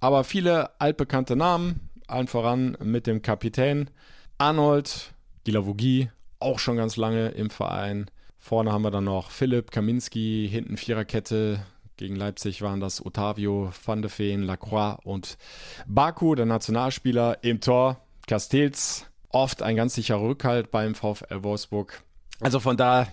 aber 0.00 0.24
viele 0.24 0.80
altbekannte 0.80 1.36
Namen, 1.36 1.88
allen 2.08 2.26
voran 2.26 2.76
mit 2.82 3.06
dem 3.06 3.22
Kapitän 3.22 3.88
Arnold 4.36 5.14
Gilavogi, 5.44 6.10
auch 6.40 6.58
schon 6.58 6.76
ganz 6.76 6.96
lange 6.96 7.28
im 7.28 7.50
Verein. 7.50 8.10
Vorne 8.38 8.72
haben 8.72 8.82
wir 8.82 8.90
dann 8.90 9.04
noch 9.04 9.30
Philipp 9.30 9.70
Kaminski, 9.70 10.48
hinten 10.50 10.76
Viererkette, 10.76 11.64
gegen 12.02 12.16
Leipzig 12.16 12.62
waren 12.62 12.80
das 12.80 13.04
Otavio, 13.06 13.70
Van 13.84 14.02
de 14.02 14.10
Feen, 14.10 14.42
Lacroix 14.42 14.98
und 15.04 15.38
Baku, 15.86 16.34
der 16.34 16.46
Nationalspieler 16.46 17.44
im 17.44 17.60
Tor. 17.60 18.04
Castells, 18.26 19.06
oft 19.28 19.62
ein 19.62 19.76
ganz 19.76 19.94
sicherer 19.94 20.20
Rückhalt 20.20 20.72
beim 20.72 20.96
VfL 20.96 21.44
Wolfsburg. 21.44 22.02
Also 22.40 22.58
von 22.58 22.76
da, 22.76 23.06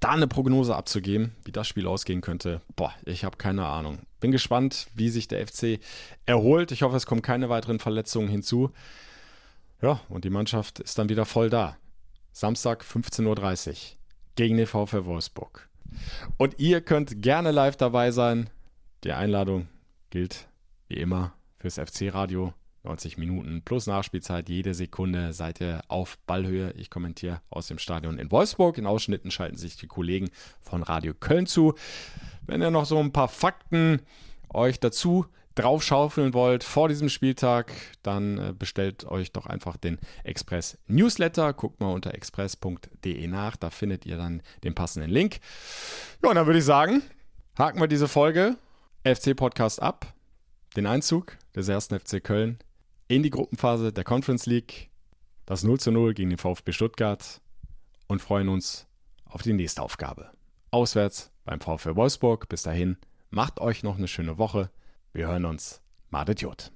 da 0.00 0.10
eine 0.10 0.26
Prognose 0.26 0.74
abzugeben, 0.74 1.36
wie 1.44 1.52
das 1.52 1.68
Spiel 1.68 1.86
ausgehen 1.86 2.22
könnte, 2.22 2.60
boah, 2.74 2.92
ich 3.04 3.24
habe 3.24 3.36
keine 3.36 3.66
Ahnung. 3.66 4.00
Bin 4.18 4.32
gespannt, 4.32 4.88
wie 4.94 5.10
sich 5.10 5.28
der 5.28 5.46
FC 5.46 5.78
erholt. 6.26 6.72
Ich 6.72 6.82
hoffe, 6.82 6.96
es 6.96 7.06
kommen 7.06 7.22
keine 7.22 7.50
weiteren 7.50 7.78
Verletzungen 7.78 8.26
hinzu. 8.26 8.72
Ja, 9.80 10.00
und 10.08 10.24
die 10.24 10.30
Mannschaft 10.30 10.80
ist 10.80 10.98
dann 10.98 11.08
wieder 11.08 11.24
voll 11.24 11.50
da. 11.50 11.76
Samstag 12.32 12.82
15.30 12.82 13.68
Uhr 13.68 13.74
gegen 14.34 14.56
den 14.56 14.66
VfL 14.66 15.04
Wolfsburg. 15.04 15.68
Und 16.36 16.58
ihr 16.58 16.80
könnt 16.80 17.22
gerne 17.22 17.50
live 17.50 17.76
dabei 17.76 18.10
sein. 18.10 18.50
Die 19.04 19.12
Einladung 19.12 19.68
gilt 20.10 20.48
wie 20.88 20.96
immer 20.96 21.34
fürs 21.58 21.78
FC-Radio. 21.78 22.52
90 22.84 23.16
Minuten 23.16 23.62
plus 23.64 23.86
Nachspielzeit, 23.86 24.50
jede 24.50 24.74
Sekunde 24.74 25.32
seid 25.32 25.60
ihr 25.60 25.80
auf 25.88 26.18
Ballhöhe. 26.26 26.72
Ich 26.76 26.90
kommentiere 26.90 27.40
aus 27.48 27.66
dem 27.66 27.78
Stadion 27.78 28.18
in 28.18 28.30
Wolfsburg. 28.30 28.76
In 28.76 28.86
Ausschnitten 28.86 29.30
schalten 29.30 29.56
sich 29.56 29.76
die 29.76 29.86
Kollegen 29.86 30.28
von 30.60 30.82
Radio 30.82 31.14
Köln 31.14 31.46
zu. 31.46 31.74
Wenn 32.46 32.60
ihr 32.60 32.70
noch 32.70 32.84
so 32.84 32.98
ein 32.98 33.12
paar 33.12 33.28
Fakten 33.28 34.02
euch 34.52 34.80
dazu 34.80 35.26
draufschaufeln 35.54 36.34
wollt 36.34 36.64
vor 36.64 36.88
diesem 36.88 37.08
Spieltag, 37.08 37.72
dann 38.02 38.38
äh, 38.38 38.54
bestellt 38.56 39.04
euch 39.04 39.32
doch 39.32 39.46
einfach 39.46 39.76
den 39.76 39.98
Express 40.24 40.78
Newsletter. 40.86 41.52
Guckt 41.52 41.80
mal 41.80 41.92
unter 41.92 42.14
express.de 42.14 43.26
nach, 43.28 43.56
da 43.56 43.70
findet 43.70 44.06
ihr 44.06 44.16
dann 44.16 44.42
den 44.64 44.74
passenden 44.74 45.10
Link. 45.10 45.38
Ja, 46.22 46.30
und 46.30 46.36
dann 46.36 46.46
würde 46.46 46.58
ich 46.58 46.64
sagen, 46.64 47.02
haken 47.58 47.80
wir 47.80 47.88
diese 47.88 48.08
Folge 48.08 48.56
FC 49.04 49.36
Podcast 49.36 49.80
ab. 49.80 50.12
Den 50.76 50.86
Einzug 50.86 51.36
des 51.54 51.68
ersten 51.68 51.98
FC 51.98 52.22
Köln 52.22 52.58
in 53.06 53.22
die 53.22 53.30
Gruppenphase 53.30 53.92
der 53.92 54.02
Conference 54.02 54.46
League, 54.46 54.90
das 55.46 55.62
0 55.62 55.78
zu 55.78 55.92
0 55.92 56.14
gegen 56.14 56.30
den 56.30 56.38
VfB 56.38 56.72
Stuttgart 56.72 57.40
und 58.08 58.22
freuen 58.22 58.48
uns 58.48 58.86
auf 59.24 59.42
die 59.42 59.52
nächste 59.52 59.82
Aufgabe. 59.82 60.30
Auswärts 60.70 61.30
beim 61.44 61.60
VfB 61.60 61.94
Wolfsburg. 61.94 62.48
Bis 62.48 62.62
dahin, 62.62 62.96
macht 63.30 63.60
euch 63.60 63.82
noch 63.82 63.98
eine 63.98 64.08
schöne 64.08 64.38
Woche. 64.38 64.70
Wir 65.16 65.28
hören 65.28 65.44
uns. 65.44 65.80
Madet 66.10 66.40
Jod. 66.42 66.72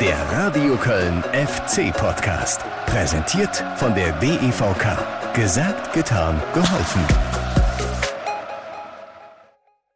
Der 0.00 0.16
Radio 0.30 0.76
Köln 0.76 1.20
FC 1.32 1.92
Podcast. 1.92 2.60
Präsentiert 2.86 3.56
von 3.76 3.92
der 3.96 4.12
DEVK. 4.20 5.34
Gesagt, 5.34 5.92
getan, 5.92 6.40
geholfen. 6.54 7.31